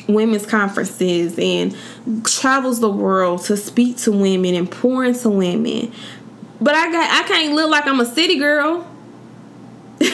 women's 0.08 0.46
conferences 0.46 1.38
and 1.38 1.76
travels 2.26 2.80
the 2.80 2.90
world 2.90 3.44
to 3.44 3.58
speak 3.58 3.98
to 3.98 4.14
women 4.14 4.56
and 4.56 4.72
pour 4.72 5.04
into 5.04 5.30
women. 5.30 5.92
But 6.62 6.76
I 6.76 6.90
got 6.90 7.26
I 7.26 7.28
can't 7.28 7.56
look 7.56 7.70
like 7.70 7.88
I'm 7.88 8.00
a 8.00 8.06
city 8.06 8.40
girl. 8.40 8.88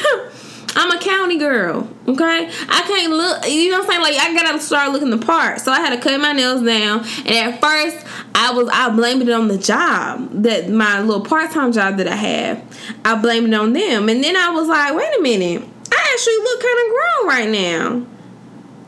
I'm 0.75 0.91
a 0.91 0.99
county 0.99 1.37
girl, 1.37 1.87
okay? 2.07 2.49
I 2.69 2.81
can't 2.87 3.11
look, 3.11 3.47
you 3.47 3.69
know 3.69 3.79
what 3.79 3.85
I'm 3.85 3.91
saying? 3.91 4.01
Like, 4.01 4.15
I 4.15 4.33
gotta 4.33 4.59
start 4.59 4.91
looking 4.91 5.09
the 5.09 5.17
part. 5.17 5.61
So 5.61 5.71
I 5.71 5.79
had 5.79 5.95
to 5.95 6.01
cut 6.01 6.19
my 6.19 6.33
nails 6.33 6.63
down. 6.63 6.99
And 7.25 7.53
at 7.53 7.61
first, 7.61 8.05
I 8.35 8.51
was, 8.53 8.69
I 8.71 8.89
blamed 8.89 9.21
it 9.21 9.29
on 9.29 9.47
the 9.47 9.57
job, 9.57 10.29
that 10.43 10.69
my 10.69 11.01
little 11.01 11.23
part 11.23 11.51
time 11.51 11.71
job 11.71 11.97
that 11.97 12.07
I 12.07 12.15
had. 12.15 12.63
I 13.05 13.15
blamed 13.15 13.47
it 13.47 13.53
on 13.53 13.73
them. 13.73 14.09
And 14.09 14.23
then 14.23 14.35
I 14.35 14.49
was 14.49 14.67
like, 14.67 14.95
wait 14.95 15.19
a 15.19 15.21
minute, 15.21 15.63
I 15.91 16.09
actually 16.13 16.37
look 16.37 16.61
kind 16.61 16.79
of 16.79 16.89
grown 16.89 17.27
right 17.27 17.49
now. 17.49 18.13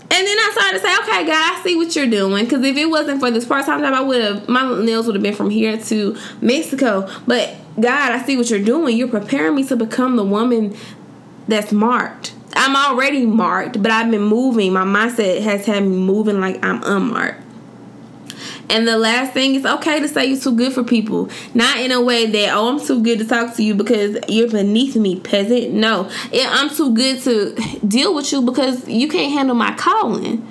And 0.07 0.25
then 0.25 0.37
I 0.37 0.49
started 0.53 0.79
to 0.79 0.85
say, 0.85 0.97
okay, 0.99 1.25
God, 1.25 1.57
I 1.57 1.61
see 1.63 1.75
what 1.75 1.95
you're 1.95 2.09
doing. 2.09 2.45
Because 2.45 2.63
if 2.63 2.77
it 2.77 2.85
wasn't 2.85 3.19
for 3.19 3.31
this 3.31 3.43
part 3.43 3.65
time 3.65 3.81
job, 3.81 3.93
I 3.93 4.01
would 4.01 4.21
have, 4.21 4.47
my 4.47 4.81
nails 4.83 5.07
would 5.07 5.15
have 5.15 5.23
been 5.23 5.35
from 5.35 5.49
here 5.49 5.77
to 5.77 6.15
Mexico. 6.41 7.09
But 7.27 7.55
God, 7.79 8.11
I 8.11 8.23
see 8.23 8.37
what 8.37 8.49
you're 8.49 8.63
doing. 8.63 8.95
You're 8.95 9.09
preparing 9.09 9.55
me 9.55 9.63
to 9.65 9.75
become 9.75 10.15
the 10.15 10.23
woman 10.23 10.77
that's 11.47 11.71
marked. 11.71 12.33
I'm 12.55 12.75
already 12.75 13.25
marked, 13.25 13.81
but 13.81 13.91
I've 13.91 14.09
been 14.09 14.23
moving. 14.23 14.73
My 14.73 14.83
mindset 14.83 15.41
has 15.41 15.65
had 15.65 15.83
me 15.83 15.97
moving 15.97 16.39
like 16.39 16.63
I'm 16.63 16.81
unmarked. 16.83 17.41
And 18.69 18.87
the 18.87 18.97
last 18.97 19.33
thing 19.33 19.53
is 19.55 19.65
okay 19.65 19.99
to 19.99 20.07
say 20.07 20.25
you're 20.25 20.39
too 20.39 20.55
good 20.55 20.73
for 20.73 20.83
people. 20.83 21.29
Not 21.53 21.79
in 21.79 21.91
a 21.91 22.01
way 22.01 22.25
that, 22.25 22.55
oh, 22.55 22.69
I'm 22.69 22.79
too 22.79 23.01
good 23.03 23.19
to 23.19 23.25
talk 23.25 23.55
to 23.55 23.63
you 23.63 23.75
because 23.75 24.17
you're 24.27 24.49
beneath 24.49 24.95
me, 24.95 25.19
peasant. 25.19 25.73
No. 25.73 26.09
I'm 26.33 26.69
too 26.69 26.93
good 26.93 27.21
to 27.21 27.55
deal 27.87 28.15
with 28.15 28.31
you 28.31 28.41
because 28.41 28.87
you 28.87 29.07
can't 29.07 29.33
handle 29.33 29.55
my 29.55 29.75
calling. 29.75 30.47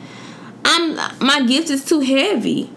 I'm 0.65 0.95
my 1.19 1.43
gift 1.47 1.71
is 1.71 1.85
too 1.85 2.01
heavy. 2.01 2.71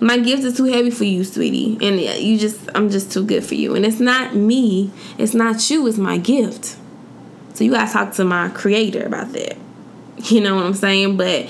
My 0.00 0.16
gift 0.16 0.44
is 0.44 0.56
too 0.56 0.64
heavy 0.64 0.90
for 0.90 1.04
you, 1.04 1.24
sweetie. 1.24 1.76
And 1.86 2.00
you 2.00 2.38
just 2.38 2.70
I'm 2.74 2.88
just 2.88 3.12
too 3.12 3.24
good 3.24 3.44
for 3.44 3.54
you. 3.54 3.74
And 3.74 3.84
it's 3.84 4.00
not 4.00 4.34
me, 4.34 4.90
it's 5.18 5.34
not 5.34 5.70
you, 5.70 5.86
it's 5.86 5.98
my 5.98 6.16
gift. 6.16 6.77
So 7.58 7.64
you 7.64 7.72
gotta 7.72 7.92
talk 7.92 8.12
to 8.14 8.24
my 8.24 8.50
creator 8.50 9.04
about 9.04 9.32
that. 9.32 9.56
You 10.30 10.40
know 10.40 10.56
what 10.56 10.64
I'm 10.64 10.74
saying? 10.74 11.16
But 11.16 11.48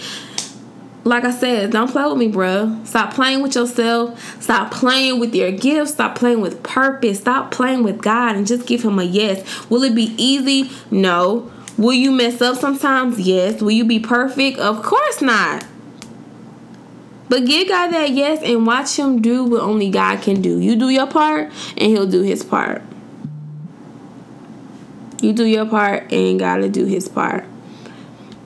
like 1.04 1.24
I 1.24 1.30
said, 1.30 1.70
don't 1.70 1.90
play 1.90 2.06
with 2.06 2.18
me, 2.18 2.28
bro. 2.28 2.80
Stop 2.84 3.14
playing 3.14 3.42
with 3.42 3.54
yourself. 3.54 4.42
Stop 4.42 4.70
playing 4.70 5.20
with 5.20 5.34
your 5.34 5.50
gifts. 5.50 5.92
Stop 5.92 6.16
playing 6.16 6.40
with 6.42 6.62
purpose. 6.62 7.20
Stop 7.20 7.50
playing 7.50 7.82
with 7.82 8.02
God 8.02 8.36
and 8.36 8.46
just 8.46 8.66
give 8.66 8.82
Him 8.82 8.98
a 8.98 9.04
yes. 9.04 9.68
Will 9.70 9.82
it 9.84 9.94
be 9.94 10.14
easy? 10.16 10.70
No. 10.90 11.50
Will 11.76 11.94
you 11.94 12.10
mess 12.10 12.40
up 12.40 12.56
sometimes? 12.56 13.20
Yes. 13.20 13.60
Will 13.60 13.70
you 13.70 13.84
be 13.84 14.00
perfect? 14.00 14.58
Of 14.58 14.82
course 14.82 15.20
not. 15.20 15.66
But 17.28 17.44
give 17.44 17.68
God 17.68 17.88
that 17.88 18.10
yes 18.10 18.42
and 18.42 18.66
watch 18.66 18.98
Him 18.98 19.20
do 19.20 19.44
what 19.44 19.60
only 19.60 19.90
God 19.90 20.22
can 20.22 20.40
do. 20.40 20.58
You 20.58 20.74
do 20.76 20.88
your 20.88 21.06
part 21.06 21.52
and 21.76 21.90
He'll 21.90 22.06
do 22.06 22.22
His 22.22 22.42
part. 22.42 22.82
You 25.20 25.32
do 25.32 25.44
your 25.44 25.66
part 25.66 26.12
and 26.12 26.38
God 26.38 26.60
will 26.60 26.68
do 26.68 26.84
his 26.84 27.08
part. 27.08 27.44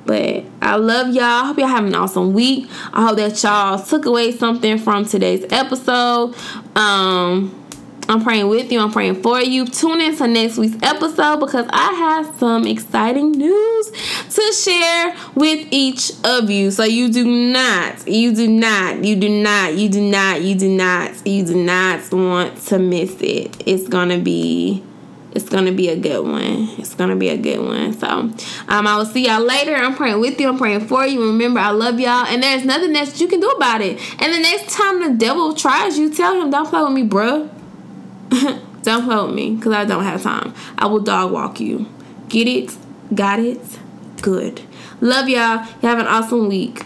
But 0.05 0.45
I 0.61 0.77
love 0.77 1.15
y'all. 1.15 1.45
Hope 1.45 1.59
y'all 1.59 1.69
have 1.69 1.85
an 1.85 1.95
awesome 1.95 2.33
week. 2.33 2.69
I 2.93 3.07
hope 3.07 3.17
that 3.19 3.41
y'all 3.43 3.79
took 3.79 4.07
away 4.07 4.33
something 4.33 4.79
from 4.79 5.05
today's 5.05 5.45
episode. 5.51 6.35
Um 6.75 7.59
I'm 8.09 8.23
praying 8.23 8.49
with 8.49 8.71
you. 8.73 8.81
I'm 8.81 8.91
praying 8.91 9.23
for 9.23 9.41
you. 9.41 9.65
Tune 9.65 10.01
in 10.01 10.17
to 10.17 10.27
next 10.27 10.59
week's 10.59 10.83
episode 10.83 11.39
because 11.39 11.67
I 11.71 11.93
have 11.93 12.37
some 12.37 12.67
exciting 12.67 13.33
news 13.33 13.91
to 14.29 14.53
share 14.53 15.17
with 15.35 15.69
each 15.71 16.13
of 16.25 16.51
you. 16.51 16.71
So 16.73 16.85
you 16.85 17.11
do 17.11 17.25
not, 17.25 18.07
you 18.09 18.35
do 18.35 18.49
not, 18.49 19.05
you 19.05 19.17
do 19.17 19.29
not, 19.29 19.75
you 19.75 19.89
do 19.89 20.01
not, 20.01 20.43
you 20.43 20.55
do 20.57 20.69
not, 20.69 21.27
you 21.27 21.45
do 21.45 21.55
not 21.55 22.13
want 22.13 22.61
to 22.67 22.79
miss 22.79 23.17
it. 23.21 23.63
It's 23.67 23.87
gonna 23.89 24.19
be 24.19 24.83
it's 25.35 25.49
gonna 25.49 25.73
be 25.73 25.89
a 25.89 25.97
good 25.97 26.25
one. 26.25 26.69
It's 26.79 26.95
gonna 26.95 27.17
be 27.17 27.29
a 27.29 27.37
good 27.37 27.61
one. 27.61 27.93
So 27.95 28.07
um, 28.07 28.37
I 28.69 28.97
will 28.97 29.07
see 29.07 29.27
y'all 29.27 29.43
later. 29.43 29.75
I'm 29.75 29.95
praying 29.95 30.21
with 30.21 30.41
you. 30.41 30.49
I'm 30.49 30.59
praying 30.59 30.87
for 30.87 31.07
you. 31.07 31.21
Remember, 31.27 31.61
I 31.61 31.71
love 31.71 31.99
y'all, 31.99 32.27
and 32.27 32.43
there's 32.43 32.65
nothing 32.65 32.93
that 32.93 33.21
you 33.21 33.29
can 33.29 33.41
do 33.41 33.49
about 33.51 33.81
it. 33.81 33.99
And 34.23 34.33
the 34.33 34.41
next 34.41 34.71
time 34.71 35.03
the 35.03 35.15
devil 35.15 35.55
tries 35.55 35.99
you, 35.99 36.13
tell 36.13 36.41
him, 36.41 36.51
"Don't 36.51 36.69
play 36.69 36.83
with 36.83 36.93
me, 36.93 37.09
bruh. 37.09 37.49
don't 38.83 39.05
play 39.05 39.23
with 39.27 39.35
me, 39.35 39.59
cause 39.59 39.73
I 39.73 39.85
don't 39.85 40.05
have 40.05 40.23
time. 40.23 40.55
I 40.77 40.87
will 40.87 41.01
dog 41.01 41.33
walk 41.33 41.61
you. 41.61 41.87
Get 42.29 42.49
it? 42.49 42.77
Got 43.15 43.41
it? 43.41 43.79
Good. 44.21 44.63
Love 45.01 45.29
y'all. 45.29 45.67
You 45.83 45.89
have 45.89 45.99
an 45.99 46.07
awesome 46.07 46.49
week. 46.49 46.85